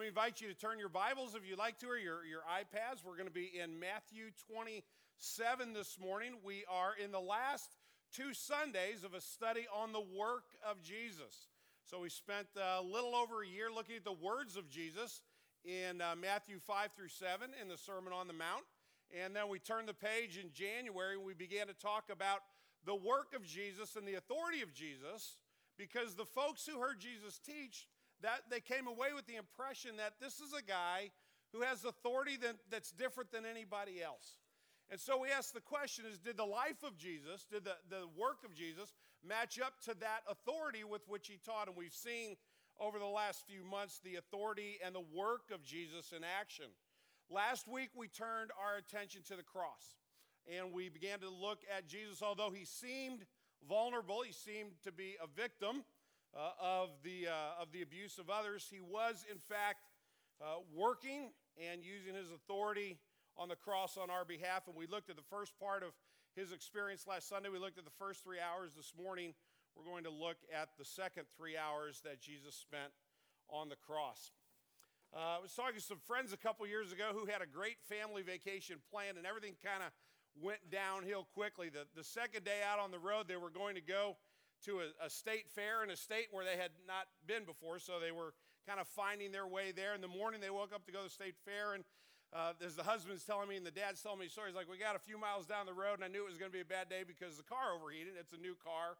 Let 0.00 0.04
me 0.04 0.08
invite 0.08 0.40
you 0.40 0.48
to 0.48 0.54
turn 0.54 0.78
your 0.78 0.88
Bibles, 0.88 1.34
if 1.34 1.46
you'd 1.46 1.58
like 1.58 1.78
to, 1.80 1.86
or 1.88 1.98
your, 1.98 2.24
your 2.24 2.40
iPads. 2.48 3.04
We're 3.04 3.20
going 3.20 3.28
to 3.28 3.30
be 3.30 3.52
in 3.52 3.78
Matthew 3.78 4.30
27 4.48 5.74
this 5.74 5.98
morning. 6.00 6.36
We 6.42 6.64
are 6.72 6.92
in 6.96 7.12
the 7.12 7.20
last 7.20 7.76
two 8.10 8.32
Sundays 8.32 9.04
of 9.04 9.12
a 9.12 9.20
study 9.20 9.66
on 9.70 9.92
the 9.92 10.00
work 10.00 10.56
of 10.64 10.80
Jesus. 10.80 11.50
So 11.84 12.00
we 12.00 12.08
spent 12.08 12.46
a 12.56 12.80
little 12.80 13.14
over 13.14 13.42
a 13.42 13.46
year 13.46 13.68
looking 13.68 13.94
at 13.94 14.04
the 14.04 14.16
words 14.16 14.56
of 14.56 14.70
Jesus 14.70 15.20
in 15.66 16.00
uh, 16.00 16.14
Matthew 16.18 16.60
5 16.60 16.92
through 16.96 17.12
7 17.12 17.50
in 17.60 17.68
the 17.68 17.76
Sermon 17.76 18.14
on 18.14 18.26
the 18.26 18.32
Mount. 18.32 18.64
And 19.12 19.36
then 19.36 19.50
we 19.50 19.58
turned 19.58 19.86
the 19.86 19.92
page 19.92 20.40
in 20.42 20.50
January 20.54 21.16
and 21.16 21.26
we 21.26 21.34
began 21.34 21.66
to 21.66 21.74
talk 21.74 22.04
about 22.10 22.40
the 22.86 22.96
work 22.96 23.36
of 23.36 23.44
Jesus 23.44 23.96
and 23.96 24.08
the 24.08 24.14
authority 24.14 24.62
of 24.62 24.72
Jesus 24.72 25.36
because 25.76 26.14
the 26.14 26.24
folks 26.24 26.64
who 26.64 26.80
heard 26.80 27.00
Jesus 27.00 27.38
teach 27.38 27.86
that 28.22 28.42
they 28.50 28.60
came 28.60 28.86
away 28.86 29.08
with 29.14 29.26
the 29.26 29.36
impression 29.36 29.96
that 29.96 30.14
this 30.20 30.40
is 30.40 30.52
a 30.52 30.62
guy 30.62 31.10
who 31.52 31.62
has 31.62 31.84
authority 31.84 32.36
that, 32.42 32.56
that's 32.70 32.92
different 32.92 33.32
than 33.32 33.44
anybody 33.44 34.02
else. 34.02 34.38
And 34.90 34.98
so 34.98 35.20
we 35.20 35.28
ask 35.30 35.52
the 35.52 35.60
question 35.60 36.04
is 36.10 36.18
did 36.18 36.36
the 36.36 36.44
life 36.44 36.82
of 36.84 36.96
Jesus, 36.96 37.46
did 37.50 37.64
the, 37.64 37.76
the 37.88 38.06
work 38.16 38.38
of 38.44 38.54
Jesus 38.54 38.92
match 39.26 39.60
up 39.60 39.80
to 39.84 39.94
that 40.00 40.20
authority 40.28 40.84
with 40.84 41.02
which 41.08 41.28
he 41.28 41.38
taught? 41.44 41.68
And 41.68 41.76
we've 41.76 41.94
seen 41.94 42.36
over 42.78 42.98
the 42.98 43.04
last 43.04 43.44
few 43.46 43.64
months 43.64 44.00
the 44.02 44.16
authority 44.16 44.78
and 44.84 44.94
the 44.94 45.04
work 45.14 45.50
of 45.52 45.62
Jesus 45.62 46.12
in 46.16 46.24
action. 46.24 46.66
Last 47.30 47.68
week 47.68 47.90
we 47.94 48.08
turned 48.08 48.50
our 48.58 48.78
attention 48.78 49.22
to 49.28 49.36
the 49.36 49.42
cross 49.42 50.00
and 50.50 50.72
we 50.72 50.88
began 50.88 51.20
to 51.20 51.28
look 51.28 51.60
at 51.76 51.86
Jesus, 51.86 52.22
although 52.22 52.50
he 52.50 52.64
seemed 52.64 53.24
vulnerable, 53.68 54.22
he 54.22 54.32
seemed 54.32 54.72
to 54.82 54.90
be 54.90 55.16
a 55.22 55.26
victim 55.28 55.84
uh, 56.34 56.50
of, 56.60 56.90
the, 57.02 57.26
uh, 57.28 57.62
of 57.62 57.72
the 57.72 57.82
abuse 57.82 58.18
of 58.18 58.30
others. 58.30 58.68
He 58.70 58.80
was, 58.80 59.24
in 59.30 59.38
fact, 59.38 59.86
uh, 60.40 60.62
working 60.74 61.30
and 61.58 61.82
using 61.82 62.14
his 62.14 62.30
authority 62.30 62.98
on 63.36 63.48
the 63.48 63.56
cross 63.56 63.96
on 63.96 64.10
our 64.10 64.24
behalf. 64.24 64.66
And 64.66 64.76
we 64.76 64.86
looked 64.86 65.10
at 65.10 65.16
the 65.16 65.28
first 65.30 65.58
part 65.58 65.82
of 65.82 65.90
his 66.36 66.52
experience 66.52 67.06
last 67.06 67.28
Sunday. 67.28 67.48
We 67.48 67.58
looked 67.58 67.78
at 67.78 67.84
the 67.84 67.98
first 67.98 68.22
three 68.22 68.38
hours 68.38 68.74
this 68.76 68.92
morning. 68.96 69.34
We're 69.76 69.84
going 69.84 70.04
to 70.04 70.10
look 70.10 70.36
at 70.54 70.70
the 70.78 70.84
second 70.84 71.24
three 71.36 71.56
hours 71.56 72.00
that 72.04 72.20
Jesus 72.20 72.54
spent 72.54 72.92
on 73.48 73.68
the 73.68 73.76
cross. 73.76 74.30
Uh, 75.14 75.38
I 75.38 75.42
was 75.42 75.52
talking 75.52 75.74
to 75.74 75.80
some 75.80 75.98
friends 76.06 76.32
a 76.32 76.36
couple 76.36 76.66
years 76.66 76.92
ago 76.92 77.10
who 77.12 77.26
had 77.26 77.42
a 77.42 77.46
great 77.46 77.82
family 77.88 78.22
vacation 78.22 78.76
planned, 78.90 79.18
and 79.18 79.26
everything 79.26 79.54
kind 79.62 79.82
of 79.82 79.90
went 80.40 80.70
downhill 80.70 81.26
quickly. 81.34 81.68
The, 81.68 81.86
the 81.96 82.04
second 82.04 82.44
day 82.44 82.62
out 82.62 82.78
on 82.78 82.90
the 82.90 82.98
road, 82.98 83.26
they 83.26 83.36
were 83.36 83.50
going 83.50 83.74
to 83.74 83.80
go 83.80 84.16
to 84.66 84.80
a, 84.80 85.06
a, 85.06 85.10
state 85.10 85.48
fair 85.48 85.82
in 85.82 85.90
a 85.90 85.96
state 85.96 86.28
where 86.30 86.44
they 86.44 86.56
had 86.56 86.70
not 86.86 87.08
been 87.26 87.44
before, 87.44 87.78
so 87.78 87.98
they 88.00 88.12
were 88.12 88.34
kind 88.66 88.80
of 88.80 88.86
finding 88.88 89.32
their 89.32 89.46
way 89.46 89.72
there. 89.72 89.94
In 89.94 90.00
the 90.00 90.08
morning, 90.08 90.40
they 90.40 90.50
woke 90.50 90.74
up 90.74 90.84
to 90.86 90.92
go 90.92 90.98
to 90.98 91.08
the 91.08 91.10
state 91.10 91.34
fair, 91.44 91.74
and 91.74 91.84
uh, 92.32 92.52
as 92.64 92.76
the 92.76 92.84
husband's 92.84 93.24
telling 93.24 93.48
me 93.48 93.56
and 93.56 93.66
the 93.66 93.74
dad's 93.74 94.02
telling 94.02 94.20
me 94.20 94.28
stories, 94.28 94.54
like, 94.54 94.70
we 94.70 94.78
got 94.78 94.94
a 94.94 95.02
few 95.02 95.18
miles 95.18 95.46
down 95.46 95.66
the 95.66 95.74
road, 95.74 95.98
and 95.98 96.04
I 96.04 96.08
knew 96.08 96.22
it 96.22 96.30
was 96.30 96.38
going 96.38 96.50
to 96.50 96.56
be 96.56 96.62
a 96.62 96.68
bad 96.68 96.88
day 96.88 97.02
because 97.06 97.36
the 97.36 97.48
car 97.48 97.74
overheated. 97.74 98.14
It's 98.18 98.32
a 98.32 98.40
new 98.40 98.54
car. 98.54 98.94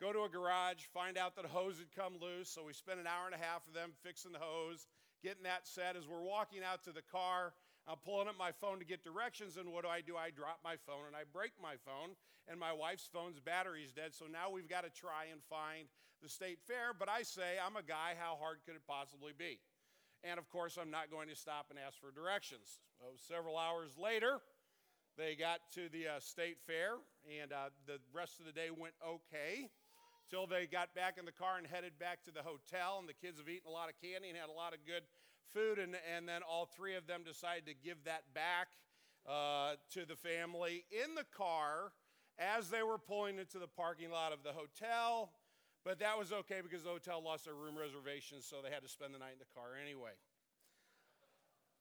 Go 0.00 0.12
to 0.12 0.22
a 0.22 0.28
garage, 0.28 0.86
find 0.94 1.18
out 1.18 1.34
that 1.34 1.44
a 1.44 1.48
hose 1.48 1.78
had 1.78 1.90
come 1.90 2.20
loose, 2.22 2.48
so 2.48 2.62
we 2.62 2.72
spent 2.72 3.00
an 3.00 3.06
hour 3.06 3.26
and 3.26 3.34
a 3.34 3.42
half 3.42 3.66
of 3.66 3.74
them 3.74 3.90
fixing 4.04 4.30
the 4.30 4.38
hose, 4.38 4.86
getting 5.24 5.42
that 5.42 5.66
set. 5.66 5.96
As 5.96 6.06
we're 6.06 6.22
walking 6.22 6.60
out 6.62 6.84
to 6.84 6.92
the 6.92 7.02
car, 7.02 7.54
I'm 7.88 7.96
pulling 8.04 8.28
up 8.28 8.36
my 8.36 8.52
phone 8.52 8.78
to 8.80 8.84
get 8.84 9.02
directions, 9.02 9.56
and 9.56 9.72
what 9.72 9.82
do 9.82 9.88
I 9.88 10.04
do? 10.04 10.12
I 10.12 10.28
drop 10.28 10.60
my 10.62 10.76
phone 10.84 11.08
and 11.08 11.16
I 11.16 11.24
break 11.24 11.56
my 11.56 11.80
phone, 11.88 12.12
and 12.44 12.60
my 12.60 12.72
wife's 12.72 13.08
phone's 13.08 13.40
battery's 13.40 13.92
dead. 13.92 14.12
So 14.12 14.26
now 14.28 14.52
we've 14.52 14.68
got 14.68 14.84
to 14.84 14.92
try 14.92 15.32
and 15.32 15.40
find 15.48 15.88
the 16.20 16.28
state 16.28 16.60
fair. 16.68 16.92
But 16.92 17.08
I 17.08 17.22
say, 17.22 17.56
I'm 17.56 17.80
a 17.80 17.82
guy, 17.82 18.12
how 18.20 18.36
hard 18.36 18.60
could 18.68 18.76
it 18.76 18.84
possibly 18.86 19.32
be? 19.32 19.56
And 20.20 20.36
of 20.36 20.50
course, 20.50 20.76
I'm 20.76 20.90
not 20.90 21.10
going 21.10 21.32
to 21.32 21.36
stop 21.36 21.72
and 21.72 21.78
ask 21.78 21.96
for 21.96 22.12
directions. 22.12 22.84
Oh, 23.00 23.16
several 23.16 23.56
hours 23.56 23.96
later, 23.96 24.44
they 25.16 25.34
got 25.34 25.64
to 25.72 25.88
the 25.88 26.18
uh, 26.18 26.20
state 26.20 26.58
fair, 26.66 27.00
and 27.24 27.52
uh, 27.52 27.72
the 27.86 28.04
rest 28.12 28.38
of 28.38 28.44
the 28.44 28.52
day 28.52 28.68
went 28.68 28.94
okay 29.00 29.70
till 30.28 30.46
they 30.46 30.68
got 30.68 30.92
back 30.92 31.16
in 31.16 31.24
the 31.24 31.32
car 31.32 31.56
and 31.56 31.66
headed 31.66 31.96
back 31.98 32.20
to 32.28 32.30
the 32.30 32.44
hotel. 32.44 33.00
And 33.00 33.08
the 33.08 33.16
kids 33.16 33.38
have 33.40 33.48
eaten 33.48 33.64
a 33.64 33.72
lot 33.72 33.88
of 33.88 33.96
candy 33.96 34.28
and 34.28 34.36
had 34.36 34.52
a 34.52 34.58
lot 34.58 34.74
of 34.74 34.84
good 34.84 35.08
food. 35.52 35.78
And, 35.78 35.96
and 36.14 36.28
then 36.28 36.42
all 36.48 36.66
three 36.66 36.96
of 36.96 37.06
them 37.06 37.22
decided 37.24 37.66
to 37.66 37.74
give 37.74 38.04
that 38.04 38.22
back 38.34 38.68
uh, 39.28 39.74
to 39.92 40.06
the 40.06 40.16
family 40.16 40.84
in 40.90 41.14
the 41.14 41.26
car 41.36 41.92
as 42.38 42.70
they 42.70 42.82
were 42.82 42.98
pulling 42.98 43.38
into 43.38 43.58
the 43.58 43.66
parking 43.66 44.10
lot 44.10 44.32
of 44.32 44.42
the 44.42 44.52
hotel. 44.52 45.32
But 45.84 46.00
that 46.00 46.18
was 46.18 46.32
okay 46.32 46.60
because 46.62 46.84
the 46.84 46.90
hotel 46.90 47.22
lost 47.22 47.44
their 47.44 47.54
room 47.54 47.76
reservations, 47.76 48.46
so 48.46 48.56
they 48.62 48.70
had 48.70 48.82
to 48.82 48.88
spend 48.88 49.14
the 49.14 49.18
night 49.18 49.32
in 49.32 49.38
the 49.38 49.52
car 49.54 49.70
anyway. 49.80 50.12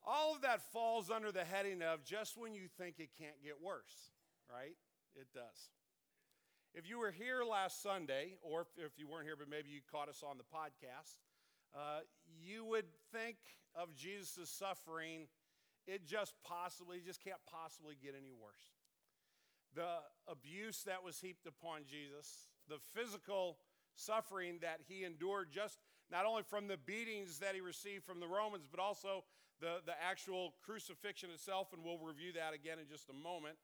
All 0.05 0.35
of 0.35 0.41
that 0.41 0.61
falls 0.71 1.11
under 1.11 1.31
the 1.31 1.43
heading 1.43 1.81
of 1.81 2.05
just 2.05 2.37
when 2.37 2.53
you 2.53 2.67
think 2.77 2.95
it 2.99 3.09
can't 3.19 3.35
get 3.43 3.61
worse, 3.61 4.11
right? 4.49 4.77
It 5.15 5.27
does. 5.33 5.71
If 6.73 6.87
you 6.87 6.99
were 6.99 7.11
here 7.11 7.43
last 7.43 7.81
Sunday, 7.81 8.35
or 8.41 8.61
if, 8.61 8.67
if 8.77 8.91
you 8.97 9.07
weren't 9.07 9.25
here, 9.25 9.35
but 9.35 9.49
maybe 9.49 9.69
you 9.69 9.81
caught 9.91 10.09
us 10.09 10.23
on 10.23 10.37
the 10.37 10.45
podcast, 10.45 11.17
uh, 11.75 11.99
you 12.41 12.65
would 12.65 12.85
think 13.11 13.37
of 13.75 13.95
Jesus' 13.95 14.49
suffering, 14.49 15.27
it 15.87 16.05
just 16.05 16.33
possibly, 16.43 17.01
just 17.05 17.23
can't 17.23 17.39
possibly 17.49 17.95
get 18.01 18.13
any 18.17 18.31
worse. 18.31 18.75
The 19.75 20.01
abuse 20.27 20.83
that 20.83 21.03
was 21.03 21.19
heaped 21.19 21.45
upon 21.45 21.81
Jesus, 21.89 22.49
the 22.67 22.79
physical 22.93 23.57
suffering 23.95 24.59
that 24.61 24.79
he 24.87 25.03
endured, 25.03 25.51
just 25.51 25.77
not 26.11 26.25
only 26.25 26.43
from 26.43 26.67
the 26.67 26.77
beatings 26.77 27.39
that 27.39 27.53
he 27.53 27.61
received 27.61 28.03
from 28.03 28.19
the 28.19 28.27
Romans, 28.27 28.67
but 28.69 28.79
also 28.79 29.23
the, 29.59 29.81
the 29.85 29.93
actual 30.01 30.53
crucifixion 30.63 31.29
itself, 31.31 31.73
and 31.73 31.83
we'll 31.83 31.99
review 31.99 32.33
that 32.33 32.53
again 32.53 32.79
in 32.79 32.87
just 32.87 33.09
a 33.09 33.13
moment. 33.13 33.57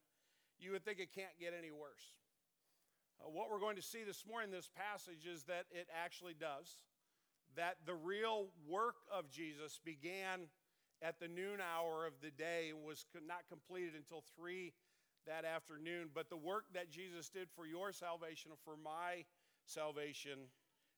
You 0.59 0.71
would 0.71 0.83
think 0.83 0.99
it 0.99 1.13
can't 1.13 1.33
get 1.39 1.53
any 1.57 1.71
worse. 1.71 2.17
Uh, 3.21 3.29
what 3.29 3.49
we're 3.49 3.59
going 3.59 3.75
to 3.75 3.81
see 3.81 4.03
this 4.03 4.25
morning 4.27 4.49
in 4.49 4.55
this 4.55 4.69
passage 4.69 5.25
is 5.25 5.43
that 5.43 5.65
it 5.71 5.87
actually 5.93 6.33
does. 6.33 6.77
That 7.55 7.77
the 7.85 7.93
real 7.93 8.47
work 8.67 8.95
of 9.11 9.29
Jesus 9.29 9.79
began 9.83 10.47
at 11.01 11.19
the 11.19 11.27
noon 11.27 11.59
hour 11.59 12.05
of 12.05 12.13
the 12.21 12.31
day 12.31 12.71
and 12.71 12.83
was 12.83 13.05
not 13.27 13.43
completed 13.49 13.93
until 13.95 14.23
three 14.35 14.73
that 15.27 15.45
afternoon. 15.45 16.09
But 16.13 16.29
the 16.29 16.37
work 16.37 16.65
that 16.73 16.89
Jesus 16.89 17.29
did 17.29 17.47
for 17.55 17.65
your 17.65 17.91
salvation 17.91 18.51
and 18.51 18.59
for 18.63 18.75
my 18.81 19.25
salvation 19.65 20.49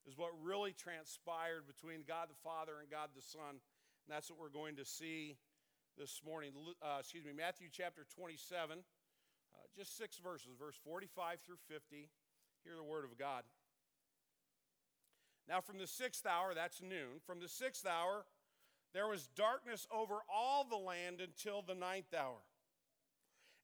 is 0.07 0.17
what 0.17 0.29
really 0.41 0.73
transpired 0.73 1.65
between 1.67 2.05
God 2.07 2.29
the 2.29 2.39
Father 2.43 2.73
and 2.79 2.89
God 2.89 3.09
the 3.15 3.21
Son. 3.21 3.57
And 3.57 4.09
that's 4.09 4.29
what 4.29 4.39
we're 4.39 4.53
going 4.53 4.75
to 4.77 4.85
see 4.85 5.35
this 5.97 6.21
morning. 6.25 6.51
Uh, 6.81 6.97
excuse 6.99 7.25
me, 7.25 7.33
Matthew 7.35 7.67
chapter 7.71 8.05
27. 8.15 8.77
Uh, 8.77 8.83
just 9.75 9.97
six 9.97 10.17
verses, 10.17 10.53
verse 10.57 10.75
45 10.85 11.41
through 11.41 11.61
50. 11.67 12.09
Hear 12.63 12.75
the 12.75 12.83
word 12.83 13.05
of 13.05 13.17
God. 13.17 13.43
Now, 15.47 15.61
from 15.61 15.77
the 15.77 15.87
sixth 15.87 16.25
hour, 16.25 16.53
that's 16.53 16.81
noon, 16.81 17.21
from 17.25 17.39
the 17.39 17.47
sixth 17.47 17.85
hour, 17.85 18.25
there 18.93 19.07
was 19.07 19.27
darkness 19.35 19.87
over 19.91 20.15
all 20.33 20.63
the 20.63 20.77
land 20.77 21.21
until 21.21 21.61
the 21.61 21.75
ninth 21.75 22.13
hour. 22.17 22.39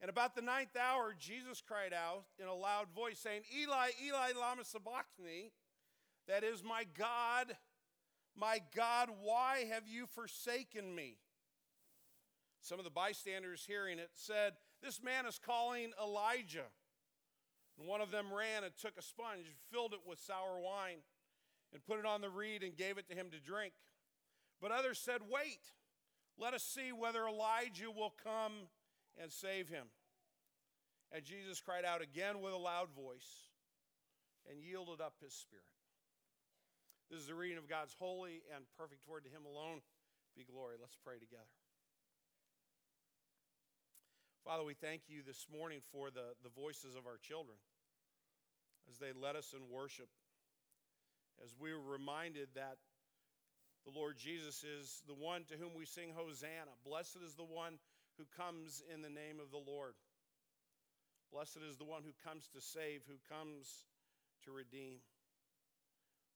And 0.02 0.10
about 0.10 0.36
the 0.36 0.42
ninth 0.42 0.76
hour, 0.76 1.16
Jesus 1.18 1.62
cried 1.66 1.94
out 1.94 2.24
in 2.40 2.48
a 2.48 2.54
loud 2.54 2.88
voice, 2.96 3.20
saying, 3.20 3.44
Eli, 3.56 3.90
Eli, 4.06 4.32
Lama 4.38 4.64
Sabachthani, 4.64 5.52
that 6.28 6.44
is, 6.44 6.64
my 6.64 6.86
God, 6.98 7.56
my 8.36 8.62
God, 8.76 9.10
why 9.22 9.66
have 9.72 9.88
you 9.88 10.08
forsaken 10.08 10.94
me? 10.94 11.18
Some 12.62 12.80
of 12.80 12.86
the 12.86 12.92
bystanders 12.92 13.64
hearing 13.68 14.00
it 14.00 14.10
said, 14.14 14.54
This 14.84 15.02
man 15.04 15.26
is 15.26 15.40
calling 15.44 15.92
Elijah. 16.02 16.68
And 17.80 17.88
one 17.88 18.02
of 18.02 18.12
them 18.12 18.28
ran 18.34 18.64
and 18.64 18.74
took 18.78 18.98
a 18.98 19.02
sponge, 19.02 19.46
filled 19.72 19.94
it 19.94 20.02
with 20.06 20.20
sour 20.20 20.60
wine, 20.60 20.98
and 21.74 21.86
put 21.86 22.00
it 22.00 22.06
on 22.06 22.22
the 22.22 22.30
reed 22.30 22.64
and 22.64 22.76
gave 22.76 22.98
it 22.98 23.08
to 23.10 23.16
him 23.16 23.28
to 23.32 23.40
drink. 23.40 23.74
But 24.62 24.72
others 24.72 25.00
said, 25.00 25.22
Wait, 25.30 25.62
let 26.38 26.54
us 26.54 26.64
see 26.64 26.92
whether 26.92 27.28
Elijah 27.28 27.92
will 27.92 28.14
come 28.24 28.70
and 29.22 29.32
save 29.32 29.70
him. 29.70 29.88
And 31.12 31.24
Jesus 31.24 31.60
cried 31.60 31.84
out 31.84 32.02
again 32.02 32.42
with 32.42 32.54
a 32.54 32.58
loud 32.58 32.90
voice 32.96 33.50
and 34.50 34.62
yielded 34.62 35.02
up 35.02 35.16
his 35.22 35.34
spirit. 35.34 35.66
This 37.10 37.20
is 37.20 37.28
the 37.28 37.36
reading 37.36 37.58
of 37.58 37.68
God's 37.68 37.96
holy 38.00 38.42
and 38.56 38.64
perfect 38.78 39.02
word 39.08 39.26
to 39.26 39.30
him 39.30 39.44
alone 39.46 39.82
be 40.38 40.48
glory. 40.48 40.76
Let's 40.80 40.96
pray 41.04 41.20
together. 41.20 41.52
Father, 44.46 44.64
we 44.64 44.74
thank 44.74 45.04
you 45.08 45.22
this 45.22 45.46
morning 45.52 45.82
for 45.92 46.10
the, 46.10 46.34
the 46.42 46.50
voices 46.50 46.96
of 46.96 47.06
our 47.06 47.20
children 47.22 47.60
as 48.90 48.98
they 48.98 49.12
led 49.12 49.36
us 49.36 49.54
in 49.54 49.70
worship, 49.70 50.08
as 51.44 51.54
we 51.60 51.74
were 51.74 51.82
reminded 51.82 52.50
that 52.56 52.78
the 53.86 53.92
Lord 53.98 54.18
Jesus 54.18 54.64
is 54.64 55.02
the 55.08 55.18
one 55.18 55.44
to 55.50 55.58
whom 55.58 55.74
we 55.76 55.86
sing 55.86 56.14
Hosanna. 56.14 56.72
Blessed 56.86 57.18
is 57.26 57.34
the 57.34 57.48
one 57.48 57.80
who 58.18 58.26
comes 58.38 58.84
in 58.94 59.02
the 59.02 59.10
name 59.10 59.42
of 59.42 59.50
the 59.50 59.58
Lord. 59.58 59.94
Blessed 61.34 61.66
is 61.66 61.78
the 61.78 61.88
one 61.88 62.04
who 62.04 62.14
comes 62.22 62.48
to 62.54 62.62
save, 62.62 63.02
who 63.08 63.18
comes 63.26 63.88
to 64.46 64.52
redeem. 64.52 65.02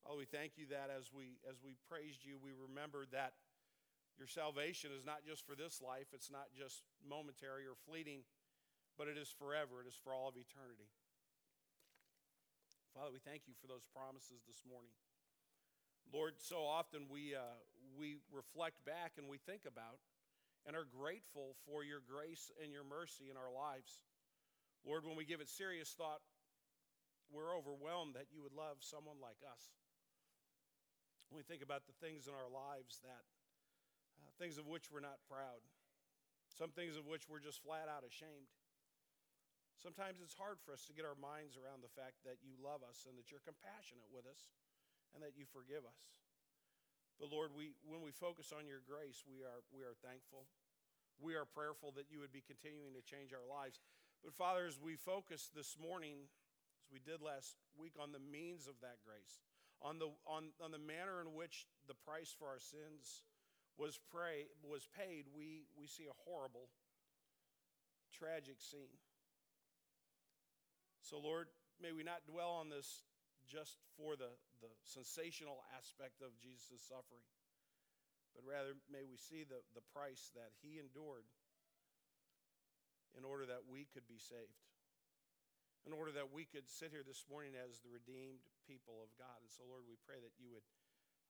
Father, 0.01 0.17
we 0.17 0.25
thank 0.25 0.57
you 0.57 0.65
that 0.73 0.89
as 0.89 1.13
we, 1.13 1.37
as 1.49 1.61
we 1.61 1.77
praised 1.89 2.25
you, 2.25 2.37
we 2.41 2.53
remembered 2.55 3.09
that 3.11 3.33
Your 4.17 4.27
salvation 4.27 4.91
is 4.95 5.03
not 5.03 5.27
just 5.27 5.45
for 5.45 5.55
this 5.55 5.81
life, 5.83 6.07
it's 6.15 6.31
not 6.31 6.47
just 6.55 6.83
momentary 7.03 7.67
or 7.67 7.75
fleeting, 7.83 8.23
but 8.97 9.11
it 9.11 9.19
is 9.19 9.27
forever, 9.27 9.83
it 9.83 9.87
is 9.87 9.99
for 9.99 10.15
all 10.15 10.31
of 10.31 10.39
eternity. 10.39 10.87
Father, 12.95 13.11
we 13.11 13.19
thank 13.27 13.43
you 13.43 13.51
for 13.59 13.67
those 13.67 13.83
promises 13.91 14.47
this 14.47 14.63
morning. 14.63 14.95
Lord, 16.15 16.39
so 16.39 16.63
often 16.63 17.11
we, 17.11 17.35
uh, 17.35 17.59
we 17.91 18.23
reflect 18.31 18.79
back 18.87 19.19
and 19.19 19.27
we 19.27 19.35
think 19.35 19.67
about 19.67 19.99
and 20.63 20.79
are 20.79 20.87
grateful 20.87 21.59
for 21.67 21.83
your 21.83 21.99
grace 21.99 22.55
and 22.63 22.71
your 22.71 22.87
mercy 22.87 23.27
in 23.27 23.35
our 23.35 23.51
lives. 23.51 23.99
Lord, 24.87 25.03
when 25.03 25.19
we 25.19 25.27
give 25.27 25.43
it 25.43 25.51
serious 25.51 25.91
thought, 25.91 26.23
we're 27.27 27.51
overwhelmed 27.51 28.15
that 28.15 28.31
you 28.31 28.39
would 28.39 28.55
love 28.55 28.79
someone 28.79 29.19
like 29.19 29.43
us. 29.43 29.75
When 31.27 31.35
we 31.35 31.43
think 31.43 31.59
about 31.59 31.91
the 31.91 31.97
things 31.99 32.31
in 32.31 32.33
our 32.33 32.47
lives 32.47 33.03
that, 33.03 33.27
uh, 34.23 34.31
things 34.39 34.55
of 34.55 34.71
which 34.71 34.87
we're 34.87 35.03
not 35.03 35.19
proud, 35.27 35.59
some 36.47 36.71
things 36.71 36.95
of 36.95 37.03
which 37.03 37.27
we're 37.27 37.43
just 37.43 37.59
flat 37.59 37.91
out 37.91 38.07
ashamed. 38.07 38.47
Sometimes 39.79 40.23
it's 40.23 40.35
hard 40.35 40.57
for 40.63 40.71
us 40.71 40.87
to 40.87 40.95
get 40.95 41.03
our 41.03 41.19
minds 41.19 41.59
around 41.59 41.83
the 41.83 41.91
fact 41.93 42.23
that 42.23 42.39
you 42.41 42.55
love 42.57 42.81
us 42.81 43.03
and 43.05 43.19
that 43.19 43.29
you're 43.29 43.43
compassionate 43.43 44.07
with 44.09 44.23
us 44.25 44.49
and 45.13 45.19
that 45.21 45.35
you 45.35 45.43
forgive 45.47 45.83
us. 45.83 46.01
But 47.19 47.31
Lord, 47.31 47.55
we, 47.55 47.75
when 47.87 48.03
we 48.03 48.11
focus 48.11 48.51
on 48.51 48.67
your 48.67 48.83
grace, 48.83 49.23
we 49.23 49.43
are, 49.43 49.63
we 49.71 49.83
are 49.83 49.95
thankful. 50.03 50.47
We 51.19 51.35
are 51.39 51.47
prayerful 51.47 51.95
that 51.95 52.11
you 52.11 52.19
would 52.19 52.35
be 52.35 52.43
continuing 52.43 52.91
to 52.95 53.03
change 53.03 53.31
our 53.31 53.47
lives. 53.47 53.79
But 54.19 54.35
Father, 54.35 54.67
as 54.67 54.79
we 54.79 54.99
focus 54.99 55.47
this 55.55 55.79
morning, 55.79 56.27
as 56.83 56.91
we 56.91 56.99
did 56.99 57.23
last 57.23 57.55
week, 57.79 57.95
on 57.95 58.11
the 58.11 58.19
means 58.19 58.67
of 58.67 58.75
that 58.83 58.99
grace, 59.07 59.39
on 59.79 59.99
the, 59.99 60.11
on, 60.27 60.51
on 60.59 60.75
the 60.75 60.81
manner 60.81 61.23
in 61.23 61.35
which 61.35 61.67
the 61.87 61.95
price 61.95 62.35
for 62.35 62.51
our 62.51 62.59
sins 62.59 63.23
was, 63.79 63.99
pray, 64.11 64.51
was 64.63 64.87
paid, 64.91 65.27
we, 65.31 65.67
we 65.79 65.87
see 65.87 66.07
a 66.07 66.17
horrible, 66.27 66.67
tragic 68.11 68.59
scene. 68.59 68.99
So, 71.05 71.21
Lord, 71.21 71.53
may 71.77 71.93
we 71.93 72.01
not 72.01 72.25
dwell 72.25 72.57
on 72.57 72.73
this 72.73 73.05
just 73.45 73.77
for 73.93 74.17
the, 74.17 74.33
the 74.57 74.73
sensational 74.81 75.61
aspect 75.77 76.25
of 76.25 76.33
Jesus' 76.41 76.81
suffering, 76.81 77.21
but 78.33 78.41
rather 78.41 78.73
may 78.89 79.05
we 79.05 79.13
see 79.13 79.45
the, 79.45 79.61
the 79.77 79.85
price 79.93 80.33
that 80.33 80.49
he 80.65 80.81
endured 80.81 81.29
in 83.13 83.21
order 83.21 83.45
that 83.45 83.69
we 83.69 83.85
could 83.93 84.09
be 84.09 84.17
saved, 84.17 84.57
in 85.85 85.93
order 85.93 86.09
that 86.09 86.33
we 86.33 86.49
could 86.49 86.65
sit 86.65 86.89
here 86.89 87.05
this 87.05 87.21
morning 87.29 87.53
as 87.53 87.85
the 87.85 87.93
redeemed 87.93 88.41
people 88.65 88.97
of 89.05 89.13
God. 89.13 89.37
And 89.45 89.51
so, 89.53 89.61
Lord, 89.69 89.85
we 89.85 90.01
pray 90.09 90.17
that 90.17 90.33
you 90.41 90.49
would 90.49 90.65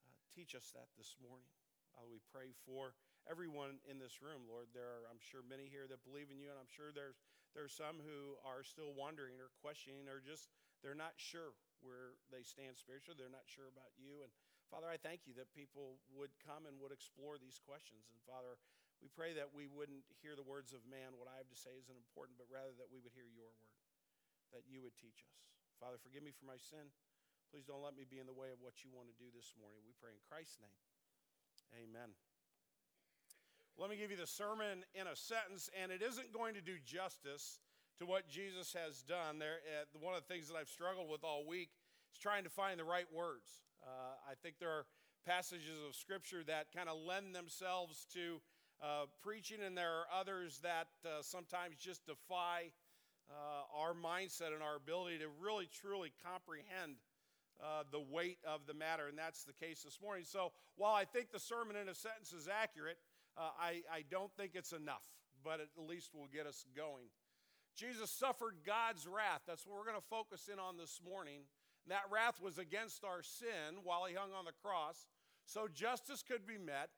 uh, 0.07 0.15
teach 0.31 0.55
us 0.55 0.71
that 0.71 0.87
this 0.95 1.19
morning. 1.19 1.51
Uh, 1.99 2.07
we 2.07 2.23
pray 2.31 2.55
for 2.63 2.95
everyone 3.27 3.83
in 3.91 3.99
this 3.99 4.23
room, 4.23 4.47
Lord. 4.47 4.71
There 4.71 4.87
are, 4.87 5.03
I'm 5.11 5.19
sure, 5.19 5.43
many 5.43 5.67
here 5.67 5.83
that 5.91 5.99
believe 6.07 6.31
in 6.31 6.39
you, 6.39 6.47
and 6.47 6.55
I'm 6.55 6.71
sure 6.71 6.95
there's 6.95 7.19
there 7.55 7.63
are 7.63 7.71
some 7.71 8.03
who 8.03 8.35
are 8.43 8.67
still 8.67 8.91
wondering 8.91 9.39
or 9.39 9.47
questioning 9.63 10.11
or 10.11 10.19
just 10.19 10.51
they're 10.83 10.93
not 10.93 11.15
sure 11.15 11.55
where 11.79 12.19
they 12.29 12.43
stand 12.43 12.75
spiritually. 12.75 13.15
They're 13.15 13.31
not 13.31 13.47
sure 13.47 13.71
about 13.71 13.95
you. 13.95 14.21
And 14.21 14.29
Father, 14.67 14.91
I 14.91 14.99
thank 14.99 15.23
you 15.23 15.33
that 15.39 15.55
people 15.55 16.03
would 16.11 16.35
come 16.43 16.67
and 16.67 16.77
would 16.83 16.91
explore 16.91 17.39
these 17.39 17.57
questions. 17.63 18.11
And 18.11 18.19
Father, 18.27 18.59
we 18.99 19.07
pray 19.07 19.31
that 19.37 19.55
we 19.55 19.71
wouldn't 19.71 20.03
hear 20.19 20.35
the 20.35 20.45
words 20.45 20.75
of 20.75 20.83
man. 20.83 21.15
What 21.15 21.31
I 21.31 21.39
have 21.39 21.47
to 21.47 21.57
say 21.57 21.73
isn't 21.79 21.95
important, 21.95 22.35
but 22.35 22.51
rather 22.51 22.75
that 22.75 22.91
we 22.91 22.99
would 22.99 23.15
hear 23.15 23.27
your 23.27 23.49
word, 23.55 23.71
that 24.51 24.67
you 24.67 24.83
would 24.83 24.99
teach 24.99 25.23
us. 25.23 25.39
Father, 25.79 25.99
forgive 25.99 26.23
me 26.23 26.35
for 26.35 26.47
my 26.47 26.59
sin. 26.59 26.91
Please 27.51 27.67
don't 27.67 27.83
let 27.83 27.95
me 27.95 28.03
be 28.07 28.19
in 28.19 28.27
the 28.27 28.35
way 28.35 28.49
of 28.51 28.59
what 28.59 28.83
you 28.83 28.91
want 28.91 29.07
to 29.07 29.15
do 29.21 29.31
this 29.31 29.53
morning. 29.55 29.83
We 29.85 29.95
pray 29.95 30.11
in 30.11 30.21
Christ's 30.27 30.59
name. 30.59 30.79
Amen. 31.75 32.24
Let 33.77 33.89
me 33.89 33.97
give 33.97 34.09
you 34.09 34.15
the 34.15 34.25
sermon 34.25 34.87
in 34.95 35.05
a 35.05 35.17
sentence, 35.17 35.69
and 35.75 35.91
it 35.91 36.01
isn't 36.01 36.31
going 36.31 36.53
to 36.53 36.61
do 36.61 36.79
justice 36.85 37.59
to 37.99 38.05
what 38.05 38.29
Jesus 38.29 38.71
has 38.71 39.03
done. 39.03 39.37
There, 39.37 39.59
uh, 39.67 39.83
one 39.99 40.15
of 40.15 40.23
the 40.25 40.33
things 40.33 40.47
that 40.47 40.55
I've 40.55 40.69
struggled 40.69 41.09
with 41.11 41.25
all 41.25 41.45
week 41.45 41.67
is 42.13 42.17
trying 42.17 42.45
to 42.45 42.49
find 42.49 42.79
the 42.79 42.85
right 42.85 43.07
words. 43.11 43.67
Uh, 43.83 44.15
I 44.31 44.35
think 44.41 44.59
there 44.59 44.71
are 44.71 44.85
passages 45.27 45.75
of 45.85 45.93
Scripture 45.93 46.41
that 46.47 46.71
kind 46.73 46.87
of 46.87 46.95
lend 47.03 47.35
themselves 47.35 48.07
to 48.13 48.39
uh, 48.81 49.11
preaching, 49.21 49.57
and 49.59 49.77
there 49.77 49.91
are 49.91 50.07
others 50.07 50.61
that 50.63 50.87
uh, 51.03 51.19
sometimes 51.19 51.75
just 51.75 52.05
defy 52.05 52.71
uh, 53.27 53.77
our 53.77 53.93
mindset 53.93 54.55
and 54.55 54.63
our 54.63 54.77
ability 54.77 55.17
to 55.17 55.27
really, 55.43 55.67
truly 55.67 56.13
comprehend. 56.23 56.95
Uh, 57.63 57.83
the 57.89 58.03
weight 58.11 58.37
of 58.45 58.67
the 58.67 58.73
matter, 58.73 59.07
and 59.07 59.17
that's 59.17 59.45
the 59.45 59.53
case 59.53 59.81
this 59.81 59.99
morning. 60.03 60.25
So, 60.27 60.51
while 60.75 60.93
I 60.93 61.05
think 61.05 61.31
the 61.31 61.39
sermon 61.39 61.77
in 61.77 61.87
a 61.87 61.95
sentence 61.95 62.33
is 62.33 62.49
accurate, 62.49 62.97
uh, 63.37 63.51
I, 63.59 63.81
I 63.91 64.03
don't 64.09 64.31
think 64.37 64.51
it's 64.55 64.71
enough, 64.71 65.05
but 65.43 65.59
at 65.59 65.69
least 65.77 66.13
will 66.13 66.29
get 66.31 66.45
us 66.47 66.65
going. 66.75 67.07
Jesus 67.75 68.09
suffered 68.09 68.55
God's 68.65 69.05
wrath. 69.05 69.41
That's 69.47 69.65
what 69.65 69.75
we're 69.75 69.89
going 69.89 69.99
to 69.99 70.09
focus 70.09 70.49
in 70.51 70.59
on 70.59 70.77
this 70.77 71.01
morning. 71.03 71.43
And 71.83 71.91
that 71.91 72.07
wrath 72.11 72.41
was 72.41 72.57
against 72.57 73.03
our 73.03 73.21
sin 73.21 73.83
while 73.83 74.05
he 74.05 74.15
hung 74.15 74.31
on 74.31 74.45
the 74.45 74.55
cross, 74.63 75.07
so 75.45 75.67
justice 75.67 76.23
could 76.23 76.47
be 76.47 76.57
met 76.57 76.89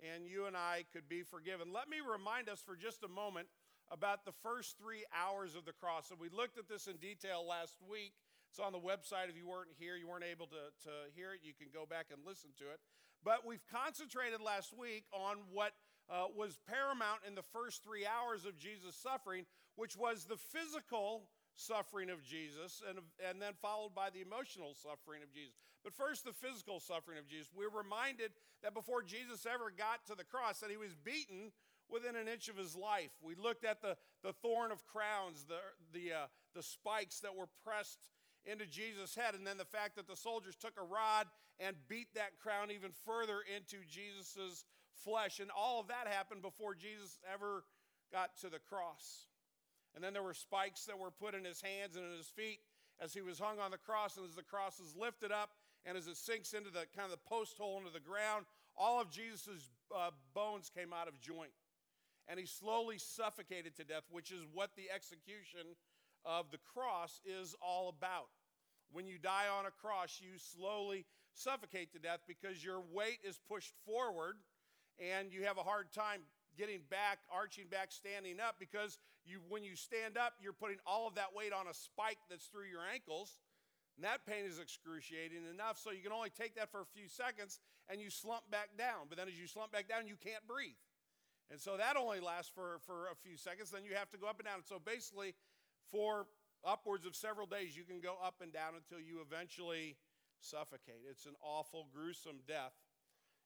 and 0.00 0.26
you 0.26 0.46
and 0.46 0.56
I 0.56 0.84
could 0.92 1.08
be 1.08 1.22
forgiven. 1.22 1.72
Let 1.72 1.88
me 1.88 1.98
remind 2.00 2.48
us 2.48 2.60
for 2.60 2.76
just 2.76 3.04
a 3.04 3.08
moment 3.08 3.48
about 3.90 4.24
the 4.24 4.32
first 4.42 4.78
three 4.78 5.04
hours 5.12 5.54
of 5.56 5.64
the 5.64 5.72
cross. 5.72 6.10
And 6.10 6.20
we 6.20 6.28
looked 6.30 6.58
at 6.58 6.68
this 6.68 6.86
in 6.86 6.96
detail 6.96 7.44
last 7.44 7.76
week. 7.84 8.14
It's 8.48 8.58
on 8.58 8.72
the 8.72 8.80
website. 8.80 9.28
If 9.28 9.36
you 9.36 9.46
weren't 9.46 9.70
here, 9.78 9.96
you 9.96 10.08
weren't 10.08 10.24
able 10.24 10.46
to, 10.46 10.70
to 10.86 10.92
hear 11.14 11.34
it, 11.34 11.40
you 11.42 11.52
can 11.54 11.68
go 11.72 11.86
back 11.86 12.06
and 12.10 12.22
listen 12.24 12.50
to 12.58 12.70
it. 12.70 12.80
But 13.24 13.46
we've 13.46 13.64
concentrated 13.72 14.40
last 14.40 14.72
week 14.76 15.04
on 15.12 15.38
what 15.52 15.72
uh, 16.08 16.26
was 16.34 16.58
paramount 16.66 17.20
in 17.26 17.34
the 17.34 17.44
first 17.52 17.84
three 17.84 18.06
hours 18.06 18.44
of 18.46 18.58
Jesus' 18.58 18.96
suffering, 18.96 19.44
which 19.76 19.96
was 19.96 20.24
the 20.24 20.36
physical 20.36 21.28
suffering 21.54 22.10
of 22.10 22.24
Jesus, 22.24 22.82
and, 22.88 22.98
and 23.28 23.40
then 23.40 23.52
followed 23.60 23.94
by 23.94 24.08
the 24.10 24.22
emotional 24.22 24.74
suffering 24.74 25.22
of 25.22 25.32
Jesus. 25.32 25.54
But 25.84 25.94
first, 25.94 26.24
the 26.24 26.32
physical 26.32 26.80
suffering 26.80 27.18
of 27.18 27.28
Jesus. 27.28 27.48
We're 27.54 27.70
reminded 27.70 28.32
that 28.62 28.74
before 28.74 29.02
Jesus 29.02 29.46
ever 29.46 29.70
got 29.70 30.04
to 30.06 30.14
the 30.14 30.24
cross, 30.24 30.60
that 30.60 30.70
he 30.70 30.76
was 30.76 30.94
beaten 30.94 31.52
within 31.88 32.16
an 32.16 32.28
inch 32.28 32.48
of 32.48 32.56
his 32.56 32.76
life. 32.76 33.10
We 33.22 33.34
looked 33.34 33.64
at 33.64 33.82
the, 33.82 33.96
the 34.22 34.32
thorn 34.32 34.72
of 34.72 34.86
crowns, 34.86 35.44
the, 35.48 35.60
the, 35.92 36.12
uh, 36.12 36.26
the 36.54 36.62
spikes 36.62 37.20
that 37.20 37.36
were 37.36 37.48
pressed 37.64 37.98
into 38.46 38.66
Jesus' 38.66 39.14
head, 39.14 39.34
and 39.34 39.46
then 39.46 39.58
the 39.58 39.64
fact 39.64 39.96
that 39.96 40.08
the 40.08 40.16
soldiers 40.16 40.56
took 40.56 40.74
a 40.78 40.84
rod 40.84 41.26
and 41.58 41.76
beat 41.88 42.08
that 42.14 42.38
crown 42.42 42.70
even 42.70 42.90
further 43.04 43.40
into 43.54 43.84
Jesus' 43.88 44.64
flesh. 45.04 45.40
And 45.40 45.50
all 45.56 45.80
of 45.80 45.88
that 45.88 46.08
happened 46.08 46.42
before 46.42 46.74
Jesus 46.74 47.18
ever 47.32 47.64
got 48.12 48.36
to 48.40 48.48
the 48.48 48.58
cross. 48.58 49.26
And 49.94 50.02
then 50.02 50.12
there 50.12 50.22
were 50.22 50.34
spikes 50.34 50.84
that 50.86 50.98
were 50.98 51.10
put 51.10 51.34
in 51.34 51.44
his 51.44 51.60
hands 51.60 51.96
and 51.96 52.04
in 52.04 52.16
his 52.16 52.28
feet 52.28 52.60
as 53.00 53.12
he 53.12 53.20
was 53.20 53.38
hung 53.38 53.58
on 53.58 53.70
the 53.70 53.78
cross, 53.78 54.16
and 54.16 54.28
as 54.28 54.34
the 54.34 54.42
cross 54.42 54.78
is 54.78 54.94
lifted 54.94 55.32
up 55.32 55.50
and 55.86 55.96
as 55.96 56.06
it 56.06 56.16
sinks 56.16 56.52
into 56.52 56.70
the 56.70 56.84
kind 56.94 57.06
of 57.06 57.10
the 57.10 57.28
post 57.28 57.56
hole 57.56 57.78
into 57.78 57.90
the 57.90 58.00
ground, 58.00 58.44
all 58.76 59.00
of 59.00 59.10
Jesus' 59.10 59.70
uh, 59.94 60.10
bones 60.34 60.70
came 60.74 60.92
out 60.92 61.08
of 61.08 61.20
joint. 61.20 61.52
And 62.28 62.38
he 62.38 62.46
slowly 62.46 62.98
suffocated 62.98 63.74
to 63.76 63.84
death, 63.84 64.04
which 64.10 64.30
is 64.30 64.46
what 64.52 64.70
the 64.76 64.90
execution 64.94 65.74
of 66.24 66.50
the 66.50 66.58
cross 66.74 67.20
is 67.24 67.54
all 67.60 67.88
about. 67.88 68.28
When 68.92 69.06
you 69.06 69.18
die 69.18 69.46
on 69.46 69.66
a 69.66 69.70
cross, 69.70 70.20
you 70.20 70.38
slowly 70.38 71.06
suffocate 71.32 71.92
to 71.92 71.98
death 71.98 72.20
because 72.26 72.64
your 72.64 72.82
weight 72.92 73.18
is 73.24 73.38
pushed 73.48 73.72
forward 73.86 74.36
and 74.98 75.32
you 75.32 75.44
have 75.44 75.58
a 75.58 75.62
hard 75.62 75.92
time 75.92 76.22
getting 76.58 76.80
back, 76.90 77.18
arching 77.32 77.66
back, 77.70 77.92
standing 77.92 78.40
up 78.40 78.56
because 78.58 78.98
you, 79.24 79.38
when 79.48 79.62
you 79.62 79.76
stand 79.76 80.18
up, 80.18 80.34
you're 80.40 80.52
putting 80.52 80.78
all 80.86 81.06
of 81.06 81.14
that 81.14 81.34
weight 81.34 81.52
on 81.52 81.68
a 81.68 81.74
spike 81.74 82.18
that's 82.28 82.46
through 82.46 82.66
your 82.66 82.82
ankles. 82.92 83.38
And 83.96 84.04
that 84.04 84.26
pain 84.26 84.44
is 84.44 84.58
excruciating 84.58 85.44
enough, 85.52 85.76
so 85.78 85.90
you 85.90 86.00
can 86.00 86.12
only 86.12 86.30
take 86.30 86.56
that 86.56 86.70
for 86.70 86.80
a 86.80 86.86
few 86.86 87.06
seconds 87.06 87.60
and 87.88 88.00
you 88.00 88.08
slump 88.08 88.48
back 88.50 88.70
down. 88.78 89.06
But 89.08 89.18
then 89.18 89.28
as 89.28 89.38
you 89.38 89.46
slump 89.46 89.72
back 89.72 89.88
down, 89.88 90.06
you 90.06 90.16
can't 90.16 90.46
breathe. 90.46 90.78
And 91.50 91.58
so 91.58 91.76
that 91.76 91.96
only 91.96 92.20
lasts 92.20 92.50
for, 92.54 92.78
for 92.86 93.10
a 93.10 93.16
few 93.18 93.36
seconds. 93.36 93.70
Then 93.70 93.84
you 93.84 93.94
have 93.96 94.10
to 94.10 94.18
go 94.18 94.28
up 94.28 94.38
and 94.38 94.46
down. 94.46 94.62
So 94.62 94.78
basically, 94.78 95.34
for 95.90 96.26
upwards 96.64 97.06
of 97.06 97.16
several 97.16 97.46
days, 97.46 97.76
you 97.76 97.84
can 97.84 98.00
go 98.00 98.16
up 98.24 98.36
and 98.42 98.52
down 98.52 98.74
until 98.76 99.02
you 99.04 99.20
eventually 99.20 99.96
suffocate. 100.40 101.02
It's 101.10 101.26
an 101.26 101.36
awful, 101.42 101.86
gruesome 101.92 102.40
death. 102.46 102.72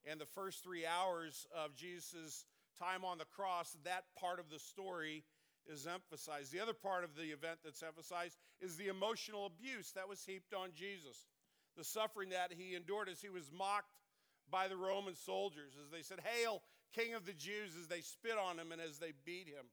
And 0.05 0.21
the 0.21 0.27
first 0.27 0.63
three 0.63 0.85
hours 0.87 1.47
of 1.55 1.75
Jesus' 1.75 2.45
time 2.79 3.05
on 3.05 3.19
the 3.19 3.25
cross, 3.25 3.77
that 3.85 4.05
part 4.19 4.39
of 4.39 4.51
the 4.51 4.59
story 4.59 5.25
is 5.67 5.87
emphasized. 5.87 6.53
The 6.53 6.61
other 6.61 6.75
part 6.75 7.05
of 7.05 7.17
the 7.17 7.33
event 7.33 7.61
that's 7.65 7.83
emphasized 7.83 8.37
is 8.61 8.77
the 8.77 8.89
emotional 8.89 9.47
abuse 9.47 9.93
that 9.93 10.09
was 10.09 10.25
heaped 10.25 10.53
on 10.53 10.71
Jesus, 10.75 11.27
the 11.77 11.85
suffering 11.85 12.31
that 12.31 12.53
he 12.53 12.75
endured 12.75 13.09
as 13.09 13.21
he 13.21 13.31
was 13.31 13.51
mocked 13.57 13.89
by 14.51 14.69
the 14.69 14.77
Roman 14.77 15.15
soldiers, 15.15 15.73
as 15.83 15.91
they 15.91 16.03
said, 16.03 16.21
Hail, 16.21 16.63
King 16.95 17.15
of 17.15 17.25
the 17.25 17.33
Jews, 17.33 17.73
as 17.81 17.89
they 17.89 18.01
spit 18.01 18.37
on 18.39 18.59
him 18.59 18.73
and 18.73 18.81
as 18.81 18.99
they 18.99 19.13
beat 19.25 19.49
him. 19.49 19.65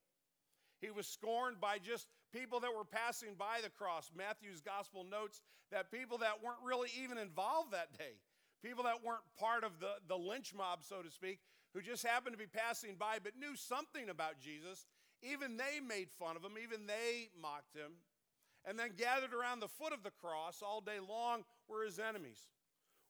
He 0.82 0.90
was 0.90 1.06
scorned 1.06 1.60
by 1.60 1.78
just 1.78 2.08
people 2.34 2.58
that 2.60 2.74
were 2.76 2.84
passing 2.84 3.36
by 3.38 3.60
the 3.62 3.70
cross. 3.70 4.10
Matthew's 4.14 4.60
gospel 4.60 5.06
notes 5.08 5.40
that 5.70 5.92
people 5.92 6.18
that 6.18 6.42
weren't 6.42 6.58
really 6.66 6.90
even 7.02 7.18
involved 7.18 7.72
that 7.72 7.96
day, 7.96 8.18
people 8.64 8.82
that 8.84 9.04
weren't 9.04 9.22
part 9.38 9.62
of 9.62 9.78
the, 9.78 9.94
the 10.08 10.18
lynch 10.18 10.52
mob, 10.52 10.80
so 10.82 11.00
to 11.00 11.10
speak, 11.10 11.38
who 11.72 11.80
just 11.80 12.04
happened 12.04 12.34
to 12.34 12.38
be 12.38 12.50
passing 12.50 12.96
by 12.98 13.18
but 13.22 13.38
knew 13.38 13.54
something 13.54 14.10
about 14.10 14.40
Jesus, 14.40 14.86
even 15.22 15.56
they 15.56 15.78
made 15.78 16.10
fun 16.10 16.34
of 16.34 16.42
him, 16.42 16.58
even 16.60 16.86
they 16.86 17.30
mocked 17.40 17.76
him. 17.76 17.92
And 18.64 18.78
then 18.78 18.90
gathered 18.96 19.34
around 19.34 19.60
the 19.60 19.68
foot 19.68 19.92
of 19.92 20.02
the 20.02 20.12
cross 20.20 20.62
all 20.62 20.80
day 20.80 20.98
long 20.98 21.44
were 21.68 21.84
his 21.84 21.98
enemies, 21.98 22.50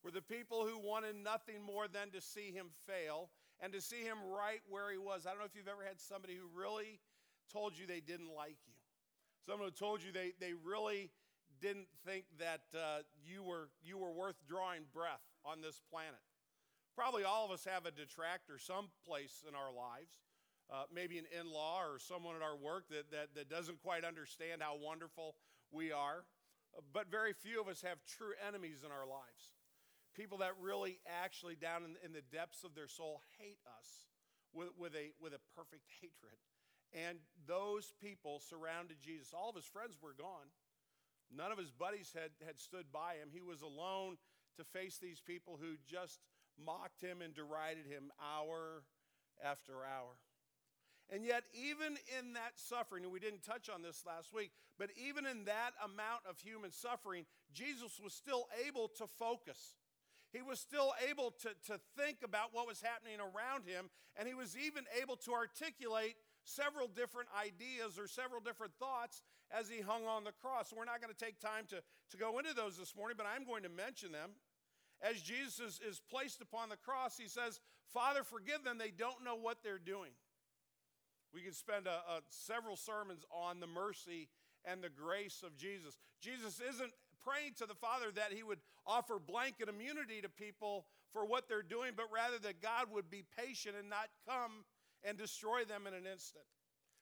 were 0.04 0.10
the 0.10 0.22
people 0.22 0.66
who 0.66 0.78
wanted 0.78 1.16
nothing 1.16 1.62
more 1.62 1.88
than 1.88 2.10
to 2.10 2.20
see 2.20 2.52
him 2.52 2.68
fail 2.86 3.30
and 3.60 3.72
to 3.72 3.80
see 3.80 4.02
him 4.02 4.18
right 4.28 4.60
where 4.68 4.90
he 4.90 4.98
was. 4.98 5.24
I 5.24 5.30
don't 5.30 5.40
know 5.40 5.46
if 5.46 5.54
you've 5.54 5.68
ever 5.68 5.84
had 5.86 6.00
somebody 6.00 6.34
who 6.34 6.48
really 6.58 7.00
told 7.52 7.76
you 7.76 7.86
they 7.86 8.00
didn't 8.00 8.34
like 8.34 8.56
you, 8.66 8.74
someone 9.46 9.68
who 9.68 9.74
told 9.74 10.02
you 10.02 10.12
they, 10.12 10.32
they 10.40 10.52
really 10.52 11.10
didn't 11.60 11.88
think 12.04 12.24
that 12.38 12.62
uh, 12.74 13.02
you, 13.24 13.42
were, 13.42 13.68
you 13.82 13.98
were 13.98 14.12
worth 14.12 14.36
drawing 14.48 14.82
breath 14.92 15.22
on 15.44 15.60
this 15.60 15.80
planet. 15.90 16.20
Probably 16.96 17.24
all 17.24 17.44
of 17.44 17.50
us 17.50 17.64
have 17.64 17.86
a 17.86 17.90
detractor 17.90 18.58
someplace 18.58 19.44
in 19.48 19.54
our 19.54 19.72
lives. 19.72 20.20
Uh, 20.70 20.84
maybe 20.94 21.18
an 21.18 21.26
in 21.38 21.52
law 21.52 21.82
or 21.84 21.98
someone 21.98 22.34
at 22.34 22.42
our 22.42 22.56
work 22.56 22.88
that, 22.88 23.10
that, 23.10 23.34
that 23.34 23.50
doesn't 23.50 23.82
quite 23.82 24.04
understand 24.04 24.62
how 24.62 24.76
wonderful 24.80 25.36
we 25.70 25.92
are. 25.92 26.24
But 26.92 27.10
very 27.10 27.32
few 27.32 27.60
of 27.60 27.68
us 27.68 27.82
have 27.82 27.98
true 28.06 28.32
enemies 28.46 28.80
in 28.84 28.90
our 28.90 29.06
lives. 29.06 29.52
People 30.16 30.38
that 30.38 30.52
really 30.60 30.98
actually, 31.06 31.56
down 31.56 31.84
in, 31.84 31.96
in 32.04 32.12
the 32.12 32.24
depths 32.32 32.64
of 32.64 32.74
their 32.74 32.88
soul, 32.88 33.20
hate 33.38 33.60
us 33.78 34.08
with, 34.52 34.68
with, 34.78 34.94
a, 34.94 35.12
with 35.20 35.32
a 35.32 35.40
perfect 35.56 35.84
hatred. 36.00 36.36
And 36.92 37.18
those 37.46 37.92
people 38.00 38.40
surrounded 38.40 38.98
Jesus. 39.00 39.32
All 39.32 39.50
of 39.50 39.56
his 39.56 39.64
friends 39.64 39.96
were 40.00 40.14
gone. 40.16 40.52
None 41.34 41.50
of 41.50 41.58
his 41.58 41.70
buddies 41.70 42.12
had, 42.14 42.30
had 42.44 42.58
stood 42.60 42.92
by 42.92 43.14
him. 43.14 43.30
He 43.32 43.40
was 43.40 43.62
alone 43.62 44.18
to 44.56 44.64
face 44.64 44.98
these 44.98 45.20
people 45.20 45.58
who 45.60 45.76
just 45.88 46.20
mocked 46.62 47.00
him 47.00 47.22
and 47.22 47.34
derided 47.34 47.86
him 47.86 48.12
hour 48.20 48.84
after 49.42 49.72
hour. 49.72 50.20
And 51.10 51.24
yet, 51.24 51.44
even 51.52 51.96
in 52.18 52.34
that 52.34 52.56
suffering, 52.56 53.04
and 53.04 53.12
we 53.12 53.20
didn't 53.20 53.42
touch 53.42 53.68
on 53.68 53.82
this 53.82 54.04
last 54.06 54.32
week, 54.32 54.50
but 54.78 54.90
even 54.96 55.26
in 55.26 55.44
that 55.44 55.72
amount 55.84 56.22
of 56.28 56.38
human 56.38 56.70
suffering, 56.70 57.26
Jesus 57.52 58.00
was 58.02 58.14
still 58.14 58.46
able 58.66 58.88
to 58.98 59.06
focus. 59.06 59.76
He 60.32 60.40
was 60.40 60.58
still 60.58 60.94
able 61.10 61.32
to, 61.42 61.50
to 61.66 61.80
think 61.98 62.18
about 62.24 62.48
what 62.52 62.66
was 62.66 62.80
happening 62.80 63.20
around 63.20 63.66
him, 63.66 63.90
and 64.16 64.26
he 64.26 64.32
was 64.32 64.56
even 64.56 64.84
able 65.00 65.16
to 65.16 65.32
articulate 65.32 66.16
several 66.44 66.88
different 66.88 67.28
ideas 67.38 67.98
or 67.98 68.06
several 68.06 68.40
different 68.40 68.72
thoughts 68.78 69.22
as 69.50 69.68
he 69.68 69.80
hung 69.80 70.06
on 70.06 70.24
the 70.24 70.32
cross. 70.40 70.72
We're 70.74 70.84
not 70.84 71.00
going 71.00 71.12
to 71.12 71.24
take 71.24 71.40
time 71.40 71.66
to, 71.70 71.82
to 71.82 72.16
go 72.16 72.38
into 72.38 72.54
those 72.54 72.76
this 72.76 72.96
morning, 72.96 73.16
but 73.16 73.26
I'm 73.26 73.44
going 73.44 73.62
to 73.62 73.68
mention 73.68 74.12
them 74.12 74.30
as 75.02 75.20
Jesus 75.20 75.58
is, 75.58 75.80
is 75.86 76.00
placed 76.10 76.40
upon 76.40 76.68
the 76.68 76.76
cross, 76.76 77.18
he 77.18 77.28
says, 77.28 77.60
Father, 77.92 78.22
forgive 78.22 78.64
them. 78.64 78.78
They 78.78 78.92
don't 78.92 79.24
know 79.24 79.34
what 79.34 79.58
they're 79.62 79.78
doing. 79.78 80.10
We 81.34 81.40
could 81.40 81.56
spend 81.56 81.86
a, 81.86 81.90
a, 81.90 82.20
several 82.28 82.76
sermons 82.76 83.24
on 83.30 83.58
the 83.58 83.66
mercy 83.66 84.28
and 84.64 84.82
the 84.82 84.88
grace 84.88 85.42
of 85.44 85.56
Jesus. 85.56 85.98
Jesus 86.20 86.60
isn't 86.60 86.92
praying 87.24 87.54
to 87.58 87.66
the 87.66 87.74
Father 87.74 88.12
that 88.14 88.32
he 88.32 88.42
would 88.42 88.60
offer 88.86 89.18
blanket 89.18 89.68
immunity 89.68 90.20
to 90.22 90.28
people 90.28 90.86
for 91.12 91.26
what 91.26 91.48
they're 91.48 91.62
doing, 91.62 91.92
but 91.96 92.06
rather 92.14 92.38
that 92.38 92.62
God 92.62 92.86
would 92.92 93.10
be 93.10 93.24
patient 93.36 93.74
and 93.78 93.90
not 93.90 94.08
come 94.28 94.64
and 95.04 95.18
destroy 95.18 95.64
them 95.64 95.86
in 95.86 95.94
an 95.94 96.06
instant, 96.10 96.44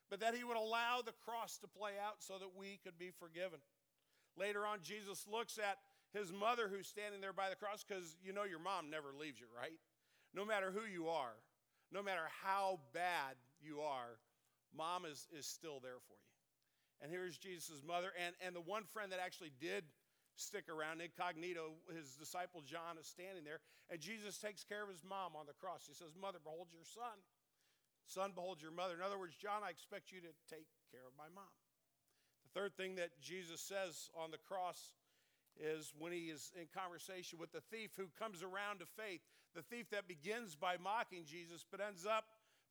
but 0.09 0.21
that 0.21 0.35
he 0.35 0.45
would 0.45 0.57
allow 0.57 1.03
the 1.05 1.15
cross 1.25 1.59
to 1.59 1.69
play 1.69 1.93
out 2.01 2.17
so 2.19 2.39
that 2.39 2.57
we 2.57 2.79
could 2.83 2.99
be 2.99 3.11
forgiven. 3.11 3.61
Later 4.37 4.67
on, 4.67 4.79
Jesus 4.83 5.27
looks 5.31 5.59
at 5.59 5.79
his 6.13 6.33
mother 6.33 6.69
who's 6.69 6.89
standing 6.89 7.21
there 7.21 7.33
by 7.33 7.51
the 7.51 7.57
cross, 7.57 7.85
because 7.87 8.17
you 8.23 8.33
know 8.33 8.45
your 8.45 8.59
mom 8.59 8.91
never 8.91 9.09
leaves 9.19 9.39
you, 9.39 9.47
right? 9.55 9.79
No 10.35 10.45
matter 10.45 10.71
who 10.71 10.87
you 10.87 11.09
are, 11.09 11.35
no 11.93 12.03
matter 12.03 12.27
how 12.43 12.81
bad 12.93 13.37
you 13.61 13.81
are, 13.81 14.19
mom 14.77 15.05
is, 15.05 15.27
is 15.37 15.47
still 15.47 15.79
there 15.83 15.99
for 16.07 16.15
you. 16.15 16.31
And 17.03 17.11
here's 17.11 17.39
Jesus' 17.39 17.83
mother, 17.87 18.13
and, 18.19 18.35
and 18.45 18.55
the 18.55 18.61
one 18.61 18.85
friend 18.85 19.13
that 19.13 19.21
actually 19.23 19.53
did 19.61 19.85
stick 20.37 20.69
around, 20.69 21.01
incognito, 21.01 21.77
his 21.95 22.17
disciple 22.17 22.63
John 22.63 22.97
is 22.99 23.07
standing 23.07 23.45
there, 23.45 23.61
and 23.91 24.01
Jesus 24.01 24.39
takes 24.39 24.65
care 24.65 24.83
of 24.83 24.89
his 24.89 25.03
mom 25.05 25.37
on 25.37 25.47
the 25.47 25.57
cross. 25.59 25.85
He 25.87 25.95
says, 25.95 26.15
Mother, 26.17 26.39
behold 26.43 26.69
your 26.73 26.85
son. 26.85 27.19
Son, 28.11 28.33
behold 28.35 28.59
your 28.59 28.75
mother. 28.75 28.99
In 28.99 29.07
other 29.07 29.19
words, 29.19 29.39
John, 29.39 29.63
I 29.63 29.71
expect 29.71 30.11
you 30.11 30.19
to 30.19 30.35
take 30.51 30.67
care 30.91 31.07
of 31.07 31.15
my 31.15 31.31
mom. 31.31 31.47
The 32.43 32.59
third 32.59 32.75
thing 32.75 32.97
that 32.97 33.15
Jesus 33.23 33.63
says 33.63 34.11
on 34.19 34.35
the 34.35 34.43
cross 34.51 34.99
is 35.55 35.95
when 35.95 36.11
he 36.11 36.27
is 36.27 36.51
in 36.59 36.67
conversation 36.75 37.39
with 37.39 37.53
the 37.53 37.63
thief 37.71 37.95
who 37.97 38.11
comes 38.19 38.43
around 38.43 38.83
to 38.83 38.87
faith, 38.99 39.23
the 39.55 39.63
thief 39.63 39.87
that 39.91 40.11
begins 40.11 40.59
by 40.59 40.75
mocking 40.83 41.23
Jesus 41.23 41.65
but 41.71 41.79
ends 41.79 42.03
up 42.03 42.25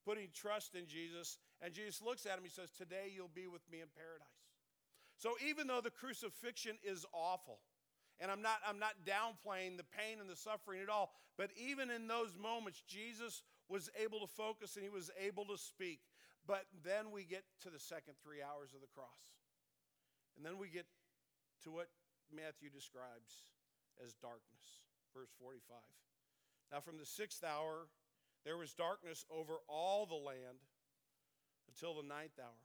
putting 0.03 0.27
trust 0.35 0.75
in 0.75 0.87
Jesus. 0.87 1.37
And 1.61 1.73
Jesus 1.73 2.01
looks 2.03 2.25
at 2.25 2.35
him, 2.35 2.43
he 2.43 2.51
says, 2.51 2.71
Today 2.75 3.07
you'll 3.15 3.31
be 3.31 3.47
with 3.47 3.63
me 3.71 3.79
in 3.79 3.87
paradise. 3.95 4.43
So 5.15 5.39
even 5.47 5.67
though 5.67 5.81
the 5.81 5.91
crucifixion 5.91 6.75
is 6.83 7.05
awful, 7.13 7.59
and 8.19 8.29
I'm 8.29 8.41
not, 8.41 8.59
I'm 8.67 8.79
not 8.79 9.07
downplaying 9.07 9.77
the 9.77 9.87
pain 9.87 10.19
and 10.19 10.29
the 10.29 10.35
suffering 10.35 10.81
at 10.83 10.89
all, 10.89 11.15
but 11.37 11.51
even 11.55 11.89
in 11.89 12.07
those 12.07 12.35
moments, 12.35 12.83
Jesus 12.87 13.43
was 13.69 13.89
able 14.01 14.19
to 14.19 14.27
focus 14.27 14.75
and 14.75 14.83
he 14.83 14.89
was 14.89 15.11
able 15.21 15.45
to 15.45 15.57
speak. 15.57 16.01
But 16.47 16.65
then 16.83 17.11
we 17.13 17.23
get 17.23 17.45
to 17.61 17.69
the 17.69 17.79
second 17.79 18.15
three 18.23 18.41
hours 18.41 18.73
of 18.73 18.81
the 18.81 18.89
cross. 18.89 19.37
And 20.35 20.45
then 20.45 20.57
we 20.57 20.67
get 20.67 20.85
to 21.63 21.71
what 21.71 21.87
Matthew 22.33 22.69
describes 22.69 23.45
as 24.03 24.13
darkness. 24.17 24.81
Verse 25.13 25.29
45. 25.37 25.77
Now, 26.71 26.79
from 26.79 26.97
the 26.97 27.05
sixth 27.05 27.43
hour, 27.43 27.89
there 28.45 28.57
was 28.57 28.73
darkness 28.73 29.25
over 29.29 29.61
all 29.67 30.05
the 30.05 30.15
land 30.15 30.63
until 31.67 31.93
the 31.93 32.07
ninth 32.07 32.37
hour. 32.39 32.61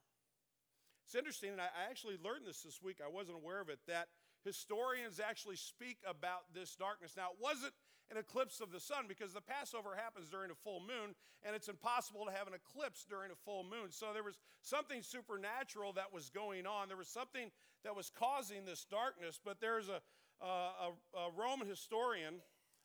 It's 1.04 1.14
interesting, 1.14 1.50
and 1.50 1.61
I 1.61 1.68
actually 1.90 2.16
learned 2.23 2.46
this 2.46 2.62
this 2.62 2.80
week. 2.80 2.99
I 3.04 3.08
wasn't 3.08 3.37
aware 3.37 3.61
of 3.61 3.68
it, 3.68 3.78
that 3.88 4.08
historians 4.44 5.20
actually 5.20 5.56
speak 5.56 5.99
about 6.08 6.49
this 6.54 6.76
darkness. 6.76 7.12
Now, 7.16 7.37
it 7.37 7.40
wasn't 7.40 7.73
an 8.14 8.21
eclipse 8.21 8.61
of 8.61 8.71
the 8.71 8.78
sun 8.78 9.06
because 9.09 9.33
the 9.33 9.40
Passover 9.40 9.99
happens 9.99 10.28
during 10.28 10.50
a 10.50 10.54
full 10.54 10.80
moon, 10.80 11.14
and 11.42 11.56
it's 11.56 11.68
impossible 11.68 12.25
to 12.25 12.33
have 12.33 12.47
an 12.47 12.54
eclipse 12.54 13.04
during 13.09 13.30
a 13.30 13.35
full 13.44 13.64
moon. 13.64 13.90
So 13.90 14.06
there 14.14 14.23
was 14.23 14.38
something 14.62 15.02
supernatural 15.02 15.92
that 15.94 16.12
was 16.14 16.30
going 16.30 16.66
on. 16.66 16.88
There 16.88 16.97
was 16.97 17.09
something 17.09 17.50
that 17.83 17.97
was 17.97 18.11
causing 18.11 18.64
this 18.64 18.85
darkness. 18.85 19.40
But 19.44 19.61
there's 19.61 19.88
a, 19.88 20.00
a, 20.40 20.94
a 21.18 21.30
Roman 21.37 21.68
historian, 21.68 22.37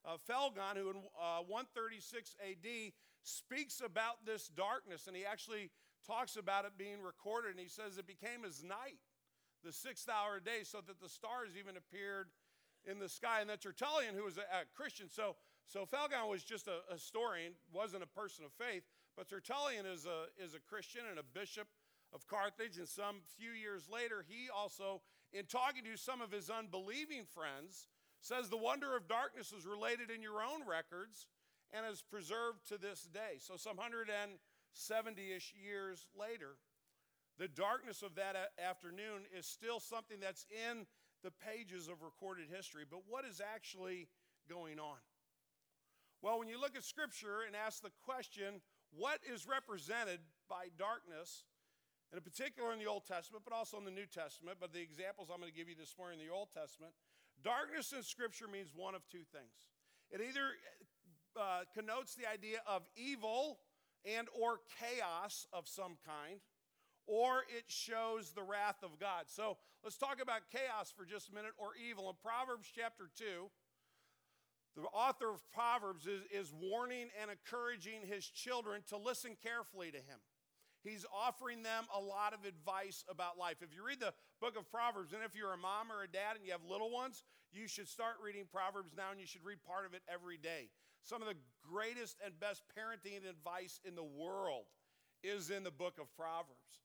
uh, 0.03 0.17
Phlegon, 0.17 0.75
who 0.75 0.89
in 0.89 0.98
uh, 1.13 1.45
136 1.45 2.36
AD 2.41 2.91
speaks 3.21 3.81
about 3.86 4.25
this 4.25 4.48
darkness, 4.48 5.07
and 5.07 5.15
he 5.15 5.25
actually 5.25 5.69
talks 6.07 6.36
about 6.36 6.65
it 6.65 6.71
being 6.77 7.01
recorded, 7.01 7.51
and 7.51 7.59
he 7.59 7.69
says 7.69 7.98
it 7.98 8.07
became 8.07 8.43
as 8.45 8.63
night, 8.63 8.98
the 9.63 9.74
sixth 9.74 10.09
hour 10.09 10.38
of 10.38 10.45
day, 10.45 10.63
so 10.63 10.79
that 10.88 11.00
the 11.00 11.09
stars 11.09 11.51
even 11.59 11.75
appeared 11.77 12.27
in 12.86 13.00
the 13.00 13.09
sky. 13.09 13.41
And 13.41 13.50
that 13.50 13.62
Tertullian, 13.62 14.15
who 14.15 14.24
was 14.24 14.38
a, 14.38 14.41
a 14.41 14.63
Christian, 14.75 15.07
so, 15.09 15.36
so 15.67 15.86
Phlegon 15.86 16.29
was 16.29 16.43
just 16.43 16.67
a, 16.67 16.81
a 16.89 16.93
historian, 16.93 17.53
wasn't 17.71 18.03
a 18.03 18.07
person 18.07 18.45
of 18.45 18.51
faith, 18.53 18.83
but 19.15 19.27
Tertullian 19.27 19.86
is 19.86 20.05
a, 20.05 20.25
is 20.43 20.53
a 20.53 20.59
Christian 20.59 21.01
and 21.09 21.19
a 21.19 21.24
bishop 21.24 21.67
of 22.13 22.27
Carthage. 22.27 22.77
And 22.77 22.88
some 22.88 23.17
few 23.38 23.51
years 23.51 23.89
later, 23.91 24.25
he 24.27 24.50
also, 24.50 25.01
in 25.33 25.45
talking 25.45 25.83
to 25.83 25.98
some 25.98 26.21
of 26.21 26.31
his 26.31 26.50
unbelieving 26.50 27.25
friends, 27.25 27.88
says 28.21 28.50
the 28.50 28.57
wonder 28.57 28.95
of 28.95 29.07
darkness 29.07 29.53
is 29.53 29.65
related 29.65 30.09
in 30.09 30.21
your 30.21 30.41
own 30.41 30.67
records 30.67 31.27
and 31.71 31.86
is 31.86 32.01
preserved 32.01 32.67
to 32.67 32.77
this 32.77 33.07
day. 33.13 33.38
So, 33.39 33.55
some 33.55 33.77
170 33.77 35.31
ish 35.31 35.53
years 35.55 36.05
later, 36.17 36.57
the 37.38 37.48
darkness 37.48 38.01
of 38.01 38.15
that 38.15 38.36
afternoon 38.59 39.24
is 39.38 39.45
still 39.45 39.79
something 39.79 40.19
that's 40.19 40.45
in 40.51 40.86
the 41.23 41.31
pages 41.31 41.88
of 41.88 42.01
recorded 42.01 42.47
history. 42.49 42.83
But 42.89 43.01
what 43.07 43.25
is 43.25 43.41
actually 43.41 44.07
going 44.49 44.79
on? 44.79 44.97
Well, 46.21 46.39
when 46.39 46.47
you 46.47 46.59
look 46.59 46.75
at 46.75 46.83
Scripture 46.83 47.47
and 47.47 47.55
ask 47.55 47.81
the 47.81 47.91
question, 48.03 48.61
what 48.91 49.19
is 49.23 49.47
represented 49.47 50.19
by 50.49 50.67
darkness, 50.77 51.45
and 52.11 52.17
in 52.17 52.23
particular 52.23 52.73
in 52.73 52.79
the 52.79 52.88
Old 52.88 53.05
Testament, 53.05 53.45
but 53.45 53.55
also 53.55 53.77
in 53.77 53.85
the 53.85 53.91
New 53.91 54.07
Testament, 54.07 54.57
but 54.59 54.73
the 54.73 54.81
examples 54.81 55.29
I'm 55.31 55.39
going 55.39 55.51
to 55.51 55.57
give 55.57 55.69
you 55.69 55.75
this 55.75 55.95
morning 55.97 56.19
in 56.19 56.27
the 56.27 56.33
Old 56.33 56.49
Testament, 56.51 56.91
darkness 57.43 57.93
in 57.93 58.03
Scripture 58.03 58.47
means 58.51 58.71
one 58.75 58.95
of 58.95 59.07
two 59.07 59.23
things. 59.31 59.71
It 60.11 60.19
either 60.19 60.57
uh, 61.39 61.63
connotes 61.73 62.15
the 62.15 62.27
idea 62.27 62.59
of 62.67 62.83
evil 62.95 63.59
and 64.03 64.27
or 64.33 64.59
chaos 64.79 65.45
of 65.53 65.67
some 65.67 65.95
kind, 66.03 66.39
or 67.09 67.41
it 67.49 67.65
shows 67.65 68.31
the 68.31 68.43
wrath 68.43 68.83
of 68.83 68.99
God. 68.99 69.25
So 69.25 69.57
let's 69.83 69.97
talk 69.97 70.21
about 70.21 70.41
chaos 70.53 70.93
for 70.95 71.05
just 71.05 71.29
a 71.29 71.33
minute 71.33 71.57
or 71.57 71.69
evil. 71.73 72.07
In 72.07 72.15
Proverbs 72.21 72.69
chapter 72.69 73.09
2, 73.17 73.49
the 74.77 74.83
author 74.93 75.33
of 75.33 75.41
Proverbs 75.51 76.05
is, 76.05 76.21
is 76.29 76.53
warning 76.53 77.09
and 77.19 77.31
encouraging 77.33 78.05
his 78.05 78.29
children 78.29 78.83
to 78.89 78.97
listen 78.97 79.35
carefully 79.41 79.89
to 79.89 79.97
him. 79.97 80.21
He's 80.83 81.03
offering 81.11 81.63
them 81.63 81.89
a 81.91 81.99
lot 81.99 82.33
of 82.33 82.45
advice 82.45 83.03
about 83.09 83.37
life. 83.37 83.57
If 83.61 83.75
you 83.75 83.83
read 83.83 83.99
the 83.99 84.13
book 84.39 84.55
of 84.55 84.69
Proverbs, 84.69 85.11
and 85.11 85.25
if 85.25 85.35
you're 85.35 85.51
a 85.51 85.57
mom 85.57 85.91
or 85.91 86.03
a 86.03 86.07
dad 86.07 86.37
and 86.37 86.45
you 86.45 86.53
have 86.53 86.63
little 86.63 86.91
ones, 86.93 87.25
you 87.51 87.67
should 87.67 87.89
start 87.89 88.21
reading 88.23 88.45
Proverbs 88.53 88.93
now 88.95 89.11
and 89.11 89.19
you 89.19 89.25
should 89.25 89.43
read 89.43 89.57
part 89.65 89.85
of 89.87 89.93
it 89.93 90.03
every 90.07 90.37
day. 90.37 90.69
Some 91.01 91.21
of 91.21 91.27
the 91.27 91.35
greatest 91.65 92.17
and 92.23 92.39
best 92.39 92.61
parenting 92.77 93.27
advice 93.27 93.81
in 93.83 93.95
the 93.95 94.05
world 94.05 94.65
is 95.23 95.49
in 95.49 95.63
the 95.63 95.71
book 95.71 95.97
of 95.99 96.07
Proverbs. 96.15 96.79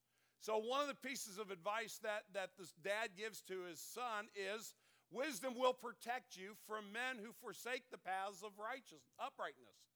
So, 0.44 0.60
one 0.60 0.82
of 0.82 0.88
the 0.88 1.08
pieces 1.08 1.38
of 1.38 1.50
advice 1.50 1.98
that, 2.02 2.28
that 2.34 2.50
this 2.58 2.74
dad 2.84 3.16
gives 3.16 3.40
to 3.48 3.64
his 3.64 3.80
son 3.80 4.28
is 4.36 4.74
wisdom 5.10 5.54
will 5.56 5.72
protect 5.72 6.36
you 6.36 6.52
from 6.68 6.92
men 6.92 7.16
who 7.16 7.32
forsake 7.32 7.88
the 7.88 7.96
paths 7.96 8.44
of 8.44 8.52
righteousness, 8.60 9.08
uprightness, 9.16 9.88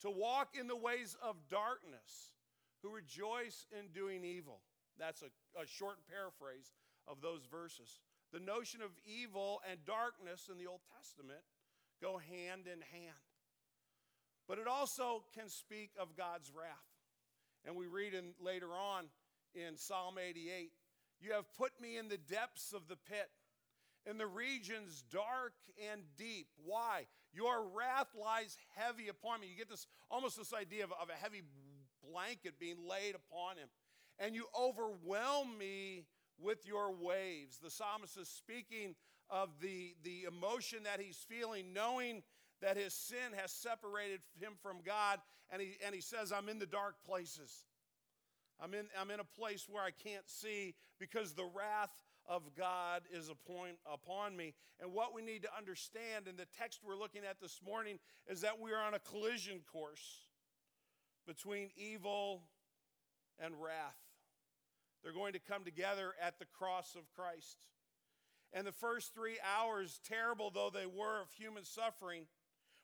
to 0.00 0.08
walk 0.08 0.56
in 0.58 0.68
the 0.68 0.76
ways 0.76 1.18
of 1.20 1.36
darkness, 1.50 2.32
who 2.80 2.88
rejoice 2.88 3.66
in 3.78 3.92
doing 3.92 4.24
evil. 4.24 4.62
That's 4.98 5.20
a, 5.20 5.28
a 5.60 5.66
short 5.66 5.98
paraphrase 6.08 6.72
of 7.06 7.20
those 7.20 7.44
verses. 7.44 8.00
The 8.32 8.40
notion 8.40 8.80
of 8.80 8.96
evil 9.04 9.60
and 9.70 9.84
darkness 9.84 10.48
in 10.50 10.56
the 10.56 10.66
Old 10.66 10.80
Testament 10.96 11.44
go 12.00 12.16
hand 12.16 12.64
in 12.64 12.80
hand. 12.88 13.28
But 14.48 14.56
it 14.56 14.66
also 14.66 15.24
can 15.36 15.50
speak 15.50 15.90
of 16.00 16.16
God's 16.16 16.50
wrath. 16.56 16.88
And 17.66 17.76
we 17.76 17.86
read 17.86 18.14
in 18.14 18.32
later 18.40 18.72
on 18.72 19.12
in 19.54 19.76
Psalm 19.76 20.16
88, 20.18 20.70
you 21.20 21.32
have 21.32 21.52
put 21.56 21.72
me 21.80 21.98
in 21.98 22.08
the 22.08 22.18
depths 22.18 22.72
of 22.72 22.88
the 22.88 22.96
pit, 22.96 23.30
in 24.06 24.18
the 24.18 24.26
regions 24.26 25.04
dark 25.10 25.52
and 25.92 26.02
deep. 26.16 26.48
Why? 26.64 27.06
Your 27.32 27.68
wrath 27.68 28.08
lies 28.18 28.56
heavy 28.76 29.08
upon 29.08 29.40
me. 29.40 29.48
You 29.48 29.56
get 29.56 29.68
this 29.68 29.86
almost 30.10 30.38
this 30.38 30.52
idea 30.52 30.84
of, 30.84 30.92
of 30.92 31.10
a 31.10 31.22
heavy 31.22 31.42
blanket 32.10 32.58
being 32.58 32.76
laid 32.88 33.14
upon 33.14 33.56
him. 33.56 33.68
And 34.18 34.34
you 34.34 34.46
overwhelm 34.58 35.56
me 35.58 36.04
with 36.38 36.66
your 36.66 36.92
waves. 36.92 37.58
The 37.58 37.70
psalmist 37.70 38.18
is 38.18 38.28
speaking 38.28 38.94
of 39.28 39.50
the, 39.60 39.94
the 40.02 40.24
emotion 40.24 40.80
that 40.84 41.00
he's 41.00 41.24
feeling, 41.28 41.72
knowing 41.72 42.22
that 42.60 42.76
his 42.76 42.92
sin 42.92 43.32
has 43.36 43.52
separated 43.52 44.20
him 44.38 44.52
from 44.62 44.78
God. 44.84 45.18
And 45.50 45.60
he, 45.62 45.76
and 45.84 45.94
he 45.94 46.00
says, 46.00 46.32
I'm 46.32 46.48
in 46.48 46.58
the 46.58 46.66
dark 46.66 46.96
places. 47.06 47.64
I'm 48.62 48.74
in, 48.74 48.86
I'm 48.98 49.10
in 49.10 49.20
a 49.20 49.24
place 49.24 49.66
where 49.68 49.82
I 49.82 49.90
can't 49.90 50.28
see 50.28 50.74
because 50.98 51.32
the 51.32 51.44
wrath 51.44 51.90
of 52.28 52.42
God 52.56 53.02
is 53.12 53.28
upon, 53.28 53.70
upon 53.90 54.36
me. 54.36 54.54
And 54.80 54.92
what 54.92 55.14
we 55.14 55.22
need 55.22 55.42
to 55.42 55.48
understand 55.56 56.28
in 56.28 56.36
the 56.36 56.46
text 56.58 56.80
we're 56.84 56.96
looking 56.96 57.22
at 57.28 57.40
this 57.40 57.60
morning 57.64 57.98
is 58.28 58.42
that 58.42 58.60
we 58.60 58.72
are 58.72 58.82
on 58.82 58.94
a 58.94 58.98
collision 58.98 59.60
course 59.72 60.26
between 61.26 61.70
evil 61.76 62.42
and 63.42 63.54
wrath. 63.60 63.98
They're 65.02 65.12
going 65.12 65.32
to 65.32 65.40
come 65.40 65.64
together 65.64 66.12
at 66.20 66.38
the 66.38 66.44
cross 66.44 66.94
of 66.94 67.10
Christ. 67.16 67.56
And 68.52 68.66
the 68.66 68.72
first 68.72 69.14
three 69.14 69.38
hours, 69.56 70.00
terrible 70.06 70.50
though 70.50 70.70
they 70.72 70.86
were 70.86 71.22
of 71.22 71.32
human 71.32 71.64
suffering, 71.64 72.26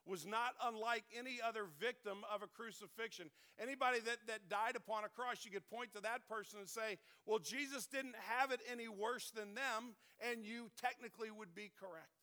was 0.06 0.25
not 0.25 0.54
unlike 0.64 1.04
any 1.16 1.38
other 1.46 1.66
victim 1.80 2.18
of 2.32 2.42
a 2.42 2.46
crucifixion. 2.46 3.30
Anybody 3.60 4.00
that, 4.00 4.18
that 4.28 4.48
died 4.48 4.76
upon 4.76 5.04
a 5.04 5.08
cross, 5.08 5.44
you 5.44 5.50
could 5.50 5.68
point 5.68 5.92
to 5.94 6.00
that 6.02 6.28
person 6.28 6.60
and 6.60 6.68
say, 6.68 6.98
Well, 7.26 7.38
Jesus 7.38 7.86
didn't 7.86 8.14
have 8.28 8.52
it 8.52 8.60
any 8.70 8.88
worse 8.88 9.30
than 9.30 9.54
them, 9.54 9.96
and 10.20 10.44
you 10.44 10.70
technically 10.80 11.30
would 11.30 11.54
be 11.54 11.70
correct. 11.78 12.14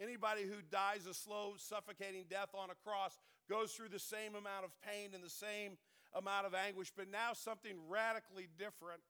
Anybody 0.00 0.42
who 0.42 0.60
dies 0.70 1.06
a 1.06 1.14
slow, 1.14 1.54
suffocating 1.56 2.24
death 2.28 2.50
on 2.54 2.68
a 2.70 2.88
cross 2.88 3.18
goes 3.48 3.72
through 3.72 3.88
the 3.88 3.98
same 3.98 4.34
amount 4.34 4.64
of 4.64 4.70
pain 4.82 5.10
and 5.14 5.24
the 5.24 5.30
same 5.30 5.78
amount 6.14 6.46
of 6.46 6.54
anguish, 6.54 6.92
but 6.94 7.10
now 7.10 7.32
something 7.32 7.76
radically 7.88 8.48
different 8.58 9.00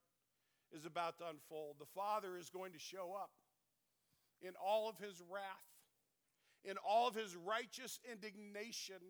is 0.73 0.85
about 0.85 1.19
to 1.19 1.25
unfold. 1.28 1.76
The 1.78 1.90
Father 1.95 2.37
is 2.37 2.50
going 2.50 2.73
to 2.73 2.78
show 2.78 3.14
up 3.14 3.31
in 4.43 4.52
all 4.62 4.88
of 4.88 4.99
his 4.99 5.23
wrath, 5.31 5.66
in 6.69 6.77
all 6.87 7.09
of 7.09 7.15
his 7.15 7.35
righteous 7.37 7.99
indignation 8.11 9.01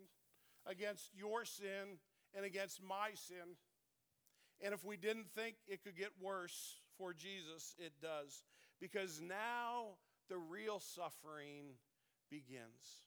against 0.65 1.09
your 1.13 1.43
sin 1.43 1.99
and 2.35 2.45
against 2.45 2.81
my 2.81 3.09
sin. 3.15 3.57
And 4.63 4.73
if 4.73 4.85
we 4.85 4.95
didn't 4.95 5.31
think 5.35 5.55
it 5.67 5.83
could 5.83 5.97
get 5.97 6.11
worse 6.21 6.77
for 6.97 7.13
Jesus, 7.13 7.75
it 7.77 7.93
does. 8.01 8.43
Because 8.79 9.21
now 9.21 9.97
the 10.29 10.37
real 10.37 10.79
suffering 10.79 11.75
begins. 12.29 13.03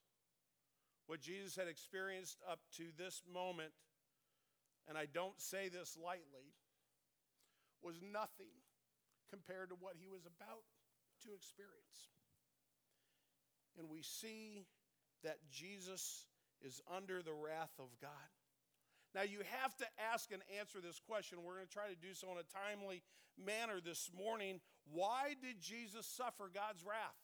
What 1.06 1.20
Jesus 1.20 1.56
had 1.56 1.68
experienced 1.68 2.38
up 2.50 2.60
to 2.76 2.84
this 2.98 3.22
moment 3.32 3.72
and 4.90 4.98
I 4.98 5.06
don't 5.06 5.38
say 5.40 5.68
this 5.68 5.96
lightly, 5.96 6.50
was 7.82 8.02
nothing 8.02 8.50
compared 9.30 9.70
to 9.70 9.76
what 9.78 9.94
he 9.94 10.08
was 10.08 10.26
about 10.26 10.66
to 11.22 11.30
experience. 11.30 12.10
And 13.78 13.88
we 13.90 14.02
see 14.02 14.66
that 15.24 15.38
Jesus 15.50 16.26
is 16.62 16.80
under 16.94 17.22
the 17.22 17.32
wrath 17.32 17.72
of 17.78 17.88
God. 18.00 18.10
Now, 19.14 19.22
you 19.22 19.38
have 19.62 19.76
to 19.78 19.86
ask 20.12 20.30
and 20.30 20.42
answer 20.58 20.78
this 20.80 21.00
question. 21.00 21.38
We're 21.42 21.56
going 21.56 21.66
to 21.66 21.72
try 21.72 21.88
to 21.88 21.96
do 21.96 22.14
so 22.14 22.28
in 22.30 22.38
a 22.38 22.46
timely 22.46 23.02
manner 23.36 23.80
this 23.84 24.10
morning. 24.16 24.60
Why 24.92 25.34
did 25.42 25.60
Jesus 25.60 26.06
suffer 26.06 26.50
God's 26.52 26.84
wrath? 26.84 27.18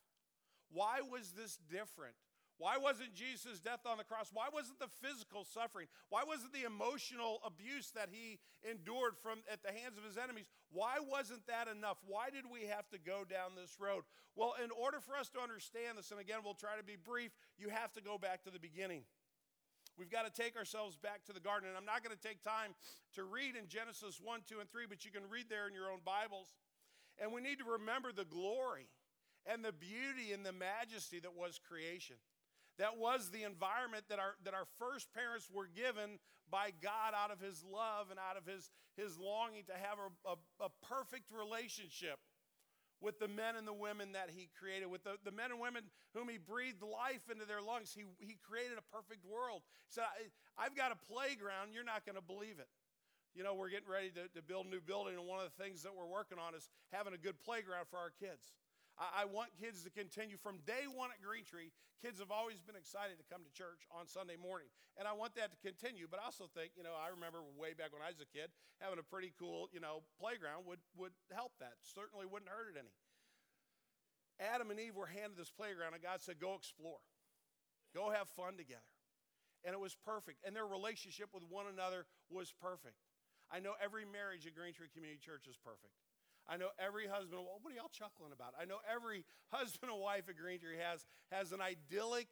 Why 0.73 1.01
was 1.01 1.33
this 1.33 1.59
different? 1.71 2.17
Why 2.59 2.79
wasn't 2.79 3.13
Jesus' 3.13 3.61
death 3.61 3.85
on 3.85 3.99
the 3.99 4.05
cross? 4.05 4.31
Why 4.33 4.49
wasn't 4.53 4.81
the 4.81 4.89
physical 5.05 5.45
suffering? 5.45 5.89
Why 6.09 6.25
wasn't 6.25 6.55
the 6.57 6.65
emotional 6.65 7.41
abuse 7.45 7.93
that 7.93 8.09
he 8.11 8.39
endured 8.65 9.21
from 9.21 9.45
at 9.53 9.63
the 9.63 9.77
hands 9.77 9.99
of 9.99 10.05
his 10.05 10.17
enemies? 10.17 10.49
Why 10.73 10.97
wasn't 11.05 11.47
that 11.49 11.69
enough? 11.69 11.99
Why 12.07 12.31
did 12.31 12.49
we 12.49 12.65
have 12.73 12.89
to 12.97 12.99
go 12.99 13.29
down 13.29 13.53
this 13.61 13.77
road? 13.79 14.05
Well, 14.35 14.55
in 14.63 14.71
order 14.73 15.01
for 15.01 15.17
us 15.17 15.29
to 15.37 15.41
understand 15.41 15.99
this, 15.99 16.11
and 16.11 16.21
again, 16.21 16.41
we'll 16.45 16.57
try 16.57 16.81
to 16.81 16.85
be 16.85 16.97
brief, 16.97 17.37
you 17.59 17.69
have 17.69 17.93
to 17.93 18.01
go 18.01 18.17
back 18.17 18.45
to 18.45 18.51
the 18.51 18.61
beginning. 18.61 19.05
We've 19.99 20.11
got 20.11 20.25
to 20.25 20.33
take 20.33 20.57
ourselves 20.57 20.97
back 20.97 21.25
to 21.25 21.33
the 21.33 21.41
garden. 21.41 21.69
And 21.69 21.77
I'm 21.77 21.89
not 21.89 22.05
going 22.05 22.17
to 22.17 22.21
take 22.21 22.43
time 22.43 22.73
to 23.17 23.25
read 23.25 23.57
in 23.57 23.69
Genesis 23.69 24.21
1, 24.21 24.41
2, 24.49 24.61
and 24.61 24.71
3, 24.71 24.85
but 24.89 25.05
you 25.05 25.11
can 25.11 25.29
read 25.29 25.49
there 25.49 25.69
in 25.69 25.75
your 25.75 25.93
own 25.93 26.01
Bibles. 26.05 26.53
And 27.21 27.33
we 27.33 27.41
need 27.41 27.59
to 27.61 27.69
remember 27.81 28.13
the 28.13 28.29
glory 28.29 28.89
and 29.45 29.65
the 29.65 29.73
beauty 29.73 30.33
and 30.33 30.45
the 30.45 30.53
majesty 30.53 31.21
that 31.21 31.35
was 31.37 31.61
creation. 31.61 32.17
That 32.79 32.99
was 32.99 33.31
the 33.31 33.45
environment 33.45 34.05
that 34.09 34.19
our, 34.19 34.37
that 34.45 34.53
our 34.53 34.69
first 34.79 35.09
parents 35.13 35.49
were 35.49 35.69
given 35.69 36.21
by 36.51 36.71
God 36.83 37.17
out 37.17 37.33
of 37.33 37.41
His 37.41 37.65
love 37.65 38.11
and 38.11 38.21
out 38.21 38.37
of 38.37 38.45
His, 38.45 38.71
his 38.97 39.17
longing 39.19 39.65
to 39.73 39.73
have 39.73 39.97
a, 39.97 40.11
a, 40.29 40.67
a 40.67 40.71
perfect 40.85 41.33
relationship 41.33 42.21
with 43.01 43.19
the 43.19 43.29
men 43.29 43.57
and 43.57 43.67
the 43.67 43.77
women 43.77 44.13
that 44.13 44.29
He 44.29 44.49
created, 44.61 44.93
with 44.93 45.05
the, 45.05 45.17
the 45.25 45.33
men 45.33 45.51
and 45.51 45.61
women 45.61 45.89
whom 46.13 46.29
He 46.29 46.37
breathed 46.37 46.85
life 46.85 47.25
into 47.33 47.49
their 47.49 47.65
lungs. 47.65 47.97
He, 47.97 48.05
he 48.21 48.37
created 48.45 48.77
a 48.77 48.87
perfect 48.93 49.25
world. 49.25 49.65
He 49.89 49.97
said, 49.97 50.05
I've 50.57 50.77
got 50.77 50.93
a 50.93 50.99
playground, 51.09 51.73
you're 51.73 51.85
not 51.85 52.05
going 52.05 52.17
to 52.17 52.25
believe 52.25 52.61
it. 52.61 52.69
You 53.37 53.45
know, 53.45 53.53
we're 53.53 53.69
getting 53.69 53.89
ready 53.89 54.09
to, 54.17 54.33
to 54.33 54.41
build 54.41 54.65
a 54.65 54.71
new 54.73 54.81
building, 54.81 55.13
and 55.13 55.29
one 55.29 55.41
of 55.41 55.49
the 55.49 55.57
things 55.61 55.85
that 55.85 55.93
we're 55.93 56.09
working 56.09 56.41
on 56.41 56.57
is 56.57 56.69
having 56.89 57.13
a 57.13 57.21
good 57.21 57.37
playground 57.45 57.85
for 57.93 58.01
our 58.01 58.13
kids. 58.17 58.57
I, 58.99 59.23
I 59.23 59.25
want 59.29 59.53
kids 59.57 59.85
to 59.85 59.91
continue 59.93 60.37
from 60.41 60.65
day 60.65 60.89
one 60.89 61.13
at 61.13 61.21
Green 61.21 61.45
Tree. 61.45 61.73
Kids 62.01 62.21
have 62.21 62.33
always 62.33 62.61
been 62.61 62.77
excited 62.77 63.17
to 63.17 63.27
come 63.29 63.41
to 63.45 63.53
church 63.57 63.85
on 63.89 64.05
Sunday 64.05 64.37
morning, 64.37 64.69
and 65.01 65.09
I 65.09 65.17
want 65.17 65.33
that 65.41 65.53
to 65.53 65.59
continue. 65.65 66.05
But 66.05 66.21
I 66.21 66.29
also 66.29 66.49
think, 66.53 66.77
you 66.77 66.85
know, 66.85 66.93
I 66.93 67.09
remember 67.09 67.41
way 67.57 67.73
back 67.73 67.93
when 67.93 68.05
I 68.05 68.13
was 68.13 68.21
a 68.21 68.29
kid, 68.29 68.53
having 68.81 69.01
a 69.01 69.07
pretty 69.07 69.33
cool, 69.41 69.69
you 69.73 69.81
know, 69.81 70.05
playground 70.21 70.69
would 70.69 70.81
would 70.97 71.17
help 71.33 71.57
that. 71.61 71.81
Certainly 71.81 72.29
wouldn't 72.29 72.53
hurt 72.53 72.73
it 72.73 72.77
any. 72.77 72.93
Adam 74.37 74.69
and 74.69 74.77
Eve 74.77 74.97
were 74.97 75.09
handed 75.09 75.41
this 75.41 75.49
playground, 75.49 75.97
and 75.97 76.05
God 76.05 76.21
said, 76.21 76.37
"Go 76.37 76.53
explore, 76.53 77.01
go 77.97 78.13
have 78.13 78.29
fun 78.29 78.61
together," 78.61 78.93
and 79.65 79.73
it 79.73 79.81
was 79.81 79.97
perfect. 79.97 80.45
And 80.45 80.53
their 80.53 80.69
relationship 80.69 81.33
with 81.33 81.49
one 81.49 81.65
another 81.67 82.05
was 82.29 82.53
perfect. 82.53 83.01
I 83.49 83.61
know 83.61 83.73
every 83.81 84.05
marriage 84.05 84.45
at 84.47 84.55
Green 84.55 84.75
Tree 84.75 84.93
Community 84.93 85.19
Church 85.19 85.49
is 85.49 85.57
perfect. 85.57 85.97
I 86.47 86.57
know 86.57 86.71
every 86.79 87.11
husband, 87.11 87.43
what 87.43 87.67
are 87.67 87.75
y'all 87.75 87.91
chuckling 87.91 88.31
about? 88.31 88.55
I 88.55 88.65
know 88.65 88.79
every 88.87 89.27
husband 89.55 89.91
and 89.91 89.99
wife 89.99 90.31
at 90.31 90.39
Green 90.39 90.63
Tree 90.63 90.79
has, 90.79 91.03
has 91.35 91.51
an 91.51 91.59
idyllic 91.59 92.31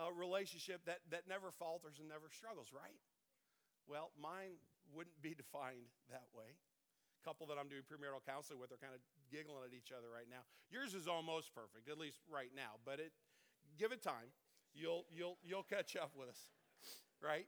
uh, 0.00 0.08
relationship 0.12 0.80
that, 0.88 1.04
that 1.12 1.28
never 1.28 1.52
falters 1.52 2.00
and 2.00 2.08
never 2.08 2.32
struggles, 2.32 2.72
right? 2.72 2.96
Well, 3.84 4.16
mine 4.16 4.56
wouldn't 4.96 5.20
be 5.20 5.36
defined 5.42 5.92
that 6.08 6.24
way. 6.32 6.56
A 6.56 7.22
couple 7.26 7.44
that 7.52 7.60
I'm 7.60 7.68
doing 7.68 7.84
premarital 7.84 8.24
counseling 8.24 8.56
with 8.56 8.72
are 8.72 8.80
kind 8.80 8.96
of 8.96 9.04
giggling 9.28 9.60
at 9.68 9.76
each 9.76 9.92
other 9.92 10.08
right 10.08 10.30
now. 10.30 10.40
Yours 10.72 10.96
is 10.96 11.04
almost 11.04 11.52
perfect, 11.52 11.84
at 11.92 12.00
least 12.00 12.24
right 12.24 12.48
now, 12.56 12.80
but 12.88 12.96
it 12.96 13.12
give 13.76 13.92
it 13.92 14.00
time. 14.00 14.32
You'll 14.72 15.04
you'll 15.12 15.36
you'll 15.44 15.68
catch 15.68 15.96
up 15.96 16.12
with 16.16 16.28
us. 16.28 16.40
Right? 17.20 17.44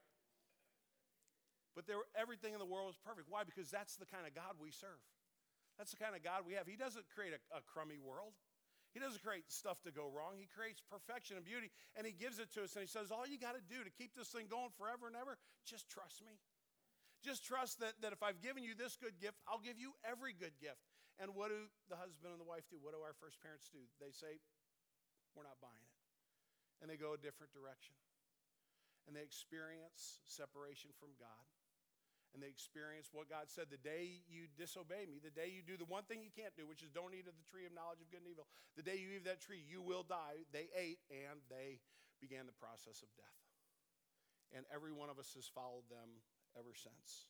But 1.75 1.87
there 1.89 1.97
everything 2.13 2.53
in 2.53 2.61
the 2.61 2.69
world 2.69 2.93
is 2.93 3.01
perfect. 3.01 3.25
Why? 3.33 3.41
Because 3.41 3.73
that's 3.73 3.97
the 3.97 4.05
kind 4.05 4.29
of 4.29 4.37
God 4.37 4.61
we 4.61 4.71
serve. 4.71 5.01
That's 5.79 5.91
the 5.91 6.01
kind 6.01 6.15
of 6.15 6.23
God 6.23 6.45
we 6.47 6.55
have. 6.55 6.67
He 6.67 6.77
doesn't 6.77 7.09
create 7.11 7.33
a, 7.33 7.41
a 7.57 7.61
crummy 7.65 7.99
world. 7.99 8.37
He 8.93 9.01
doesn't 9.01 9.25
create 9.25 9.49
stuff 9.49 9.81
to 9.89 9.91
go 9.91 10.13
wrong. 10.13 10.37
He 10.37 10.45
creates 10.45 10.85
perfection 10.85 11.41
and 11.41 11.45
beauty, 11.49 11.73
and 11.97 12.05
He 12.05 12.13
gives 12.13 12.37
it 12.37 12.53
to 12.53 12.69
us. 12.69 12.77
And 12.77 12.85
He 12.85 12.91
says, 12.91 13.09
All 13.09 13.25
you 13.25 13.41
got 13.41 13.57
to 13.57 13.65
do 13.65 13.81
to 13.81 13.89
keep 13.89 14.13
this 14.13 14.29
thing 14.29 14.53
going 14.53 14.69
forever 14.77 15.09
and 15.09 15.17
ever, 15.17 15.41
just 15.65 15.89
trust 15.89 16.21
me. 16.21 16.37
Just 17.25 17.47
trust 17.47 17.81
that, 17.81 17.97
that 18.05 18.13
if 18.13 18.21
I've 18.21 18.43
given 18.45 18.67
you 18.67 18.77
this 18.77 18.99
good 19.01 19.17
gift, 19.17 19.39
I'll 19.47 19.63
give 19.63 19.79
you 19.81 19.97
every 20.05 20.35
good 20.37 20.59
gift. 20.61 20.83
And 21.23 21.33
what 21.39 21.55
do 21.55 21.71
the 21.89 21.97
husband 21.97 22.35
and 22.35 22.41
the 22.43 22.49
wife 22.49 22.67
do? 22.69 22.83
What 22.83 22.93
do 22.93 23.01
our 23.01 23.17
first 23.17 23.41
parents 23.41 23.71
do? 23.73 23.81
They 23.97 24.13
say, 24.13 24.43
We're 25.33 25.49
not 25.49 25.57
buying 25.65 25.89
it. 25.89 25.97
And 26.85 26.91
they 26.93 27.01
go 27.01 27.17
a 27.17 27.21
different 27.21 27.57
direction. 27.57 27.97
And 29.09 29.17
they 29.17 29.25
experience 29.25 30.21
separation 30.29 30.93
from 31.01 31.17
God. 31.17 31.49
And 32.33 32.41
they 32.41 32.49
experience 32.49 33.13
what 33.13 33.29
God 33.29 33.53
said 33.53 33.69
the 33.69 33.81
day 33.81 34.25
you 34.25 34.49
disobey 34.57 35.05
me, 35.05 35.21
the 35.21 35.33
day 35.33 35.53
you 35.53 35.61
do 35.61 35.77
the 35.77 35.85
one 35.85 36.09
thing 36.09 36.25
you 36.25 36.33
can't 36.33 36.57
do, 36.57 36.65
which 36.65 36.81
is 36.81 36.89
don't 36.89 37.13
eat 37.13 37.29
of 37.29 37.37
the 37.37 37.45
tree 37.53 37.69
of 37.69 37.77
knowledge 37.77 38.01
of 38.01 38.09
good 38.09 38.25
and 38.25 38.33
evil, 38.33 38.49
the 38.73 38.85
day 38.85 38.97
you 38.97 39.13
eat 39.13 39.29
of 39.29 39.29
that 39.29 39.45
tree, 39.45 39.61
you 39.61 39.85
will 39.85 40.01
die. 40.01 40.49
They 40.49 40.73
ate 40.73 41.05
and 41.13 41.45
they 41.53 41.85
began 42.25 42.49
the 42.49 42.57
process 42.57 43.05
of 43.05 43.13
death. 43.21 43.41
And 44.57 44.65
every 44.73 44.97
one 44.97 45.13
of 45.13 45.21
us 45.21 45.37
has 45.37 45.45
followed 45.45 45.85
them 45.93 46.25
ever 46.57 46.73
since. 46.73 47.29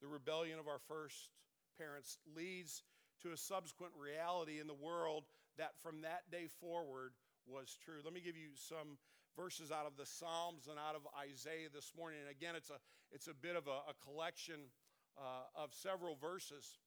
The 0.00 0.08
rebellion 0.08 0.56
of 0.56 0.68
our 0.68 0.80
first 0.88 1.28
parents 1.76 2.16
leads 2.36 2.82
to 3.22 3.32
a 3.32 3.36
subsequent 3.36 3.92
reality 3.96 4.60
in 4.60 4.66
the 4.66 4.76
world 4.76 5.24
that 5.56 5.76
from 5.82 6.02
that 6.02 6.28
day 6.30 6.48
forward 6.60 7.12
was 7.46 7.76
true. 7.84 8.00
Let 8.04 8.12
me 8.12 8.20
give 8.20 8.36
you 8.36 8.56
some 8.56 8.96
verses 9.36 9.70
out 9.70 9.86
of 9.86 9.96
the 9.96 10.06
Psalms 10.06 10.68
and 10.68 10.78
out 10.78 10.94
of 10.94 11.02
Isaiah 11.18 11.68
this 11.72 11.92
morning. 11.96 12.18
And 12.22 12.30
again, 12.30 12.54
it's 12.56 12.70
a, 12.70 12.78
it's 13.12 13.26
a 13.26 13.34
bit 13.34 13.56
of 13.56 13.66
a, 13.66 13.90
a 13.90 13.94
collection 14.02 14.70
uh, 15.18 15.62
of 15.62 15.74
several 15.74 16.16
verses. 16.16 16.78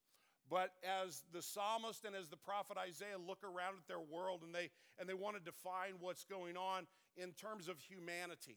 But 0.49 0.71
as 1.03 1.23
the 1.33 1.41
psalmist 1.41 2.05
and 2.05 2.15
as 2.15 2.29
the 2.29 2.39
prophet 2.39 2.77
Isaiah 2.79 3.19
look 3.19 3.43
around 3.43 3.75
at 3.83 3.87
their 3.87 3.99
world 3.99 4.43
and 4.43 4.55
they, 4.55 4.71
and 4.97 5.07
they 5.07 5.13
want 5.13 5.35
to 5.35 5.43
define 5.43 5.99
what's 5.99 6.23
going 6.23 6.55
on 6.55 6.87
in 7.19 7.35
terms 7.35 7.67
of 7.67 7.75
humanity, 7.83 8.55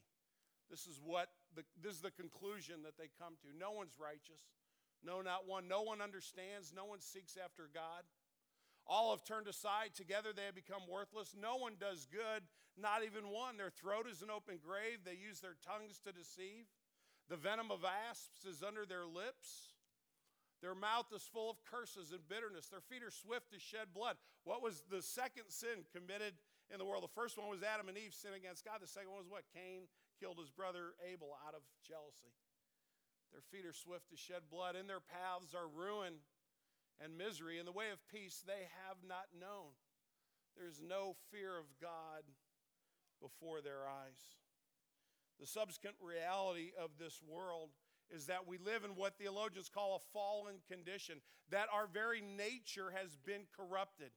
this 0.71 0.87
is 0.87 1.01
what 1.03 1.27
the, 1.57 1.67
this 1.83 1.99
is 1.99 2.01
the 2.01 2.15
conclusion 2.15 2.87
that 2.87 2.95
they 2.95 3.11
come 3.19 3.35
to. 3.43 3.51
No 3.59 3.75
one's 3.75 3.99
righteous. 3.99 4.39
No, 5.03 5.21
not 5.21 5.49
one. 5.49 5.67
No 5.67 5.83
one 5.83 6.01
understands. 6.01 6.71
No 6.71 6.85
one 6.85 7.01
seeks 7.01 7.35
after 7.35 7.67
God. 7.75 8.07
All 8.91 9.15
have 9.15 9.23
turned 9.23 9.47
aside. 9.47 9.95
Together 9.95 10.35
they 10.35 10.51
have 10.51 10.59
become 10.59 10.83
worthless. 10.91 11.31
No 11.39 11.55
one 11.55 11.79
does 11.79 12.11
good, 12.11 12.43
not 12.75 13.07
even 13.07 13.31
one. 13.31 13.55
Their 13.55 13.71
throat 13.71 14.11
is 14.11 14.19
an 14.19 14.35
open 14.35 14.59
grave. 14.59 15.07
They 15.07 15.15
use 15.15 15.39
their 15.39 15.55
tongues 15.63 16.03
to 16.03 16.11
deceive. 16.11 16.67
The 17.31 17.39
venom 17.39 17.71
of 17.71 17.87
asps 17.87 18.43
is 18.43 18.67
under 18.67 18.83
their 18.83 19.07
lips. 19.07 19.79
Their 20.59 20.75
mouth 20.75 21.07
is 21.15 21.23
full 21.23 21.55
of 21.55 21.63
curses 21.63 22.11
and 22.11 22.27
bitterness. 22.27 22.67
Their 22.67 22.83
feet 22.83 23.07
are 23.07 23.15
swift 23.15 23.55
to 23.55 23.63
shed 23.63 23.95
blood. 23.95 24.19
What 24.43 24.59
was 24.59 24.83
the 24.91 25.07
second 25.07 25.47
sin 25.55 25.87
committed 25.95 26.35
in 26.69 26.83
the 26.83 26.85
world? 26.85 27.07
The 27.07 27.15
first 27.15 27.39
one 27.39 27.47
was 27.47 27.63
Adam 27.63 27.87
and 27.87 27.97
Eve 27.97 28.13
sin 28.13 28.35
against 28.35 28.67
God. 28.67 28.83
The 28.83 28.91
second 28.91 29.15
one 29.15 29.23
was 29.23 29.31
what? 29.31 29.47
Cain 29.55 29.87
killed 30.19 30.43
his 30.43 30.51
brother 30.51 30.99
Abel 31.07 31.31
out 31.47 31.55
of 31.55 31.63
jealousy. 31.87 32.35
Their 33.31 33.47
feet 33.55 33.63
are 33.65 33.73
swift 33.73 34.11
to 34.11 34.19
shed 34.19 34.51
blood. 34.51 34.75
In 34.75 34.91
their 34.91 35.01
paths 35.01 35.55
are 35.55 35.71
ruin 35.71 36.19
and 37.03 37.17
misery. 37.17 37.59
In 37.59 37.67
the 37.67 37.73
way 37.73 37.91
of 37.93 37.99
peace 38.09 38.43
they 38.47 38.69
have 38.87 38.99
not 39.07 39.27
known. 39.39 39.73
There's 40.57 40.81
no 40.81 41.17
fear 41.31 41.57
of 41.59 41.67
God 41.81 42.25
before 43.21 43.61
their 43.61 43.89
eyes. 43.89 44.21
The 45.39 45.47
subsequent 45.47 45.97
reality 46.01 46.73
of 46.79 46.91
this 46.99 47.21
world 47.27 47.71
is 48.11 48.27
that 48.27 48.47
we 48.47 48.59
live 48.59 48.85
in 48.85 48.91
what 48.91 49.17
theologians 49.17 49.71
call 49.73 49.97
a 49.97 50.13
fallen 50.13 50.57
condition, 50.69 51.21
that 51.51 51.69
our 51.73 51.87
very 51.87 52.21
nature 52.21 52.93
has 52.95 53.17
been 53.25 53.43
corrupted. 53.57 54.11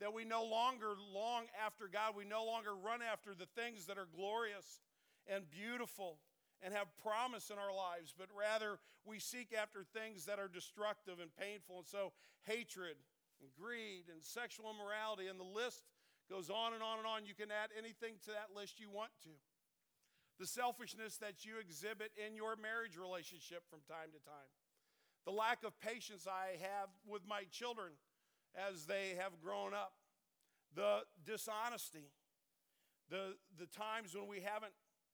That 0.00 0.12
we 0.12 0.24
no 0.24 0.44
longer 0.44 0.94
long 1.14 1.44
after 1.64 1.88
God, 1.90 2.16
we 2.16 2.24
no 2.24 2.44
longer 2.44 2.74
run 2.74 3.00
after 3.00 3.34
the 3.34 3.46
things 3.54 3.86
that 3.86 3.98
are 3.98 4.08
glorious 4.14 4.80
and 5.28 5.48
beautiful 5.48 6.18
and 6.62 6.72
have 6.72 6.86
promise 7.02 7.50
in 7.50 7.58
our 7.58 7.74
lives, 7.74 8.14
but 8.16 8.28
rather 8.30 8.78
we 9.04 9.18
seek 9.18 9.50
after 9.50 9.82
things 9.82 10.26
that 10.26 10.38
are 10.38 10.48
destructive 10.48 11.18
and 11.18 11.34
painful. 11.34 11.82
And 11.82 11.86
so, 11.86 12.12
hatred 12.46 12.96
and 13.42 13.50
greed 13.58 14.06
and 14.06 14.22
sexual 14.22 14.70
immorality, 14.70 15.26
and 15.26 15.38
the 15.38 15.46
list 15.46 15.82
goes 16.30 16.50
on 16.50 16.72
and 16.72 16.82
on 16.82 16.98
and 17.02 17.06
on. 17.06 17.26
You 17.26 17.34
can 17.34 17.50
add 17.50 17.74
anything 17.74 18.22
to 18.24 18.30
that 18.30 18.54
list 18.54 18.78
you 18.78 18.88
want 18.88 19.10
to. 19.26 19.34
The 20.38 20.46
selfishness 20.46 21.18
that 21.18 21.44
you 21.44 21.58
exhibit 21.58 22.14
in 22.14 22.34
your 22.34 22.54
marriage 22.56 22.96
relationship 22.96 23.66
from 23.68 23.82
time 23.90 24.14
to 24.14 24.22
time, 24.22 24.50
the 25.26 25.34
lack 25.34 25.62
of 25.66 25.78
patience 25.82 26.26
I 26.26 26.58
have 26.62 26.88
with 27.06 27.22
my 27.26 27.44
children 27.50 27.98
as 28.54 28.86
they 28.86 29.18
have 29.18 29.38
grown 29.42 29.74
up, 29.74 29.92
the 30.74 31.02
dishonesty, 31.26 32.10
the, 33.10 33.34
the 33.58 33.66
times 33.66 34.14
when 34.14 34.26
we 34.26 34.40
haven't 34.40 34.72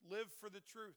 lived 0.09 0.31
for 0.39 0.49
the 0.49 0.61
truth, 0.61 0.95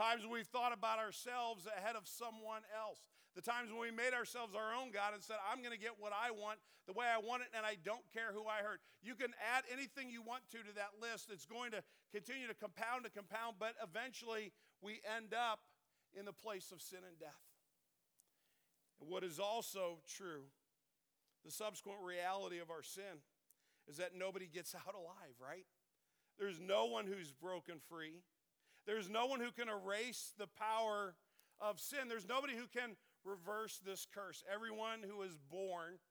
times 0.00 0.24
we've 0.24 0.48
thought 0.48 0.72
about 0.72 0.96
ourselves 0.96 1.68
ahead 1.68 1.92
of 1.92 2.08
someone 2.08 2.64
else, 2.72 3.04
the 3.36 3.44
times 3.44 3.68
when 3.68 3.84
we 3.84 3.92
made 3.92 4.16
ourselves 4.16 4.56
our 4.56 4.72
own 4.72 4.88
God 4.88 5.12
and 5.12 5.20
said, 5.20 5.36
I'm 5.44 5.60
going 5.60 5.76
to 5.76 5.78
get 5.80 6.00
what 6.00 6.16
I 6.16 6.32
want 6.32 6.56
the 6.88 6.96
way 6.96 7.04
I 7.04 7.20
want 7.20 7.44
it, 7.44 7.52
and 7.52 7.68
I 7.68 7.76
don't 7.84 8.02
care 8.10 8.32
who 8.32 8.48
I 8.48 8.64
hurt. 8.64 8.80
You 9.04 9.14
can 9.14 9.36
add 9.52 9.68
anything 9.68 10.08
you 10.08 10.24
want 10.24 10.48
to 10.56 10.64
to 10.64 10.72
that 10.80 10.96
list. 10.98 11.28
It's 11.28 11.44
going 11.44 11.70
to 11.76 11.84
continue 12.16 12.48
to 12.48 12.56
compound 12.56 13.04
and 13.04 13.12
compound, 13.12 13.60
but 13.60 13.76
eventually 13.84 14.56
we 14.80 15.04
end 15.04 15.36
up 15.36 15.60
in 16.16 16.24
the 16.24 16.32
place 16.32 16.72
of 16.72 16.80
sin 16.80 17.04
and 17.06 17.14
death. 17.20 17.44
And 18.98 19.08
what 19.12 19.22
is 19.22 19.38
also 19.38 20.00
true, 20.08 20.48
the 21.44 21.52
subsequent 21.52 22.00
reality 22.02 22.58
of 22.58 22.72
our 22.72 22.82
sin, 22.82 23.20
is 23.86 23.98
that 23.98 24.16
nobody 24.16 24.48
gets 24.48 24.74
out 24.80 24.96
alive, 24.96 25.36
right? 25.36 25.68
There's 26.40 26.58
no 26.58 26.86
one 26.86 27.04
who's 27.04 27.30
broken 27.30 27.76
free. 27.88 28.24
There's 28.90 29.08
no 29.08 29.26
one 29.26 29.38
who 29.38 29.54
can 29.54 29.70
erase 29.70 30.34
the 30.34 30.48
power 30.58 31.14
of 31.60 31.78
sin. 31.78 32.10
There's 32.10 32.26
nobody 32.26 32.58
who 32.58 32.66
can 32.66 32.98
reverse 33.22 33.78
this 33.86 34.02
curse. 34.02 34.42
Everyone 34.52 35.06
who 35.06 35.22
is 35.22 35.38
born 35.46 36.02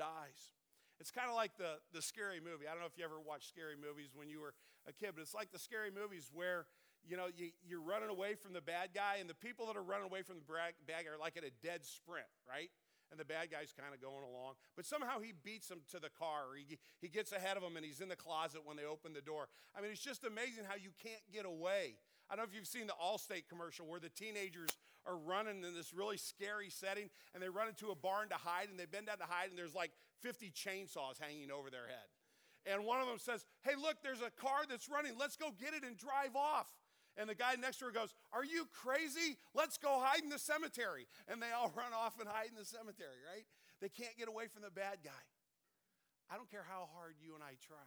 dies. 0.00 0.56
It's 0.96 1.10
kind 1.10 1.28
of 1.28 1.36
like 1.36 1.58
the, 1.60 1.84
the 1.92 2.00
scary 2.00 2.40
movie. 2.40 2.64
I 2.64 2.72
don't 2.72 2.80
know 2.80 2.88
if 2.88 2.96
you 2.96 3.04
ever 3.04 3.20
watched 3.20 3.52
scary 3.52 3.76
movies 3.76 4.16
when 4.16 4.32
you 4.32 4.40
were 4.40 4.56
a 4.88 4.92
kid, 4.96 5.12
but 5.12 5.20
it's 5.20 5.36
like 5.36 5.52
the 5.52 5.60
scary 5.60 5.92
movies 5.92 6.32
where 6.32 6.64
you 7.04 7.20
know 7.20 7.28
you, 7.28 7.52
you're 7.60 7.84
running 7.84 8.08
away 8.08 8.40
from 8.40 8.56
the 8.56 8.64
bad 8.64 8.96
guy, 8.96 9.20
and 9.20 9.28
the 9.28 9.36
people 9.36 9.68
that 9.68 9.76
are 9.76 9.84
running 9.84 10.08
away 10.08 10.22
from 10.24 10.40
the 10.40 10.48
bad 10.48 11.04
guy 11.04 11.04
are 11.04 11.20
like 11.20 11.36
at 11.36 11.44
a 11.44 11.52
dead 11.60 11.84
sprint, 11.84 12.32
right? 12.48 12.72
And 13.12 13.20
the 13.20 13.28
bad 13.28 13.52
guy's 13.52 13.76
kind 13.76 13.92
of 13.92 14.00
going 14.00 14.24
along, 14.24 14.56
but 14.80 14.88
somehow 14.88 15.20
he 15.20 15.36
beats 15.44 15.68
them 15.68 15.84
to 15.92 16.00
the 16.00 16.08
car, 16.08 16.56
he, 16.56 16.80
he 17.04 17.12
gets 17.12 17.36
ahead 17.36 17.60
of 17.60 17.62
them, 17.62 17.76
and 17.76 17.84
he's 17.84 18.00
in 18.00 18.08
the 18.08 18.16
closet 18.16 18.64
when 18.64 18.80
they 18.80 18.88
open 18.88 19.12
the 19.12 19.20
door. 19.20 19.52
I 19.76 19.84
mean, 19.84 19.92
it's 19.92 20.00
just 20.00 20.24
amazing 20.24 20.64
how 20.64 20.80
you 20.80 20.88
can't 21.04 21.20
get 21.28 21.44
away. 21.44 22.00
I 22.30 22.36
don't 22.36 22.44
know 22.44 22.50
if 22.50 22.56
you've 22.56 22.66
seen 22.66 22.86
the 22.86 22.96
Allstate 22.96 23.48
commercial 23.48 23.86
where 23.86 24.00
the 24.00 24.08
teenagers 24.08 24.70
are 25.06 25.16
running 25.16 25.62
in 25.62 25.74
this 25.74 25.92
really 25.92 26.16
scary 26.16 26.70
setting 26.70 27.10
and 27.34 27.42
they 27.42 27.48
run 27.48 27.68
into 27.68 27.90
a 27.90 27.94
barn 27.94 28.28
to 28.30 28.36
hide 28.36 28.68
and 28.70 28.78
they 28.78 28.86
bend 28.86 29.06
down 29.06 29.18
to 29.18 29.28
hide 29.28 29.50
and 29.50 29.58
there's 29.58 29.74
like 29.74 29.92
50 30.22 30.50
chainsaws 30.50 31.20
hanging 31.20 31.50
over 31.50 31.70
their 31.70 31.86
head. 31.86 32.08
And 32.64 32.84
one 32.84 33.00
of 33.00 33.06
them 33.06 33.18
says, 33.18 33.44
Hey, 33.62 33.76
look, 33.76 34.00
there's 34.02 34.22
a 34.22 34.32
car 34.40 34.64
that's 34.68 34.88
running. 34.88 35.12
Let's 35.18 35.36
go 35.36 35.52
get 35.60 35.74
it 35.74 35.84
and 35.84 35.96
drive 35.96 36.34
off. 36.34 36.72
And 37.16 37.28
the 37.28 37.34
guy 37.34 37.54
next 37.60 37.78
to 37.78 37.86
her 37.86 37.92
goes, 37.92 38.14
Are 38.32 38.44
you 38.44 38.66
crazy? 38.72 39.36
Let's 39.52 39.76
go 39.76 40.00
hide 40.00 40.24
in 40.24 40.30
the 40.30 40.38
cemetery. 40.38 41.06
And 41.28 41.42
they 41.42 41.52
all 41.52 41.72
run 41.76 41.92
off 41.92 42.18
and 42.18 42.28
hide 42.28 42.48
in 42.48 42.56
the 42.56 42.64
cemetery, 42.64 43.20
right? 43.28 43.44
They 43.80 43.92
can't 43.92 44.16
get 44.16 44.28
away 44.28 44.48
from 44.48 44.62
the 44.62 44.72
bad 44.72 45.04
guy. 45.04 45.24
I 46.32 46.36
don't 46.36 46.50
care 46.50 46.64
how 46.64 46.88
hard 46.96 47.20
you 47.20 47.34
and 47.34 47.44
I 47.44 47.60
try, 47.60 47.84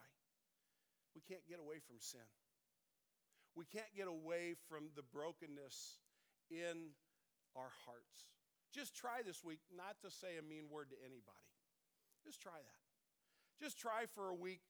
we 1.15 1.21
can't 1.25 1.41
get 1.49 1.57
away 1.59 1.81
from 1.81 1.97
sin. 1.97 2.21
We 3.57 3.65
can't 3.65 3.89
get 3.97 4.05
away 4.05 4.53
from 4.69 4.93
the 4.93 5.01
brokenness 5.01 5.97
in 6.53 6.93
our 7.57 7.73
hearts. 7.89 8.29
Just 8.69 8.93
try 8.93 9.25
this 9.25 9.43
week 9.43 9.65
not 9.73 9.97
to 10.05 10.13
say 10.13 10.37
a 10.37 10.45
mean 10.45 10.69
word 10.69 10.93
to 10.93 10.97
anybody. 11.01 11.49
Just 12.21 12.37
try 12.37 12.53
that. 12.53 12.83
Just 13.57 13.81
try 13.81 14.05
for 14.13 14.29
a 14.29 14.37
week 14.37 14.61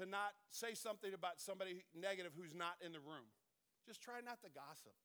to 0.00 0.08
not 0.08 0.32
say 0.48 0.72
something 0.72 1.12
about 1.12 1.44
somebody 1.44 1.84
negative 1.92 2.32
who's 2.32 2.56
not 2.56 2.80
in 2.80 2.96
the 2.96 3.04
room. 3.04 3.28
Just 3.84 4.00
try 4.00 4.24
not 4.24 4.40
to 4.40 4.48
gossip 4.48 4.96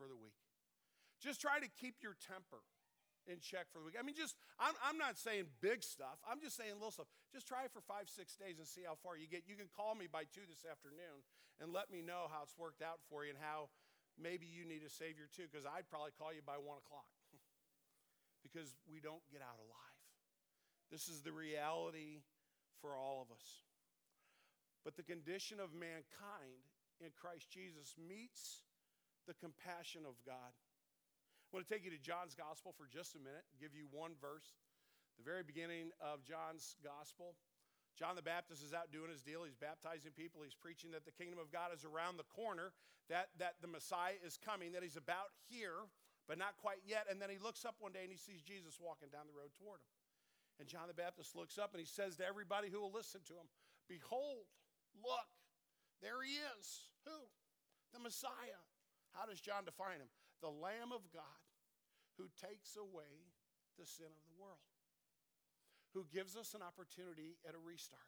for 0.00 0.08
the 0.08 0.16
week. 0.16 0.40
Just 1.20 1.44
try 1.44 1.60
to 1.60 1.68
keep 1.68 2.00
your 2.00 2.16
temper 2.16 2.64
in 3.26 3.42
check 3.42 3.66
for 3.70 3.78
the 3.82 3.86
week. 3.86 3.98
I 3.98 4.02
mean, 4.06 4.14
just, 4.14 4.38
I'm, 4.58 4.74
I'm 4.82 4.98
not 4.98 5.18
saying 5.18 5.50
big 5.60 5.82
stuff. 5.82 6.18
I'm 6.22 6.40
just 6.40 6.56
saying 6.56 6.78
little 6.78 6.94
stuff. 6.94 7.10
Just 7.34 7.46
try 7.46 7.66
it 7.66 7.74
for 7.74 7.82
five, 7.84 8.06
six 8.08 8.38
days 8.38 8.58
and 8.58 8.66
see 8.66 8.86
how 8.86 8.94
far 9.02 9.18
you 9.18 9.26
get. 9.26 9.44
You 9.46 9.58
can 9.58 9.70
call 9.70 9.94
me 9.94 10.06
by 10.06 10.24
two 10.30 10.46
this 10.46 10.62
afternoon 10.62 11.26
and 11.58 11.74
let 11.74 11.90
me 11.90 12.00
know 12.00 12.30
how 12.30 12.46
it's 12.46 12.56
worked 12.56 12.80
out 12.80 13.02
for 13.10 13.26
you 13.26 13.34
and 13.34 13.40
how 13.40 13.68
maybe 14.16 14.46
you 14.46 14.64
need 14.64 14.86
a 14.86 14.92
Savior 14.92 15.28
too, 15.28 15.44
because 15.50 15.66
I'd 15.66 15.90
probably 15.90 16.14
call 16.16 16.32
you 16.32 16.44
by 16.44 16.56
one 16.56 16.78
o'clock 16.80 17.10
because 18.46 18.74
we 18.88 19.02
don't 19.02 19.22
get 19.28 19.42
out 19.42 19.58
alive. 19.58 20.00
This 20.90 21.10
is 21.10 21.20
the 21.26 21.34
reality 21.34 22.22
for 22.80 22.94
all 22.94 23.20
of 23.24 23.34
us. 23.34 23.66
But 24.84 24.94
the 24.94 25.02
condition 25.02 25.58
of 25.58 25.74
mankind 25.74 26.62
in 27.02 27.10
Christ 27.10 27.50
Jesus 27.50 27.98
meets 27.98 28.62
the 29.26 29.34
compassion 29.34 30.06
of 30.06 30.14
God. 30.22 30.54
I 31.56 31.64
want 31.64 31.72
to 31.72 31.72
take 31.72 31.88
you 31.88 31.96
to 31.96 32.04
John's 32.04 32.36
gospel 32.36 32.76
for 32.76 32.84
just 32.84 33.16
a 33.16 33.22
minute, 33.24 33.48
give 33.56 33.72
you 33.72 33.88
one 33.88 34.12
verse. 34.20 34.60
The 35.16 35.24
very 35.24 35.40
beginning 35.40 35.88
of 36.04 36.20
John's 36.20 36.76
gospel, 36.84 37.32
John 37.96 38.12
the 38.12 38.20
Baptist 38.20 38.60
is 38.60 38.76
out 38.76 38.92
doing 38.92 39.08
his 39.08 39.24
deal. 39.24 39.40
He's 39.40 39.56
baptizing 39.56 40.12
people. 40.12 40.44
He's 40.44 40.52
preaching 40.52 40.92
that 40.92 41.08
the 41.08 41.16
kingdom 41.16 41.40
of 41.40 41.48
God 41.48 41.72
is 41.72 41.80
around 41.80 42.20
the 42.20 42.28
corner, 42.28 42.76
that, 43.08 43.32
that 43.40 43.56
the 43.64 43.72
Messiah 43.72 44.20
is 44.20 44.36
coming, 44.36 44.76
that 44.76 44.84
he's 44.84 45.00
about 45.00 45.32
here, 45.48 45.88
but 46.28 46.36
not 46.36 46.60
quite 46.60 46.84
yet. 46.84 47.08
And 47.08 47.16
then 47.24 47.32
he 47.32 47.40
looks 47.40 47.64
up 47.64 47.80
one 47.80 47.96
day 47.96 48.04
and 48.04 48.12
he 48.12 48.20
sees 48.20 48.44
Jesus 48.44 48.76
walking 48.76 49.08
down 49.08 49.24
the 49.24 49.32
road 49.32 49.56
toward 49.56 49.80
him. 49.80 49.88
And 50.60 50.68
John 50.68 50.92
the 50.92 51.00
Baptist 51.00 51.32
looks 51.32 51.56
up 51.56 51.72
and 51.72 51.80
he 51.80 51.88
says 51.88 52.20
to 52.20 52.28
everybody 52.28 52.68
who 52.68 52.84
will 52.84 52.92
listen 52.92 53.24
to 53.32 53.40
him, 53.40 53.48
Behold, 53.88 54.44
look, 54.92 55.32
there 56.04 56.20
he 56.20 56.36
is. 56.36 56.92
Who? 57.08 57.16
The 57.96 58.04
Messiah. 58.04 58.60
How 59.16 59.24
does 59.24 59.40
John 59.40 59.64
define 59.64 60.04
him? 60.04 60.12
The 60.44 60.52
Lamb 60.52 60.92
of 60.92 61.00
God 61.16 61.45
who 62.18 62.28
takes 62.40 62.76
away 62.76 63.32
the 63.78 63.86
sin 63.86 64.08
of 64.08 64.24
the 64.24 64.40
world, 64.40 64.64
who 65.94 66.06
gives 66.12 66.36
us 66.36 66.54
an 66.54 66.62
opportunity 66.62 67.36
at 67.46 67.54
a 67.54 67.60
restart, 67.60 68.00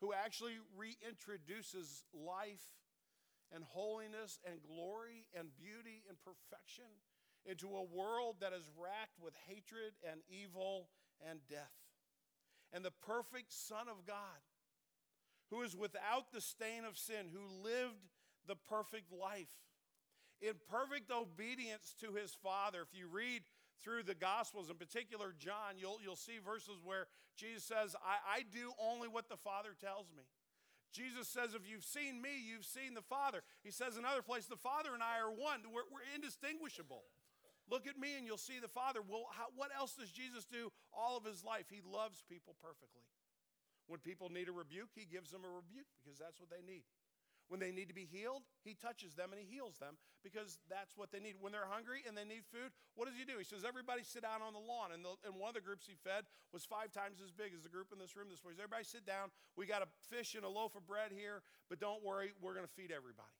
who 0.00 0.12
actually 0.12 0.58
reintroduces 0.78 2.02
life 2.14 2.66
and 3.54 3.64
holiness 3.64 4.40
and 4.48 4.62
glory 4.62 5.26
and 5.34 5.54
beauty 5.56 6.02
and 6.08 6.16
perfection 6.22 6.88
into 7.44 7.68
a 7.74 7.84
world 7.84 8.36
that 8.40 8.52
is 8.52 8.70
racked 8.78 9.18
with 9.20 9.34
hatred 9.46 9.92
and 10.08 10.20
evil 10.30 10.88
and 11.28 11.40
death. 11.50 11.74
And 12.72 12.84
the 12.84 12.94
perfect 13.04 13.52
Son 13.52 13.88
of 13.88 14.06
God, 14.06 14.40
who 15.50 15.62
is 15.62 15.76
without 15.76 16.32
the 16.32 16.40
stain 16.40 16.84
of 16.88 16.96
sin, 16.96 17.28
who 17.30 17.62
lived 17.62 18.08
the 18.46 18.56
perfect 18.56 19.12
life 19.12 19.52
in 20.42 20.54
perfect 20.68 21.10
obedience 21.10 21.94
to 22.00 22.12
his 22.12 22.34
Father. 22.42 22.82
If 22.82 22.98
you 22.98 23.06
read 23.06 23.42
through 23.82 24.02
the 24.02 24.14
Gospels, 24.14 24.70
in 24.70 24.76
particular 24.76 25.34
John, 25.38 25.78
you'll, 25.78 25.98
you'll 26.02 26.16
see 26.18 26.38
verses 26.44 26.82
where 26.82 27.06
Jesus 27.36 27.64
says, 27.64 27.96
I, 28.02 28.38
I 28.38 28.42
do 28.50 28.72
only 28.78 29.08
what 29.08 29.28
the 29.28 29.38
Father 29.38 29.70
tells 29.78 30.10
me. 30.10 30.24
Jesus 30.92 31.26
says, 31.28 31.54
If 31.54 31.64
you've 31.64 31.86
seen 31.86 32.20
me, 32.20 32.36
you've 32.36 32.68
seen 32.68 32.92
the 32.92 33.06
Father. 33.06 33.42
He 33.64 33.70
says 33.70 33.96
another 33.96 34.20
place, 34.20 34.46
The 34.46 34.60
Father 34.60 34.92
and 34.92 35.02
I 35.02 35.22
are 35.22 35.32
one. 35.32 35.64
We're, 35.72 35.88
we're 35.88 36.04
indistinguishable. 36.14 37.02
Look 37.70 37.86
at 37.86 37.96
me 37.96 38.18
and 38.18 38.26
you'll 38.26 38.42
see 38.42 38.58
the 38.60 38.68
Father. 38.68 39.00
Well, 39.00 39.30
how, 39.32 39.46
what 39.56 39.70
else 39.72 39.94
does 39.94 40.10
Jesus 40.10 40.44
do 40.44 40.70
all 40.92 41.16
of 41.16 41.24
his 41.24 41.44
life? 41.44 41.70
He 41.70 41.80
loves 41.80 42.22
people 42.28 42.54
perfectly. 42.60 43.06
When 43.86 44.00
people 44.00 44.28
need 44.28 44.48
a 44.48 44.52
rebuke, 44.52 44.90
he 44.94 45.06
gives 45.06 45.30
them 45.30 45.42
a 45.44 45.48
rebuke 45.48 45.88
because 46.02 46.18
that's 46.18 46.38
what 46.38 46.50
they 46.50 46.60
need. 46.60 46.84
When 47.52 47.60
they 47.60 47.68
need 47.68 47.92
to 47.92 47.94
be 47.94 48.08
healed, 48.08 48.48
he 48.64 48.72
touches 48.72 49.12
them 49.12 49.28
and 49.28 49.36
he 49.36 49.44
heals 49.44 49.76
them 49.76 50.00
because 50.24 50.56
that's 50.72 50.96
what 50.96 51.12
they 51.12 51.20
need. 51.20 51.36
When 51.36 51.52
they're 51.52 51.68
hungry 51.68 52.00
and 52.08 52.16
they 52.16 52.24
need 52.24 52.48
food, 52.48 52.72
what 52.96 53.04
does 53.04 53.20
he 53.20 53.28
do? 53.28 53.36
He 53.36 53.44
says, 53.44 53.60
Everybody 53.60 54.00
sit 54.08 54.24
down 54.24 54.40
on 54.40 54.56
the 54.56 54.64
lawn. 54.64 54.88
And, 54.88 55.04
the, 55.04 55.20
and 55.28 55.36
one 55.36 55.52
of 55.52 55.56
the 55.60 55.60
groups 55.60 55.84
he 55.84 55.92
fed 56.00 56.24
was 56.48 56.64
five 56.64 56.96
times 56.96 57.20
as 57.20 57.28
big 57.28 57.52
as 57.52 57.60
the 57.60 57.68
group 57.68 57.92
in 57.92 58.00
this 58.00 58.16
room 58.16 58.32
this 58.32 58.40
morning. 58.40 58.56
Everybody 58.56 58.88
sit 58.88 59.04
down. 59.04 59.28
We 59.52 59.68
got 59.68 59.84
a 59.84 59.90
fish 60.08 60.32
and 60.32 60.48
a 60.48 60.48
loaf 60.48 60.72
of 60.80 60.88
bread 60.88 61.12
here, 61.12 61.44
but 61.68 61.76
don't 61.76 62.00
worry, 62.00 62.32
we're 62.40 62.56
going 62.56 62.64
to 62.64 62.72
feed 62.72 62.88
everybody. 62.88 63.36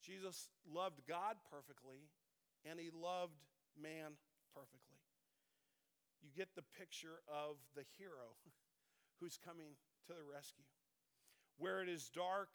Jesus 0.00 0.48
loved 0.64 1.04
God 1.04 1.36
perfectly 1.52 2.08
and 2.64 2.80
he 2.80 2.88
loved 2.88 3.44
man 3.76 4.16
perfectly. 4.56 5.04
You 6.24 6.32
get 6.32 6.56
the 6.56 6.64
picture 6.80 7.20
of 7.28 7.60
the 7.76 7.84
hero 8.00 8.40
who's 9.20 9.36
coming 9.36 9.76
to 10.08 10.16
the 10.16 10.24
rescue. 10.24 10.64
Where 11.60 11.84
it 11.84 11.92
is 11.92 12.08
dark 12.08 12.48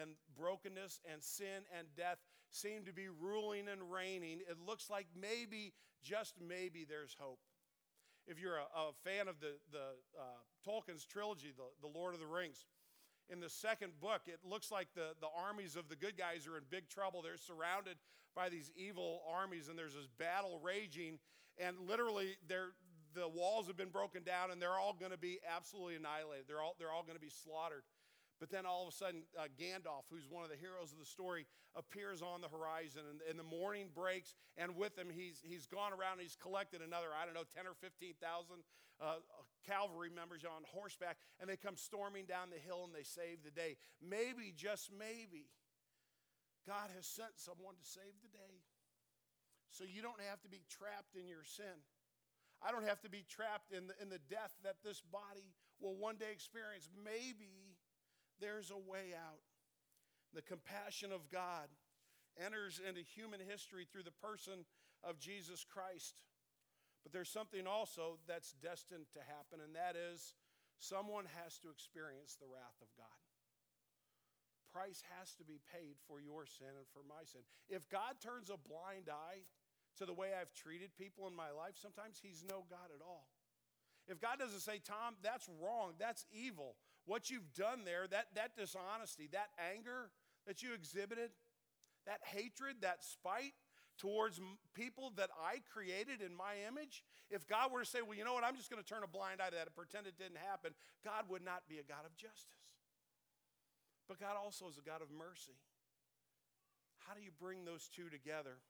and 0.00 0.12
brokenness 0.36 1.00
and 1.10 1.22
sin 1.22 1.66
and 1.76 1.86
death 1.96 2.18
seem 2.50 2.84
to 2.84 2.92
be 2.92 3.08
ruling 3.08 3.68
and 3.68 3.92
reigning, 3.92 4.40
it 4.48 4.56
looks 4.64 4.88
like 4.88 5.06
maybe, 5.14 5.74
just 6.02 6.34
maybe, 6.40 6.86
there's 6.88 7.16
hope. 7.18 7.40
If 8.26 8.40
you're 8.40 8.56
a, 8.56 8.68
a 8.76 8.92
fan 9.04 9.28
of 9.28 9.40
the, 9.40 9.56
the 9.72 9.96
uh, 10.18 10.40
Tolkien's 10.66 11.04
trilogy, 11.04 11.52
the, 11.56 11.64
the 11.86 11.92
Lord 11.92 12.14
of 12.14 12.20
the 12.20 12.26
Rings, 12.26 12.66
in 13.30 13.40
the 13.40 13.50
second 13.50 13.92
book, 14.00 14.22
it 14.26 14.40
looks 14.44 14.70
like 14.70 14.88
the, 14.94 15.12
the 15.20 15.28
armies 15.36 15.76
of 15.76 15.88
the 15.88 15.96
good 15.96 16.16
guys 16.16 16.46
are 16.46 16.56
in 16.56 16.64
big 16.70 16.88
trouble. 16.88 17.20
They're 17.20 17.36
surrounded 17.36 17.96
by 18.34 18.48
these 18.48 18.70
evil 18.76 19.22
armies, 19.28 19.68
and 19.68 19.78
there's 19.78 19.94
this 19.94 20.08
battle 20.18 20.60
raging, 20.62 21.18
and 21.58 21.76
literally, 21.86 22.36
they're, 22.46 22.72
the 23.14 23.28
walls 23.28 23.66
have 23.66 23.76
been 23.76 23.90
broken 23.90 24.22
down, 24.22 24.50
and 24.50 24.62
they're 24.62 24.78
all 24.78 24.96
going 24.98 25.12
to 25.12 25.18
be 25.18 25.40
absolutely 25.44 25.96
annihilated. 25.96 26.44
They're 26.46 26.62
all, 26.62 26.76
they're 26.78 26.92
all 26.92 27.02
going 27.02 27.16
to 27.16 27.20
be 27.20 27.32
slaughtered. 27.32 27.82
But 28.38 28.50
then 28.50 28.66
all 28.66 28.86
of 28.86 28.94
a 28.94 28.96
sudden, 28.96 29.26
uh, 29.34 29.50
Gandalf, 29.58 30.06
who's 30.10 30.30
one 30.30 30.44
of 30.44 30.50
the 30.50 30.56
heroes 30.56 30.92
of 30.94 30.98
the 30.98 31.06
story, 31.06 31.46
appears 31.74 32.22
on 32.22 32.40
the 32.40 32.48
horizon, 32.48 33.02
and, 33.10 33.18
and, 33.28 33.38
the 33.38 33.46
morning 33.46 33.90
breaks, 33.90 34.34
and 34.56 34.76
with 34.76 34.96
him, 34.96 35.10
he's, 35.10 35.42
he's 35.42 35.66
gone 35.66 35.90
around 35.90 36.22
and 36.22 36.22
he's 36.22 36.38
collected 36.38 36.80
another, 36.80 37.10
I 37.10 37.26
don't 37.26 37.34
know, 37.34 37.48
10 37.56 37.66
or 37.66 37.74
15,000 37.74 38.14
uh, 39.00 39.22
cavalry 39.66 40.10
members 40.10 40.46
on 40.46 40.62
horseback, 40.70 41.18
and 41.40 41.50
they 41.50 41.58
come 41.58 41.76
storming 41.76 42.26
down 42.26 42.50
the 42.50 42.62
hill 42.62 42.86
and 42.86 42.94
they 42.94 43.06
save 43.06 43.42
the 43.42 43.50
day. 43.50 43.76
Maybe, 43.98 44.54
just 44.54 44.90
maybe, 44.94 45.50
God 46.66 46.94
has 46.94 47.06
sent 47.06 47.38
someone 47.38 47.74
to 47.74 47.86
save 47.86 48.14
the 48.22 48.30
day. 48.30 48.62
So 49.70 49.84
you 49.84 50.02
don't 50.02 50.20
have 50.30 50.40
to 50.42 50.50
be 50.50 50.62
trapped 50.70 51.14
in 51.14 51.26
your 51.26 51.44
sin. 51.44 51.82
I 52.58 52.72
don't 52.72 52.86
have 52.86 53.00
to 53.02 53.10
be 53.10 53.22
trapped 53.28 53.70
in 53.70 53.86
the, 53.86 53.94
in 54.02 54.10
the 54.10 54.18
death 54.26 54.50
that 54.64 54.82
this 54.82 55.00
body 55.00 55.54
will 55.78 55.94
one 55.94 56.16
day 56.16 56.34
experience. 56.34 56.90
Maybe 56.90 57.67
there's 58.40 58.70
a 58.70 58.78
way 58.78 59.14
out. 59.14 59.42
The 60.34 60.42
compassion 60.42 61.12
of 61.12 61.30
God 61.30 61.68
enters 62.36 62.80
into 62.80 63.00
human 63.00 63.40
history 63.40 63.86
through 63.90 64.04
the 64.04 64.18
person 64.22 64.64
of 65.02 65.18
Jesus 65.18 65.64
Christ. 65.64 66.22
But 67.02 67.12
there's 67.12 67.30
something 67.30 67.66
also 67.66 68.18
that's 68.26 68.54
destined 68.62 69.06
to 69.14 69.20
happen, 69.20 69.64
and 69.64 69.74
that 69.74 69.96
is 69.96 70.34
someone 70.78 71.26
has 71.42 71.58
to 71.58 71.70
experience 71.70 72.36
the 72.38 72.46
wrath 72.46 72.78
of 72.82 72.88
God. 72.96 73.18
Price 74.72 75.02
has 75.16 75.34
to 75.40 75.44
be 75.44 75.58
paid 75.72 75.96
for 76.06 76.20
your 76.20 76.44
sin 76.44 76.76
and 76.76 76.86
for 76.92 77.00
my 77.08 77.24
sin. 77.24 77.40
If 77.68 77.88
God 77.88 78.20
turns 78.20 78.50
a 78.50 78.60
blind 78.60 79.08
eye 79.08 79.48
to 79.96 80.04
the 80.04 80.12
way 80.12 80.30
I've 80.36 80.52
treated 80.52 80.94
people 80.94 81.26
in 81.26 81.34
my 81.34 81.50
life, 81.50 81.80
sometimes 81.80 82.20
He's 82.20 82.44
no 82.44 82.68
God 82.68 82.92
at 82.92 83.00
all. 83.00 83.32
If 84.06 84.20
God 84.20 84.38
doesn't 84.38 84.60
say, 84.60 84.80
Tom, 84.84 85.16
that's 85.22 85.48
wrong, 85.60 85.92
that's 85.98 86.24
evil, 86.32 86.76
what 87.08 87.30
you've 87.32 87.52
done 87.56 87.88
there, 87.88 88.04
that, 88.12 88.28
that 88.36 88.54
dishonesty, 88.54 89.28
that 89.32 89.48
anger 89.56 90.12
that 90.46 90.62
you 90.62 90.76
exhibited, 90.76 91.32
that 92.04 92.20
hatred, 92.22 92.76
that 92.84 93.02
spite 93.02 93.56
towards 93.96 94.40
people 94.76 95.10
that 95.16 95.32
I 95.40 95.64
created 95.72 96.20
in 96.20 96.36
my 96.36 96.54
image, 96.68 97.02
if 97.32 97.48
God 97.48 97.72
were 97.72 97.80
to 97.80 97.88
say, 97.88 98.04
well, 98.04 98.16
you 98.16 98.24
know 98.24 98.36
what, 98.36 98.44
I'm 98.44 98.54
just 98.54 98.70
going 98.70 98.82
to 98.82 98.86
turn 98.86 99.02
a 99.02 99.10
blind 99.10 99.40
eye 99.40 99.48
to 99.48 99.56
that 99.56 99.72
and 99.72 99.74
pretend 99.74 100.06
it 100.06 100.20
didn't 100.20 100.38
happen, 100.38 100.76
God 101.02 101.26
would 101.32 101.42
not 101.42 101.64
be 101.66 101.80
a 101.80 101.86
God 101.88 102.04
of 102.04 102.14
justice. 102.14 102.68
But 104.06 104.20
God 104.20 104.36
also 104.36 104.68
is 104.68 104.76
a 104.76 104.84
God 104.84 105.00
of 105.00 105.08
mercy. 105.08 105.56
How 107.08 107.16
do 107.16 107.24
you 107.24 107.32
bring 107.40 107.64
those 107.64 107.88
two 107.88 108.12
together? 108.12 108.60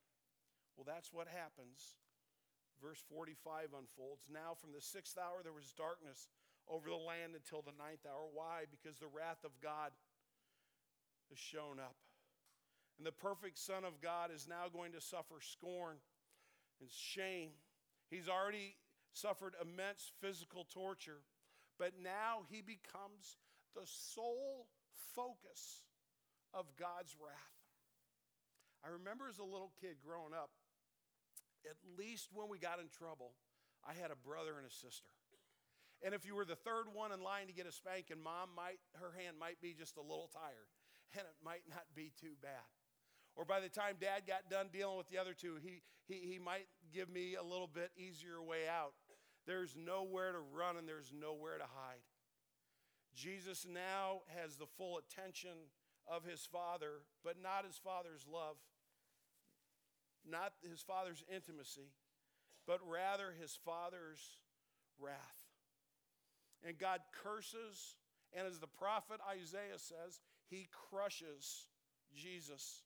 Well, 0.78 0.86
that's 0.86 1.10
what 1.10 1.26
happens. 1.26 1.98
Verse 2.78 3.02
45 3.10 3.74
unfolds. 3.74 4.30
Now, 4.30 4.54
from 4.54 4.70
the 4.70 4.82
sixth 4.82 5.18
hour, 5.18 5.42
there 5.42 5.54
was 5.54 5.74
darkness 5.74 6.30
over 6.70 6.88
the 6.88 6.96
land 6.96 7.32
until 7.34 7.62
the 7.62 7.76
ninth 7.76 8.04
hour. 8.06 8.28
Why? 8.32 8.64
Because 8.70 8.98
the 8.98 9.08
wrath 9.08 9.44
of 9.44 9.52
God 9.62 9.92
has 11.30 11.38
shown 11.38 11.78
up. 11.78 11.96
And 12.98 13.06
the 13.06 13.12
perfect 13.12 13.58
Son 13.58 13.84
of 13.84 14.00
God 14.00 14.30
is 14.34 14.48
now 14.48 14.66
going 14.72 14.92
to 14.92 15.00
suffer 15.00 15.36
scorn 15.40 15.96
and 16.80 16.90
shame. 16.90 17.50
He's 18.10 18.28
already 18.28 18.76
suffered 19.12 19.54
immense 19.60 20.10
physical 20.20 20.64
torture, 20.64 21.22
but 21.78 21.92
now 22.02 22.42
he 22.50 22.60
becomes 22.60 23.38
the 23.74 23.86
sole 23.86 24.66
focus 25.14 25.82
of 26.54 26.66
God's 26.78 27.14
wrath. 27.20 27.58
I 28.84 28.90
remember 28.90 29.28
as 29.28 29.38
a 29.38 29.44
little 29.44 29.72
kid 29.80 29.96
growing 30.04 30.32
up, 30.32 30.50
at 31.66 31.76
least 31.98 32.28
when 32.32 32.48
we 32.48 32.58
got 32.58 32.78
in 32.78 32.88
trouble, 32.88 33.32
I 33.86 33.92
had 33.92 34.10
a 34.10 34.16
brother 34.16 34.58
and 34.58 34.66
a 34.66 34.70
sister. 34.70 35.10
And 36.02 36.14
if 36.14 36.24
you 36.24 36.34
were 36.34 36.44
the 36.44 36.56
third 36.56 36.86
one 36.92 37.10
in 37.10 37.22
line 37.22 37.48
to 37.48 37.52
get 37.52 37.66
a 37.66 37.72
spanking, 37.72 38.22
mom 38.22 38.50
might, 38.54 38.78
her 38.94 39.12
hand 39.18 39.36
might 39.38 39.60
be 39.60 39.74
just 39.74 39.96
a 39.96 40.02
little 40.02 40.30
tired, 40.32 40.70
and 41.14 41.22
it 41.22 41.44
might 41.44 41.66
not 41.68 41.84
be 41.94 42.12
too 42.20 42.38
bad. 42.40 42.66
Or 43.34 43.44
by 43.44 43.60
the 43.60 43.68
time 43.68 43.96
dad 44.00 44.22
got 44.26 44.50
done 44.50 44.68
dealing 44.72 44.96
with 44.96 45.08
the 45.08 45.18
other 45.18 45.34
two, 45.34 45.56
he, 45.62 45.82
he, 46.06 46.26
he 46.26 46.38
might 46.38 46.66
give 46.92 47.08
me 47.08 47.34
a 47.34 47.42
little 47.42 47.70
bit 47.72 47.90
easier 47.96 48.42
way 48.42 48.68
out. 48.68 48.94
There's 49.46 49.74
nowhere 49.76 50.32
to 50.32 50.38
run 50.38 50.76
and 50.76 50.88
there's 50.88 51.12
nowhere 51.12 51.58
to 51.58 51.64
hide. 51.64 52.02
Jesus 53.14 53.66
now 53.68 54.22
has 54.40 54.56
the 54.56 54.66
full 54.66 54.98
attention 54.98 55.70
of 56.06 56.24
his 56.24 56.46
Father, 56.46 57.02
but 57.24 57.36
not 57.40 57.64
his 57.64 57.76
Father's 57.76 58.26
love, 58.30 58.56
not 60.28 60.52
his 60.68 60.82
Father's 60.82 61.24
intimacy, 61.32 61.92
but 62.66 62.80
rather 62.86 63.34
his 63.40 63.58
Father's 63.64 64.38
wrath 65.00 65.37
and 66.66 66.78
God 66.78 67.00
curses, 67.22 67.96
and 68.36 68.46
as 68.46 68.58
the 68.58 68.66
prophet 68.66 69.20
Isaiah 69.30 69.78
says, 69.78 70.20
he 70.48 70.68
crushes 70.90 71.66
Jesus, 72.14 72.82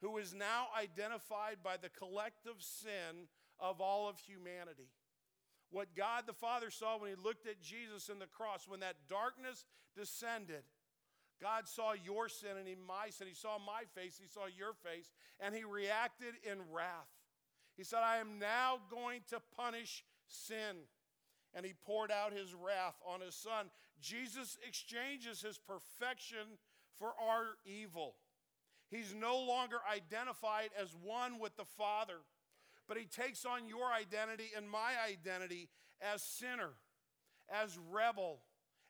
who 0.00 0.18
is 0.18 0.34
now 0.34 0.66
identified 0.78 1.58
by 1.62 1.76
the 1.76 1.88
collective 1.88 2.56
sin 2.60 3.28
of 3.58 3.80
all 3.80 4.08
of 4.08 4.18
humanity. 4.18 4.90
What 5.70 5.94
God 5.96 6.24
the 6.26 6.32
Father 6.32 6.70
saw 6.70 6.98
when 6.98 7.10
he 7.10 7.16
looked 7.22 7.46
at 7.46 7.60
Jesus 7.60 8.08
in 8.08 8.18
the 8.18 8.26
cross, 8.26 8.66
when 8.66 8.80
that 8.80 8.96
darkness 9.08 9.64
descended, 9.96 10.62
God 11.40 11.68
saw 11.68 11.92
your 11.92 12.28
sin 12.28 12.56
and 12.58 12.66
he 12.66 12.74
my 12.74 13.10
sin. 13.10 13.26
He 13.28 13.34
saw 13.34 13.58
my 13.58 13.82
face, 13.94 14.18
he 14.20 14.26
saw 14.26 14.46
your 14.46 14.72
face, 14.72 15.12
and 15.40 15.54
he 15.54 15.64
reacted 15.64 16.34
in 16.50 16.58
wrath. 16.72 17.08
He 17.76 17.84
said, 17.84 18.00
I 18.02 18.16
am 18.16 18.38
now 18.40 18.78
going 18.90 19.20
to 19.28 19.40
punish 19.56 20.04
sin 20.26 20.76
and 21.54 21.64
he 21.64 21.72
poured 21.86 22.10
out 22.10 22.32
his 22.32 22.54
wrath 22.54 22.96
on 23.06 23.20
his 23.20 23.34
son. 23.34 23.70
Jesus 24.00 24.56
exchanges 24.66 25.40
his 25.40 25.58
perfection 25.58 26.58
for 26.98 27.08
our 27.20 27.56
evil. 27.64 28.14
He's 28.90 29.14
no 29.14 29.38
longer 29.38 29.78
identified 29.92 30.70
as 30.80 30.94
one 31.02 31.38
with 31.38 31.56
the 31.56 31.64
Father, 31.64 32.20
but 32.86 32.96
he 32.96 33.04
takes 33.04 33.44
on 33.44 33.68
your 33.68 33.92
identity 33.92 34.50
and 34.56 34.68
my 34.68 34.92
identity 35.06 35.68
as 36.00 36.22
sinner, 36.22 36.70
as 37.50 37.78
rebel, 37.90 38.40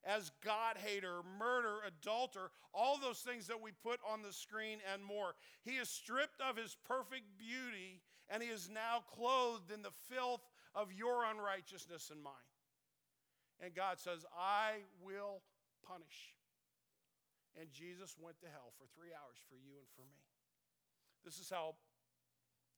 as 0.05 0.31
God 0.45 0.77
hater, 0.77 1.21
murder, 1.39 1.79
adulterer, 1.87 2.51
all 2.73 2.99
those 2.99 3.19
things 3.19 3.49
that 3.49 3.61
we 3.61 3.73
put 3.73 3.99
on 4.09 4.23
the 4.23 4.33
screen 4.33 4.79
and 4.93 5.05
more. 5.05 5.35
He 5.63 5.73
is 5.73 5.89
stripped 5.89 6.41
of 6.41 6.57
his 6.57 6.77
perfect 6.87 7.37
beauty 7.37 8.03
and 8.29 8.43
he 8.43 8.49
is 8.49 8.69
now 8.73 9.03
clothed 9.15 9.73
in 9.73 9.83
the 9.83 9.93
filth 10.09 10.43
of 10.75 10.93
your 10.93 11.25
unrighteousness 11.25 12.11
and 12.13 12.23
mine. 12.23 12.33
And 13.61 13.75
God 13.75 13.99
says, 13.99 14.25
I 14.37 14.87
will 15.03 15.43
punish. 15.83 16.35
And 17.59 17.71
Jesus 17.73 18.15
went 18.19 18.39
to 18.41 18.47
hell 18.47 18.73
for 18.79 18.87
three 18.95 19.11
hours 19.11 19.43
for 19.51 19.57
you 19.57 19.75
and 19.79 19.89
for 19.97 20.07
me. 20.07 20.23
This 21.25 21.39
is 21.39 21.51
how 21.51 21.75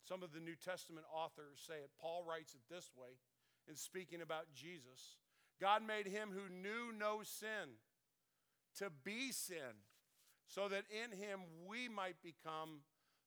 some 0.08 0.22
of 0.22 0.32
the 0.32 0.40
New 0.40 0.56
Testament 0.56 1.04
authors 1.12 1.60
say 1.60 1.84
it. 1.84 1.90
Paul 2.00 2.24
writes 2.26 2.54
it 2.54 2.64
this 2.72 2.90
way 2.96 3.20
in 3.68 3.76
speaking 3.76 4.22
about 4.22 4.48
Jesus 4.54 5.20
God 5.60 5.82
made 5.86 6.06
him 6.06 6.30
who 6.32 6.48
knew 6.48 6.90
no 6.98 7.20
sin 7.22 7.76
to 8.78 8.88
be 9.04 9.30
sin, 9.30 9.84
so 10.46 10.68
that 10.68 10.84
in 10.88 11.16
him 11.16 11.40
we 11.68 11.88
might 11.88 12.16
become 12.22 12.80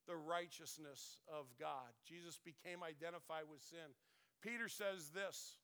the 0.07 0.15
righteousness 0.15 1.17
of 1.27 1.45
God. 1.59 1.93
Jesus 2.03 2.39
became 2.43 2.83
identified 2.83 3.43
with 3.49 3.61
sin. 3.61 3.93
Peter 4.41 4.67
says 4.67 5.11
this 5.13 5.57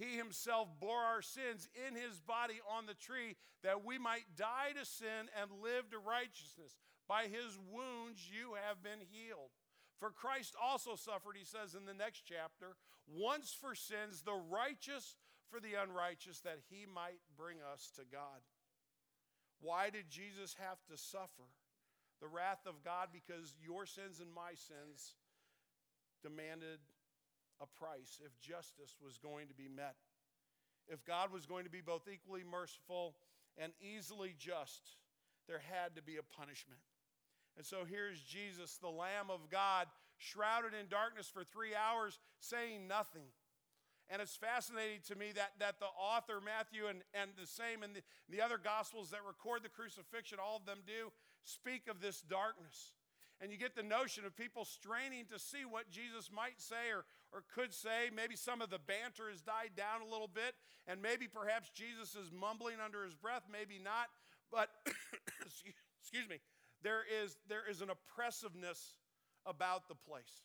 He 0.00 0.16
himself 0.16 0.68
bore 0.80 1.04
our 1.04 1.20
sins 1.20 1.68
in 1.76 1.94
his 1.94 2.20
body 2.20 2.56
on 2.64 2.86
the 2.86 2.96
tree 2.96 3.36
that 3.62 3.84
we 3.84 3.98
might 3.98 4.24
die 4.34 4.72
to 4.72 4.86
sin 4.86 5.28
and 5.36 5.60
live 5.62 5.90
to 5.90 5.98
righteousness. 5.98 6.80
By 7.06 7.24
his 7.24 7.60
wounds 7.68 8.24
you 8.32 8.56
have 8.56 8.82
been 8.82 9.04
healed. 9.12 9.52
For 9.98 10.08
Christ 10.08 10.56
also 10.56 10.96
suffered, 10.96 11.36
he 11.36 11.44
says 11.44 11.76
in 11.76 11.84
the 11.84 11.92
next 11.92 12.22
chapter, 12.24 12.80
once 13.04 13.52
for 13.52 13.74
sins, 13.74 14.22
the 14.24 14.40
righteous 14.48 15.16
for 15.50 15.60
the 15.60 15.76
unrighteous 15.76 16.40
that 16.40 16.64
he 16.70 16.86
might 16.88 17.20
bring 17.36 17.58
us 17.60 17.90
to 17.96 18.02
God. 18.10 18.40
Why 19.60 19.90
did 19.90 20.08
Jesus 20.08 20.56
have 20.56 20.78
to 20.88 20.96
suffer 20.96 21.52
the 22.22 22.28
wrath 22.28 22.64
of 22.64 22.82
God? 22.82 23.08
Because 23.12 23.52
your 23.60 23.84
sins 23.84 24.20
and 24.20 24.32
my 24.32 24.56
sins 24.56 25.12
demanded 26.22 26.80
a 27.60 27.66
price 27.66 28.20
if 28.24 28.38
justice 28.40 28.96
was 29.04 29.18
going 29.18 29.48
to 29.48 29.54
be 29.54 29.68
met. 29.68 29.96
If 30.88 31.04
God 31.04 31.32
was 31.32 31.46
going 31.46 31.64
to 31.64 31.70
be 31.70 31.80
both 31.80 32.08
equally 32.12 32.42
merciful 32.42 33.14
and 33.56 33.72
easily 33.80 34.34
just, 34.38 34.96
there 35.46 35.60
had 35.70 35.94
to 35.96 36.02
be 36.02 36.16
a 36.16 36.22
punishment. 36.22 36.80
And 37.56 37.66
so 37.66 37.84
here's 37.88 38.20
Jesus, 38.22 38.78
the 38.80 38.88
Lamb 38.88 39.28
of 39.28 39.50
God, 39.50 39.86
shrouded 40.18 40.72
in 40.74 40.88
darkness 40.88 41.28
for 41.32 41.44
three 41.44 41.74
hours, 41.74 42.18
saying 42.38 42.88
nothing. 42.88 43.28
And 44.08 44.20
it's 44.20 44.34
fascinating 44.34 45.00
to 45.06 45.14
me 45.14 45.30
that, 45.36 45.52
that 45.60 45.78
the 45.78 45.92
author, 45.94 46.40
Matthew, 46.44 46.88
and, 46.88 47.02
and 47.14 47.30
the 47.38 47.46
same 47.46 47.84
in 47.84 47.92
the, 47.92 48.02
the 48.28 48.42
other 48.42 48.58
Gospels 48.58 49.10
that 49.10 49.20
record 49.26 49.62
the 49.62 49.68
crucifixion, 49.68 50.38
all 50.42 50.56
of 50.56 50.66
them 50.66 50.78
do 50.86 51.12
speak 51.44 51.86
of 51.88 52.00
this 52.00 52.20
darkness. 52.20 52.92
And 53.40 53.50
you 53.50 53.56
get 53.56 53.76
the 53.76 53.82
notion 53.82 54.24
of 54.26 54.36
people 54.36 54.64
straining 54.64 55.24
to 55.32 55.38
see 55.38 55.64
what 55.64 55.90
Jesus 55.90 56.28
might 56.34 56.60
say 56.60 56.90
or, 56.92 57.04
or 57.32 57.44
could 57.54 57.72
say. 57.72 58.10
Maybe 58.14 58.36
some 58.36 58.60
of 58.60 58.70
the 58.70 58.78
banter 58.78 59.30
has 59.30 59.40
died 59.40 59.72
down 59.76 60.02
a 60.02 60.10
little 60.10 60.28
bit, 60.28 60.54
and 60.86 61.02
maybe 61.02 61.26
perhaps 61.26 61.70
Jesus 61.70 62.14
is 62.14 62.30
mumbling 62.32 62.76
under 62.84 63.04
his 63.04 63.14
breath, 63.14 63.44
maybe 63.50 63.78
not. 63.82 64.08
But, 64.50 64.68
excuse 66.00 66.28
me, 66.28 66.40
there 66.82 67.02
is, 67.22 67.36
there 67.48 67.68
is 67.68 67.82
an 67.82 67.90
oppressiveness 67.90 68.96
about 69.46 69.88
the 69.88 69.94
place. 69.94 70.44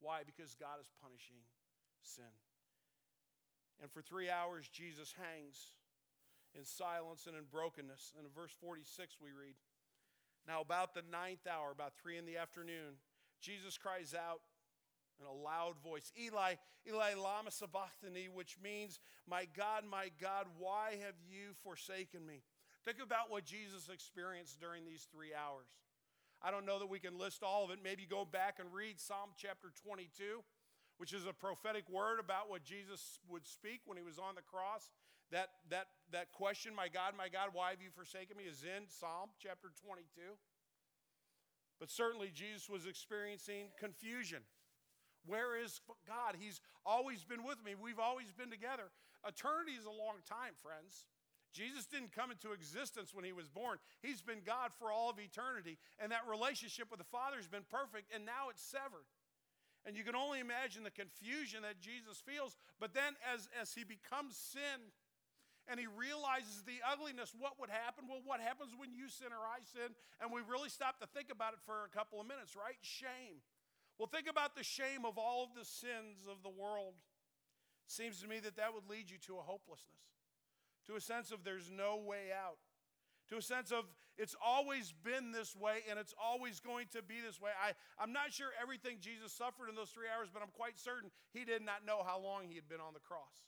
Why? 0.00 0.22
Because 0.24 0.54
God 0.54 0.78
is 0.80 0.88
punishing 1.02 1.42
sin. 2.02 2.30
And 3.80 3.90
for 3.90 4.02
three 4.02 4.30
hours, 4.30 4.68
Jesus 4.68 5.14
hangs 5.16 5.74
in 6.54 6.64
silence 6.64 7.26
and 7.26 7.36
in 7.36 7.44
brokenness. 7.50 8.12
And 8.16 8.26
in 8.26 8.32
verse 8.32 8.52
46, 8.60 9.16
we 9.22 9.30
read 9.30 9.54
Now, 10.46 10.60
about 10.60 10.94
the 10.94 11.02
ninth 11.10 11.46
hour, 11.46 11.70
about 11.70 11.94
three 12.00 12.18
in 12.18 12.26
the 12.26 12.36
afternoon, 12.36 12.98
Jesus 13.40 13.78
cries 13.78 14.14
out 14.14 14.40
in 15.20 15.26
a 15.26 15.32
loud 15.32 15.74
voice, 15.82 16.12
Eli, 16.18 16.54
Eli, 16.88 17.14
Lama 17.14 17.50
Sabachthani, 17.50 18.28
which 18.32 18.56
means, 18.62 19.00
My 19.28 19.46
God, 19.56 19.84
my 19.88 20.10
God, 20.20 20.46
why 20.58 20.96
have 21.04 21.16
you 21.28 21.54
forsaken 21.62 22.26
me? 22.26 22.42
Think 22.84 22.98
about 23.02 23.30
what 23.30 23.44
Jesus 23.44 23.88
experienced 23.92 24.60
during 24.60 24.84
these 24.84 25.06
three 25.12 25.34
hours. 25.34 25.68
I 26.40 26.50
don't 26.50 26.66
know 26.66 26.78
that 26.78 26.88
we 26.88 27.00
can 27.00 27.18
list 27.18 27.42
all 27.42 27.64
of 27.64 27.70
it. 27.70 27.78
Maybe 27.82 28.06
go 28.08 28.24
back 28.24 28.58
and 28.60 28.72
read 28.72 29.00
Psalm 29.00 29.30
chapter 29.36 29.72
22 29.84 30.42
which 30.98 31.14
is 31.14 31.24
a 31.26 31.32
prophetic 31.32 31.88
word 31.88 32.18
about 32.18 32.50
what 32.50 32.64
Jesus 32.64 33.20
would 33.30 33.46
speak 33.46 33.80
when 33.86 33.96
he 33.96 34.02
was 34.02 34.18
on 34.18 34.34
the 34.34 34.42
cross. 34.42 34.90
That, 35.30 35.48
that, 35.70 35.86
that 36.10 36.32
question, 36.32 36.74
my 36.74 36.88
God, 36.88 37.14
my 37.16 37.28
God, 37.28 37.50
why 37.52 37.70
have 37.70 37.80
you 37.80 37.90
forsaken 37.94 38.36
me, 38.36 38.44
is 38.44 38.64
in 38.64 38.88
Psalm 38.88 39.30
chapter 39.38 39.70
22. 39.84 40.04
But 41.78 41.90
certainly 41.90 42.30
Jesus 42.34 42.68
was 42.68 42.86
experiencing 42.86 43.70
confusion. 43.78 44.42
Where 45.28 45.60
is 45.60 45.80
God? 46.08 46.34
He's 46.40 46.60
always 46.84 47.22
been 47.22 47.44
with 47.44 47.60
me. 47.64 47.76
We've 47.76 48.00
always 48.00 48.32
been 48.32 48.50
together. 48.50 48.88
Eternity 49.26 49.76
is 49.76 49.84
a 49.84 49.92
long 49.92 50.24
time, 50.24 50.56
friends. 50.56 51.04
Jesus 51.52 51.86
didn't 51.86 52.12
come 52.12 52.30
into 52.30 52.52
existence 52.52 53.12
when 53.12 53.24
he 53.24 53.32
was 53.32 53.48
born. 53.48 53.78
He's 54.00 54.20
been 54.20 54.40
God 54.44 54.72
for 54.78 54.92
all 54.92 55.08
of 55.08 55.20
eternity. 55.20 55.78
And 56.00 56.12
that 56.12 56.28
relationship 56.28 56.88
with 56.90 56.98
the 56.98 57.08
Father 57.08 57.36
has 57.36 57.48
been 57.48 57.64
perfect, 57.68 58.12
and 58.12 58.24
now 58.24 58.48
it's 58.48 58.64
severed. 58.64 59.08
And 59.86 59.96
you 59.96 60.04
can 60.04 60.16
only 60.16 60.40
imagine 60.40 60.84
the 60.84 60.92
confusion 60.92 61.62
that 61.62 61.80
Jesus 61.80 62.20
feels. 62.20 62.56
But 62.80 62.92
then, 62.92 63.16
as, 63.24 63.48
as 63.56 63.72
he 63.72 63.84
becomes 63.84 64.36
sin 64.36 64.92
and 65.64 65.80
he 65.80 65.88
realizes 65.88 66.64
the 66.64 66.80
ugliness, 66.84 67.32
what 67.32 67.56
would 67.56 67.72
happen? 67.72 68.04
Well, 68.04 68.20
what 68.24 68.40
happens 68.40 68.76
when 68.76 68.92
you 68.92 69.08
sin 69.08 69.32
or 69.32 69.40
I 69.44 69.64
sin? 69.64 69.96
And 70.20 70.28
we 70.28 70.44
really 70.44 70.68
stop 70.68 71.00
to 71.00 71.08
think 71.08 71.32
about 71.32 71.56
it 71.56 71.60
for 71.64 71.88
a 71.88 71.92
couple 71.92 72.20
of 72.20 72.28
minutes, 72.28 72.52
right? 72.52 72.76
Shame. 72.84 73.40
Well, 73.98 74.06
think 74.06 74.28
about 74.28 74.54
the 74.54 74.62
shame 74.62 75.04
of 75.04 75.18
all 75.18 75.42
of 75.42 75.50
the 75.58 75.64
sins 75.64 76.26
of 76.30 76.42
the 76.42 76.50
world. 76.50 76.94
Seems 77.86 78.20
to 78.22 78.28
me 78.28 78.38
that 78.40 78.56
that 78.56 78.74
would 78.74 78.88
lead 78.88 79.10
you 79.10 79.16
to 79.26 79.38
a 79.38 79.42
hopelessness, 79.42 80.02
to 80.86 80.94
a 80.94 81.00
sense 81.00 81.32
of 81.32 81.42
there's 81.42 81.70
no 81.70 81.96
way 81.96 82.28
out 82.32 82.58
to 83.28 83.36
a 83.36 83.42
sense 83.42 83.70
of 83.70 83.84
it's 84.16 84.34
always 84.44 84.92
been 85.04 85.32
this 85.32 85.54
way 85.54 85.84
and 85.88 85.98
it's 85.98 86.14
always 86.20 86.60
going 86.60 86.86
to 86.92 87.02
be 87.02 87.20
this 87.24 87.40
way. 87.40 87.50
I, 87.54 87.72
I'm 88.02 88.12
not 88.12 88.32
sure 88.32 88.48
everything 88.60 88.96
Jesus 89.00 89.32
suffered 89.32 89.68
in 89.68 89.76
those 89.76 89.90
three 89.90 90.08
hours, 90.08 90.28
but 90.32 90.42
I'm 90.42 90.52
quite 90.56 90.78
certain 90.78 91.10
he 91.32 91.44
did 91.44 91.62
not 91.62 91.86
know 91.86 92.02
how 92.04 92.18
long 92.18 92.48
he 92.48 92.56
had 92.56 92.68
been 92.68 92.80
on 92.80 92.94
the 92.94 93.04
cross. 93.04 93.46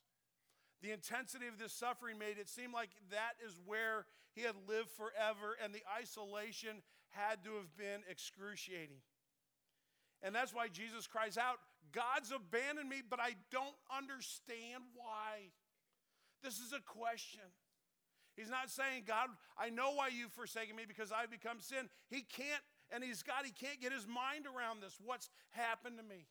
The 0.83 0.93
intensity 0.93 1.47
of 1.47 1.59
this 1.59 1.73
suffering 1.73 2.19
made 2.19 2.39
it 2.39 2.49
seem 2.49 2.73
like 2.73 2.91
that 3.11 3.37
is 3.45 3.61
where 3.67 4.07
he 4.33 4.43
had 4.43 4.55
lived 4.69 4.89
forever, 4.89 5.57
and 5.63 5.75
the 5.75 5.83
isolation 5.93 6.81
had 7.11 7.45
to 7.45 7.57
have 7.57 7.77
been 7.77 8.01
excruciating. 8.09 9.03
And 10.23 10.35
that's 10.35 10.55
why 10.55 10.69
Jesus 10.69 11.07
cries 11.07 11.39
out, 11.39 11.59
God's 11.93 12.31
abandoned 12.31 12.89
me, 12.89 13.03
but 13.09 13.21
I 13.21 13.35
don't 13.51 13.77
understand 13.91 14.85
why. 14.95 15.51
This 16.43 16.59
is 16.59 16.73
a 16.73 16.81
question. 16.81 17.49
He's 18.37 18.51
not 18.51 18.71
saying, 18.71 19.05
God, 19.07 19.29
I 19.59 19.71
know 19.71 19.93
why 19.93 20.09
you've 20.09 20.33
forsaken 20.33 20.77
me 20.77 20.85
because 20.87 21.13
I've 21.13 21.31
become 21.31 21.61
sin. 21.61 21.89
He 22.09 22.23
can't, 22.23 22.63
and 22.91 23.03
he's 23.03 23.23
God, 23.23 23.45
he 23.45 23.53
can't 23.53 23.81
get 23.81 23.93
his 23.93 24.07
mind 24.07 24.47
around 24.47 24.83
this. 24.83 24.97
What's 25.03 25.29
happened 25.51 25.99
to 25.99 26.05
me? 26.05 26.27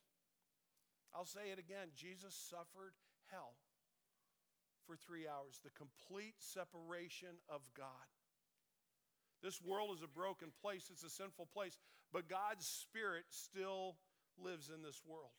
I'll 1.14 1.26
say 1.26 1.52
it 1.52 1.60
again 1.60 1.90
Jesus 1.96 2.34
suffered 2.34 2.94
hell 3.32 3.54
for 4.86 4.96
three 4.96 5.28
hours, 5.28 5.60
the 5.64 5.70
complete 5.78 6.36
separation 6.40 7.38
of 7.50 7.62
God. 7.78 8.10
This 9.42 9.62
world 9.62 9.96
is 9.96 10.04
a 10.04 10.08
broken 10.08 10.50
place, 10.62 10.90
it's 10.92 11.04
a 11.04 11.10
sinful 11.10 11.48
place, 11.54 11.78
but 12.14 12.30
God's 12.30 12.66
Spirit 12.66 13.26
still 13.30 13.96
lives 14.38 14.72
in 14.74 14.82
this 14.82 15.02
world. 15.06 15.36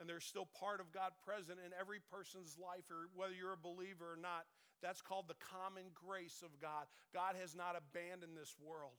And 0.00 0.08
there's 0.08 0.24
still 0.24 0.48
part 0.58 0.80
of 0.80 0.90
God 0.90 1.14
present 1.22 1.58
in 1.64 1.70
every 1.78 2.00
person's 2.10 2.58
life, 2.58 2.90
or 2.90 3.06
whether 3.14 3.34
you're 3.34 3.54
a 3.54 3.60
believer 3.60 4.10
or 4.10 4.18
not. 4.18 4.46
That's 4.82 5.00
called 5.00 5.28
the 5.28 5.38
common 5.38 5.94
grace 5.94 6.42
of 6.42 6.58
God. 6.60 6.90
God 7.14 7.38
has 7.40 7.54
not 7.54 7.78
abandoned 7.78 8.36
this 8.36 8.56
world. 8.58 8.98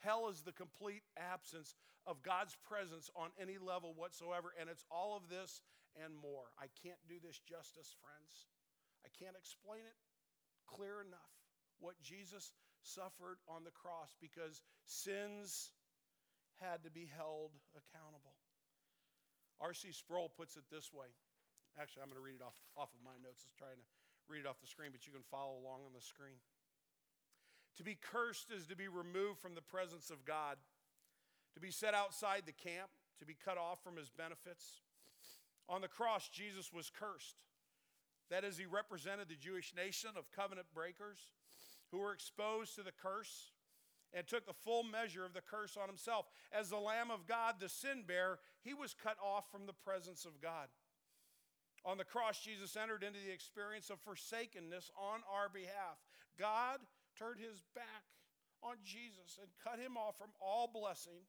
Hell 0.00 0.28
is 0.32 0.40
the 0.42 0.56
complete 0.56 1.04
absence 1.14 1.76
of 2.06 2.24
God's 2.24 2.56
presence 2.66 3.10
on 3.14 3.28
any 3.38 3.58
level 3.60 3.94
whatsoever, 3.94 4.50
and 4.58 4.68
it's 4.68 4.84
all 4.90 5.14
of 5.14 5.28
this 5.28 5.60
and 6.02 6.16
more. 6.16 6.50
I 6.58 6.66
can't 6.82 6.98
do 7.06 7.20
this 7.22 7.38
justice, 7.38 7.94
friends. 8.00 8.48
I 9.04 9.12
can't 9.12 9.36
explain 9.38 9.84
it 9.84 9.98
clear 10.66 11.04
enough 11.06 11.36
what 11.78 12.00
Jesus 12.02 12.50
suffered 12.82 13.38
on 13.46 13.62
the 13.62 13.70
cross 13.70 14.16
because 14.20 14.62
sins 14.86 15.70
had 16.60 16.84
to 16.84 16.90
be 16.90 17.08
held 17.08 17.54
accountable. 17.72 18.36
R.C. 19.60 19.92
Sproul 19.92 20.28
puts 20.28 20.56
it 20.56 20.66
this 20.70 20.92
way. 20.92 21.08
Actually, 21.78 22.02
I'm 22.02 22.10
going 22.10 22.20
to 22.20 22.26
read 22.26 22.42
it 22.42 22.44
off, 22.44 22.58
off 22.76 22.90
of 22.92 23.00
my 23.00 23.16
notes. 23.22 23.46
It's 23.46 23.56
trying 23.56 23.78
to 23.78 23.88
read 24.28 24.44
it 24.44 24.48
off 24.50 24.60
the 24.60 24.68
screen, 24.68 24.90
but 24.92 25.06
you 25.06 25.12
can 25.14 25.24
follow 25.30 25.56
along 25.56 25.86
on 25.86 25.94
the 25.94 26.04
screen. 26.04 26.42
To 27.78 27.84
be 27.84 27.96
cursed 27.96 28.52
is 28.52 28.66
to 28.68 28.76
be 28.76 28.88
removed 28.88 29.40
from 29.40 29.54
the 29.54 29.64
presence 29.64 30.10
of 30.10 30.26
God, 30.26 30.58
to 31.54 31.60
be 31.60 31.70
set 31.70 31.94
outside 31.94 32.42
the 32.44 32.52
camp, 32.52 32.90
to 33.18 33.24
be 33.24 33.36
cut 33.38 33.56
off 33.56 33.80
from 33.82 33.96
his 33.96 34.10
benefits. 34.10 34.82
On 35.68 35.80
the 35.80 35.88
cross, 35.88 36.28
Jesus 36.28 36.72
was 36.72 36.90
cursed. 36.90 37.40
That 38.30 38.44
is, 38.44 38.58
he 38.58 38.66
represented 38.66 39.28
the 39.28 39.36
Jewish 39.36 39.72
nation 39.76 40.10
of 40.16 40.32
covenant 40.32 40.66
breakers 40.74 41.30
who 41.90 41.98
were 41.98 42.12
exposed 42.12 42.74
to 42.76 42.82
the 42.82 42.92
curse 42.92 43.52
and 44.14 44.26
took 44.26 44.46
the 44.46 44.52
full 44.52 44.82
measure 44.82 45.24
of 45.24 45.32
the 45.32 45.40
curse 45.40 45.76
on 45.76 45.88
himself. 45.88 46.26
As 46.52 46.68
the 46.68 46.78
Lamb 46.78 47.10
of 47.10 47.26
God, 47.26 47.56
the 47.58 47.68
sin 47.68 48.04
bearer, 48.06 48.38
he 48.62 48.74
was 48.74 48.94
cut 48.94 49.16
off 49.22 49.50
from 49.50 49.66
the 49.66 49.72
presence 49.72 50.24
of 50.24 50.40
God. 50.40 50.68
On 51.84 51.98
the 51.98 52.04
cross, 52.04 52.40
Jesus 52.40 52.76
entered 52.76 53.02
into 53.02 53.18
the 53.18 53.32
experience 53.32 53.90
of 53.90 53.98
forsakenness 54.00 54.90
on 54.96 55.20
our 55.32 55.48
behalf. 55.48 55.98
God 56.38 56.78
turned 57.18 57.40
his 57.40 57.62
back 57.74 58.04
on 58.62 58.76
Jesus 58.84 59.38
and 59.40 59.50
cut 59.62 59.80
him 59.80 59.96
off 59.96 60.16
from 60.16 60.30
all 60.40 60.70
blessing, 60.72 61.26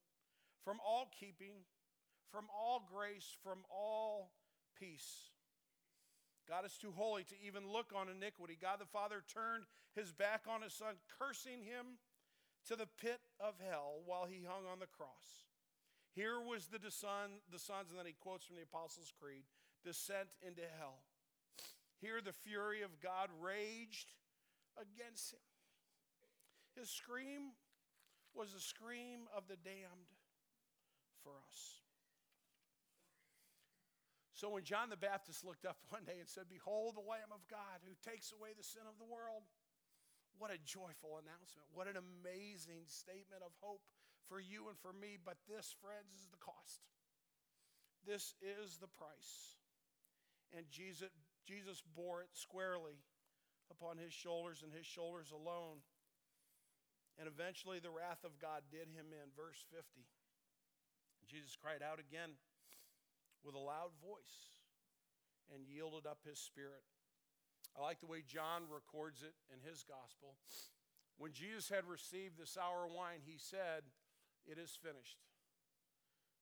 from 0.63 0.77
all 0.85 1.09
keeping, 1.19 1.65
from 2.31 2.45
all 2.53 2.87
grace, 2.87 3.35
from 3.43 3.59
all 3.71 4.31
peace. 4.79 5.31
God 6.47 6.65
is 6.65 6.77
too 6.77 6.93
holy 6.95 7.23
to 7.23 7.35
even 7.45 7.71
look 7.71 7.93
on 7.95 8.09
iniquity. 8.09 8.57
God 8.59 8.79
the 8.79 8.85
Father 8.85 9.23
turned 9.33 9.63
his 9.95 10.11
back 10.11 10.43
on 10.47 10.61
his 10.61 10.73
son, 10.73 10.95
cursing 11.17 11.63
him 11.63 11.97
to 12.67 12.75
the 12.75 12.87
pit 13.01 13.19
of 13.39 13.55
hell 13.59 13.99
while 14.05 14.25
he 14.25 14.43
hung 14.43 14.65
on 14.71 14.79
the 14.79 14.87
cross. 14.87 15.47
Here 16.15 16.39
was 16.39 16.67
the 16.67 16.79
son, 16.91 17.41
the 17.51 17.59
sons, 17.59 17.89
and 17.89 17.97
then 17.97 18.05
he 18.05 18.13
quotes 18.13 18.45
from 18.45 18.55
the 18.55 18.63
Apostles' 18.63 19.11
Creed, 19.19 19.43
descent 19.83 20.29
into 20.45 20.61
hell. 20.77 21.01
Here 21.99 22.21
the 22.21 22.33
fury 22.33 22.81
of 22.81 23.01
God 23.01 23.29
raged 23.41 24.13
against 24.77 25.33
him. 25.33 25.45
His 26.77 26.89
scream 26.89 27.53
was 28.35 28.53
the 28.53 28.59
scream 28.59 29.29
of 29.35 29.47
the 29.47 29.57
damned 29.57 30.09
for 31.23 31.33
us. 31.47 31.81
So 34.33 34.49
when 34.49 34.67
John 34.67 34.89
the 34.89 34.97
Baptist 34.97 35.45
looked 35.45 35.65
up 35.65 35.77
one 35.89 36.03
day 36.03 36.19
and 36.19 36.27
said, 36.27 36.51
Behold 36.51 36.97
the 36.97 37.07
Lamb 37.07 37.31
of 37.31 37.47
God 37.47 37.79
who 37.85 37.95
takes 38.03 38.33
away 38.33 38.51
the 38.57 38.65
sin 38.65 38.83
of 38.89 38.99
the 38.99 39.07
world, 39.07 39.47
what 40.37 40.51
a 40.51 40.59
joyful 40.65 41.21
announcement. 41.21 41.67
What 41.73 41.87
an 41.87 41.97
amazing 41.97 42.85
statement 42.87 43.41
of 43.45 43.53
hope 43.61 43.81
for 44.27 44.39
you 44.39 44.67
and 44.69 44.77
for 44.79 44.93
me. 44.93 45.17
But 45.21 45.37
this, 45.47 45.75
friends, 45.81 46.13
is 46.13 46.27
the 46.31 46.41
cost. 46.41 46.81
This 48.05 48.35
is 48.41 48.77
the 48.77 48.91
price. 48.91 49.57
And 50.55 50.67
Jesus, 50.69 51.09
Jesus 51.47 51.81
bore 51.95 52.21
it 52.21 52.31
squarely 52.33 52.99
upon 53.71 53.97
his 53.97 54.13
shoulders 54.13 54.61
and 54.61 54.73
his 54.73 54.85
shoulders 54.85 55.31
alone. 55.31 55.81
And 57.17 57.27
eventually 57.27 57.79
the 57.79 57.93
wrath 57.93 58.25
of 58.25 58.37
God 58.41 58.65
did 58.69 58.89
him 58.89 59.13
in. 59.13 59.27
Verse 59.37 59.63
50. 59.71 60.05
Jesus 61.29 61.55
cried 61.55 61.81
out 61.81 61.99
again 61.99 62.35
with 63.43 63.55
a 63.55 63.61
loud 63.61 63.95
voice 64.03 64.59
and 65.53 65.67
yielded 65.67 66.05
up 66.05 66.19
his 66.27 66.39
spirit. 66.39 66.83
I 67.73 67.81
like 67.81 67.99
the 67.99 68.09
way 68.09 68.21
John 68.21 68.69
records 68.69 69.25
it 69.25 69.33
in 69.49 69.57
his 69.65 69.81
gospel. 69.81 70.37
When 71.17 71.33
Jesus 71.33 71.69
had 71.69 71.89
received 71.89 72.37
the 72.37 72.45
sour 72.45 72.85
wine, 72.85 73.25
he 73.25 73.37
said, 73.37 73.85
It 74.45 74.61
is 74.61 74.77
finished. 74.77 75.17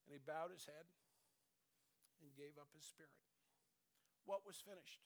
And 0.04 0.12
he 0.12 0.20
bowed 0.20 0.52
his 0.52 0.68
head 0.68 0.84
and 2.20 2.36
gave 2.36 2.60
up 2.60 2.68
his 2.76 2.84
spirit. 2.84 3.16
What 4.28 4.44
was 4.44 4.60
finished? 4.60 5.00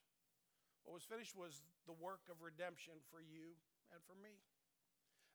What 0.82 0.98
was 0.98 1.06
finished 1.06 1.34
was 1.34 1.62
the 1.86 1.96
work 1.96 2.26
of 2.30 2.42
redemption 2.42 2.98
for 3.10 3.18
you 3.22 3.58
and 3.94 4.02
for 4.02 4.14
me. 4.18 4.42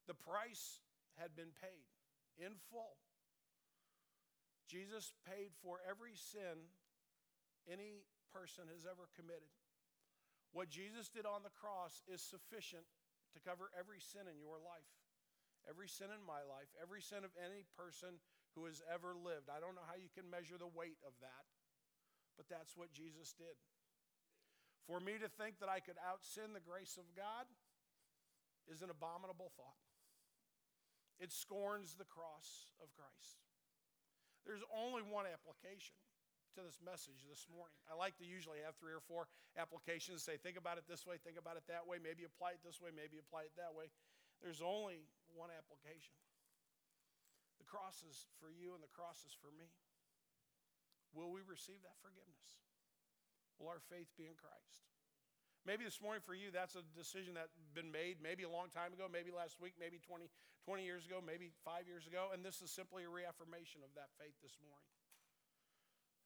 The 0.07 0.17
price 0.17 0.83
had 1.19 1.35
been 1.35 1.55
paid 1.59 1.87
in 2.39 2.55
full. 2.71 2.99
Jesus 4.67 5.11
paid 5.27 5.51
for 5.59 5.83
every 5.83 6.15
sin 6.15 6.71
any 7.67 8.07
person 8.31 8.71
has 8.71 8.87
ever 8.87 9.11
committed. 9.11 9.51
What 10.51 10.67
Jesus 10.67 11.07
did 11.07 11.23
on 11.23 11.47
the 11.47 11.55
cross 11.55 12.03
is 12.11 12.19
sufficient 12.19 12.83
to 13.31 13.39
cover 13.39 13.71
every 13.71 14.03
sin 14.03 14.27
in 14.27 14.35
your 14.43 14.59
life, 14.59 14.91
every 15.63 15.87
sin 15.87 16.11
in 16.11 16.19
my 16.23 16.43
life, 16.43 16.67
every 16.75 16.99
sin 16.99 17.23
of 17.23 17.31
any 17.39 17.63
person 17.79 18.19
who 18.55 18.67
has 18.67 18.83
ever 18.91 19.15
lived. 19.15 19.47
I 19.47 19.63
don't 19.63 19.79
know 19.79 19.87
how 19.87 19.95
you 19.95 20.11
can 20.11 20.27
measure 20.27 20.59
the 20.59 20.67
weight 20.67 20.99
of 21.07 21.15
that, 21.23 21.47
but 22.35 22.51
that's 22.51 22.75
what 22.75 22.91
Jesus 22.91 23.31
did. 23.31 23.55
For 24.83 24.99
me 24.99 25.15
to 25.23 25.31
think 25.31 25.63
that 25.63 25.71
I 25.71 25.79
could 25.79 25.95
out 26.03 26.27
sin 26.27 26.51
the 26.51 26.63
grace 26.63 26.99
of 26.99 27.07
God 27.15 27.47
is 28.67 28.83
an 28.83 28.91
abominable 28.91 29.55
thought. 29.55 29.79
It 31.21 31.31
scorns 31.31 31.95
the 31.95 32.09
cross 32.09 32.75
of 32.83 32.91
Christ. 32.91 33.39
There's 34.43 34.65
only 34.73 35.05
one 35.05 35.29
application 35.29 35.95
to 36.55 36.63
this 36.63 36.83
message 36.83 37.23
this 37.31 37.47
morning. 37.47 37.79
I 37.87 37.95
like 37.95 38.19
to 38.19 38.27
usually 38.27 38.59
have 38.67 38.75
three 38.75 38.91
or 38.91 38.99
four 38.99 39.31
applications, 39.55 40.23
say, 40.23 40.35
think 40.35 40.59
about 40.59 40.75
it 40.75 40.83
this 40.83 41.07
way, 41.07 41.15
think 41.15 41.39
about 41.39 41.55
it 41.55 41.63
that 41.71 41.87
way, 41.87 41.95
maybe 41.95 42.27
apply 42.27 42.59
it 42.59 42.61
this 42.63 42.83
way, 42.83 42.91
maybe 42.91 43.15
apply 43.15 43.47
it 43.47 43.55
that 43.55 43.71
way. 43.71 43.87
There's 44.43 44.59
only 44.59 45.07
one 45.31 45.53
application. 45.53 46.17
The 47.61 47.67
cross 47.69 48.03
is 48.03 48.27
for 48.43 48.51
you 48.51 48.75
and 48.75 48.83
the 48.83 48.91
cross 48.91 49.23
is 49.23 49.31
for 49.37 49.53
me. 49.55 49.71
Will 51.15 51.31
we 51.31 51.39
receive 51.43 51.79
that 51.87 51.95
forgiveness? 52.03 52.51
Will 53.55 53.71
our 53.71 53.83
faith 53.87 54.11
be 54.19 54.27
in 54.27 54.35
Christ? 54.35 54.91
Maybe 55.63 55.85
this 55.85 56.01
morning 56.01 56.25
for 56.25 56.33
you, 56.33 56.49
that's 56.49 56.73
a 56.73 56.81
decision 56.97 57.37
that's 57.37 57.53
been 57.77 57.93
made 57.93 58.17
maybe 58.17 58.41
a 58.41 58.49
long 58.49 58.73
time 58.73 58.97
ago, 58.97 59.05
maybe 59.05 59.29
last 59.29 59.61
week, 59.61 59.77
maybe 59.77 60.01
20, 60.01 60.25
20 60.65 60.81
years 60.81 61.05
ago, 61.05 61.21
maybe 61.21 61.53
five 61.61 61.85
years 61.85 62.09
ago, 62.09 62.33
and 62.33 62.41
this 62.41 62.65
is 62.65 62.73
simply 62.73 63.05
a 63.05 63.11
reaffirmation 63.11 63.85
of 63.85 63.93
that 63.93 64.09
faith 64.17 64.33
this 64.41 64.57
morning. 64.65 64.89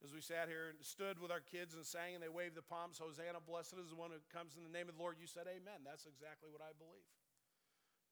As 0.03 0.13
we 0.13 0.21
sat 0.21 0.51
here 0.51 0.75
and 0.75 0.77
stood 0.83 1.17
with 1.17 1.31
our 1.31 1.41
kids 1.41 1.73
and 1.73 1.85
sang 1.85 2.13
and 2.13 2.21
they 2.21 2.29
waved 2.29 2.53
the 2.53 2.65
palms, 2.65 2.99
Hosanna, 2.99 3.41
blessed 3.41 3.79
is 3.79 3.89
the 3.89 3.97
one 3.97 4.11
who 4.11 4.21
comes 4.29 4.59
in 4.59 4.61
the 4.61 4.73
name 4.73 4.91
of 4.91 4.99
the 4.99 5.01
Lord, 5.01 5.17
you 5.17 5.25
said 5.25 5.47
amen. 5.49 5.81
That's 5.81 6.05
exactly 6.05 6.51
what 6.51 6.61
I 6.61 6.75
believe. 6.77 7.09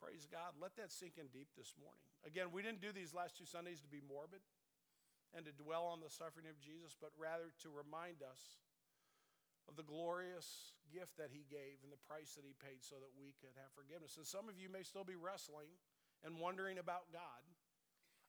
Praise 0.01 0.25
God. 0.27 0.57
Let 0.59 0.75
that 0.81 0.91
sink 0.91 1.15
in 1.15 1.31
deep 1.31 1.53
this 1.55 1.75
morning. 1.79 2.03
Again, 2.27 2.51
we 2.51 2.65
didn't 2.65 2.83
do 2.83 2.91
these 2.91 3.15
last 3.15 3.37
two 3.39 3.47
Sundays 3.47 3.79
to 3.83 3.91
be 3.91 4.03
morbid 4.03 4.41
and 5.31 5.47
to 5.47 5.53
dwell 5.53 5.87
on 5.87 6.03
the 6.03 6.11
suffering 6.11 6.49
of 6.49 6.59
Jesus, 6.59 6.97
but 6.97 7.15
rather 7.15 7.55
to 7.63 7.69
remind 7.71 8.19
us 8.19 8.63
of 9.71 9.79
the 9.79 9.87
glorious 9.87 10.75
gift 10.91 11.15
that 11.15 11.31
he 11.31 11.47
gave 11.47 11.79
and 11.81 11.91
the 11.91 12.03
price 12.03 12.35
that 12.35 12.43
he 12.43 12.51
paid 12.59 12.83
so 12.83 12.99
that 12.99 13.15
we 13.15 13.31
could 13.39 13.55
have 13.55 13.71
forgiveness. 13.71 14.19
And 14.19 14.27
some 14.27 14.51
of 14.51 14.59
you 14.59 14.67
may 14.67 14.83
still 14.83 15.07
be 15.07 15.15
wrestling 15.15 15.71
and 16.21 16.35
wondering 16.35 16.77
about 16.77 17.07
God. 17.15 17.43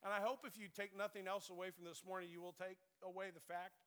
And 0.05 0.13
I 0.13 0.21
hope 0.21 0.45
if 0.45 0.61
you 0.61 0.69
take 0.69 0.93
nothing 0.93 1.27
else 1.27 1.49
away 1.49 1.73
from 1.73 1.89
this 1.89 2.05
morning, 2.05 2.29
you 2.31 2.45
will 2.45 2.53
take 2.53 2.77
away 3.01 3.33
the 3.33 3.41
fact 3.41 3.81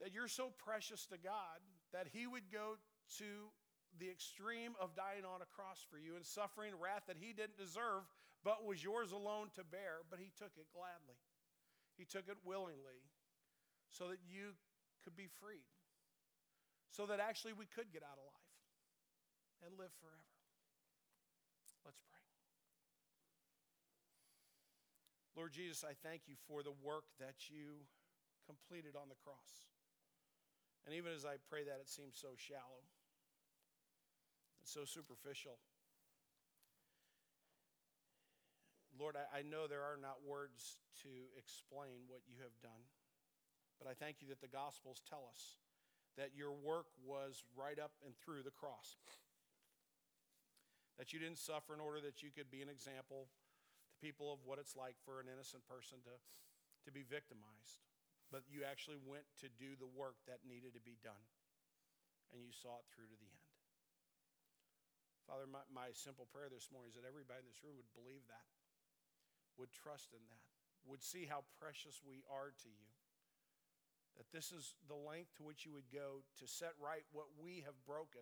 that 0.00 0.14
you're 0.14 0.30
so 0.30 0.54
precious 0.62 1.06
to 1.10 1.18
God 1.18 1.58
that 1.92 2.06
he 2.06 2.26
would 2.26 2.46
go 2.54 2.78
to 3.18 3.50
the 3.98 4.06
extreme 4.06 4.78
of 4.78 4.94
dying 4.94 5.26
on 5.26 5.42
a 5.42 5.50
cross 5.50 5.82
for 5.90 5.98
you 5.98 6.14
and 6.14 6.24
suffering 6.24 6.70
wrath 6.78 7.10
that 7.10 7.18
he 7.18 7.34
didn't 7.34 7.58
deserve, 7.58 8.06
but 8.46 8.62
was 8.62 8.78
yours 8.78 9.10
alone 9.10 9.50
to 9.58 9.66
bear, 9.66 10.06
but 10.08 10.22
he 10.22 10.30
took 10.38 10.54
it 10.54 10.70
gladly. 10.70 11.18
He 11.98 12.06
took 12.06 12.30
it 12.30 12.38
willingly 12.46 13.02
so 13.90 14.06
that 14.06 14.22
you 14.22 14.54
could 15.02 15.18
be 15.18 15.26
freed 15.42 15.66
so 16.90 17.06
that 17.06 17.20
actually 17.20 17.52
we 17.52 17.66
could 17.66 17.92
get 17.92 18.02
out 18.02 18.18
of 18.18 18.26
life 18.26 18.50
and 19.66 19.78
live 19.78 19.94
forever. 20.00 20.30
Let's 21.84 22.02
pray. 22.10 22.19
Lord 25.40 25.56
Jesus, 25.56 25.88
I 25.88 25.96
thank 26.04 26.28
you 26.28 26.36
for 26.44 26.60
the 26.60 26.76
work 26.84 27.08
that 27.16 27.48
you 27.48 27.88
completed 28.44 28.92
on 28.92 29.08
the 29.08 29.16
cross. 29.24 29.72
And 30.84 30.92
even 30.92 31.16
as 31.16 31.24
I 31.24 31.40
pray 31.48 31.64
that, 31.64 31.80
it 31.80 31.88
seems 31.88 32.20
so 32.20 32.36
shallow 32.36 32.84
and 34.60 34.68
so 34.68 34.84
superficial. 34.84 35.56
Lord, 38.92 39.16
I, 39.16 39.40
know 39.40 39.64
there 39.64 39.80
are 39.80 39.96
not 39.96 40.20
words 40.20 40.76
to 41.08 41.32
explain 41.40 42.04
what 42.04 42.20
you 42.28 42.36
have 42.44 42.52
done, 42.60 42.84
but 43.80 43.88
I 43.88 43.96
thank 43.96 44.20
you 44.20 44.28
that 44.28 44.44
the 44.44 44.52
Gospels 44.52 45.00
tell 45.08 45.24
us 45.24 45.56
that 46.20 46.36
your 46.36 46.52
work 46.52 46.92
was 47.00 47.48
right 47.56 47.80
up 47.80 47.96
and 48.04 48.12
through 48.20 48.44
the 48.44 48.52
cross. 48.52 49.00
That 51.00 51.16
you 51.16 51.18
didn't 51.18 51.40
suffer 51.40 51.72
in 51.72 51.80
order 51.80 52.04
that 52.04 52.20
you 52.20 52.28
could 52.28 52.52
be 52.52 52.60
an 52.60 52.68
example 52.68 53.32
people 54.00 54.32
of 54.32 54.40
what 54.48 54.56
it's 54.56 54.74
like 54.74 54.96
for 55.04 55.20
an 55.20 55.28
innocent 55.28 55.62
person 55.68 56.00
to, 56.08 56.14
to 56.88 56.90
be 56.90 57.04
victimized. 57.04 57.84
But 58.32 58.48
you 58.48 58.64
actually 58.64 58.98
went 58.98 59.28
to 59.44 59.52
do 59.60 59.76
the 59.76 59.90
work 59.90 60.16
that 60.24 60.42
needed 60.48 60.72
to 60.74 60.82
be 60.82 60.96
done. 61.04 61.24
And 62.32 62.40
you 62.40 62.54
saw 62.54 62.80
it 62.80 62.86
through 62.90 63.10
to 63.10 63.18
the 63.18 63.30
end. 63.30 63.50
Father, 65.26 65.46
my, 65.46 65.62
my 65.70 65.90
simple 65.94 66.26
prayer 66.30 66.50
this 66.50 66.70
morning 66.70 66.90
is 66.90 66.96
that 66.98 67.06
everybody 67.06 67.42
in 67.42 67.50
this 67.50 67.62
room 67.62 67.78
would 67.78 67.90
believe 67.94 68.22
that, 68.26 68.46
would 69.58 69.70
trust 69.70 70.10
in 70.10 70.22
that, 70.30 70.46
would 70.86 71.02
see 71.02 71.26
how 71.26 71.46
precious 71.58 72.02
we 72.02 72.22
are 72.26 72.50
to 72.64 72.70
you 72.70 72.90
that 74.20 74.36
this 74.36 74.52
is 74.52 74.76
the 74.84 75.00
length 75.00 75.32
to 75.40 75.40
which 75.40 75.64
you 75.64 75.72
would 75.72 75.88
go 75.88 76.20
to 76.36 76.44
set 76.44 76.76
right 76.76 77.08
what 77.08 77.32
we 77.40 77.64
have 77.64 77.72
broken 77.88 78.20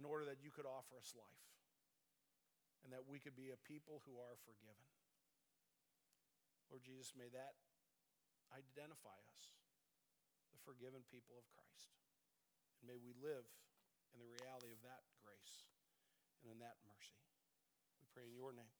in 0.00 0.08
order 0.08 0.24
that 0.24 0.40
you 0.40 0.48
could 0.48 0.64
offer 0.64 0.96
us 0.96 1.12
life 1.12 1.44
and 2.84 2.94
that 2.94 3.04
we 3.04 3.18
could 3.18 3.34
be 3.34 3.50
a 3.50 3.58
people 3.66 4.00
who 4.06 4.16
are 4.22 4.38
forgiven. 4.46 4.86
Lord 6.70 6.84
Jesus, 6.84 7.16
may 7.16 7.32
that 7.32 7.56
identify 8.52 9.16
us, 9.34 9.42
the 10.52 10.60
forgiven 10.62 11.04
people 11.08 11.36
of 11.36 11.44
Christ. 11.52 11.92
And 12.80 12.88
may 12.88 13.00
we 13.00 13.16
live 13.18 13.44
in 14.14 14.20
the 14.20 14.28
reality 14.28 14.72
of 14.72 14.80
that 14.86 15.04
grace 15.20 15.68
and 16.40 16.52
in 16.52 16.60
that 16.62 16.78
mercy. 16.86 17.18
We 18.00 18.06
pray 18.12 18.28
in 18.30 18.36
your 18.36 18.54
name. 18.54 18.77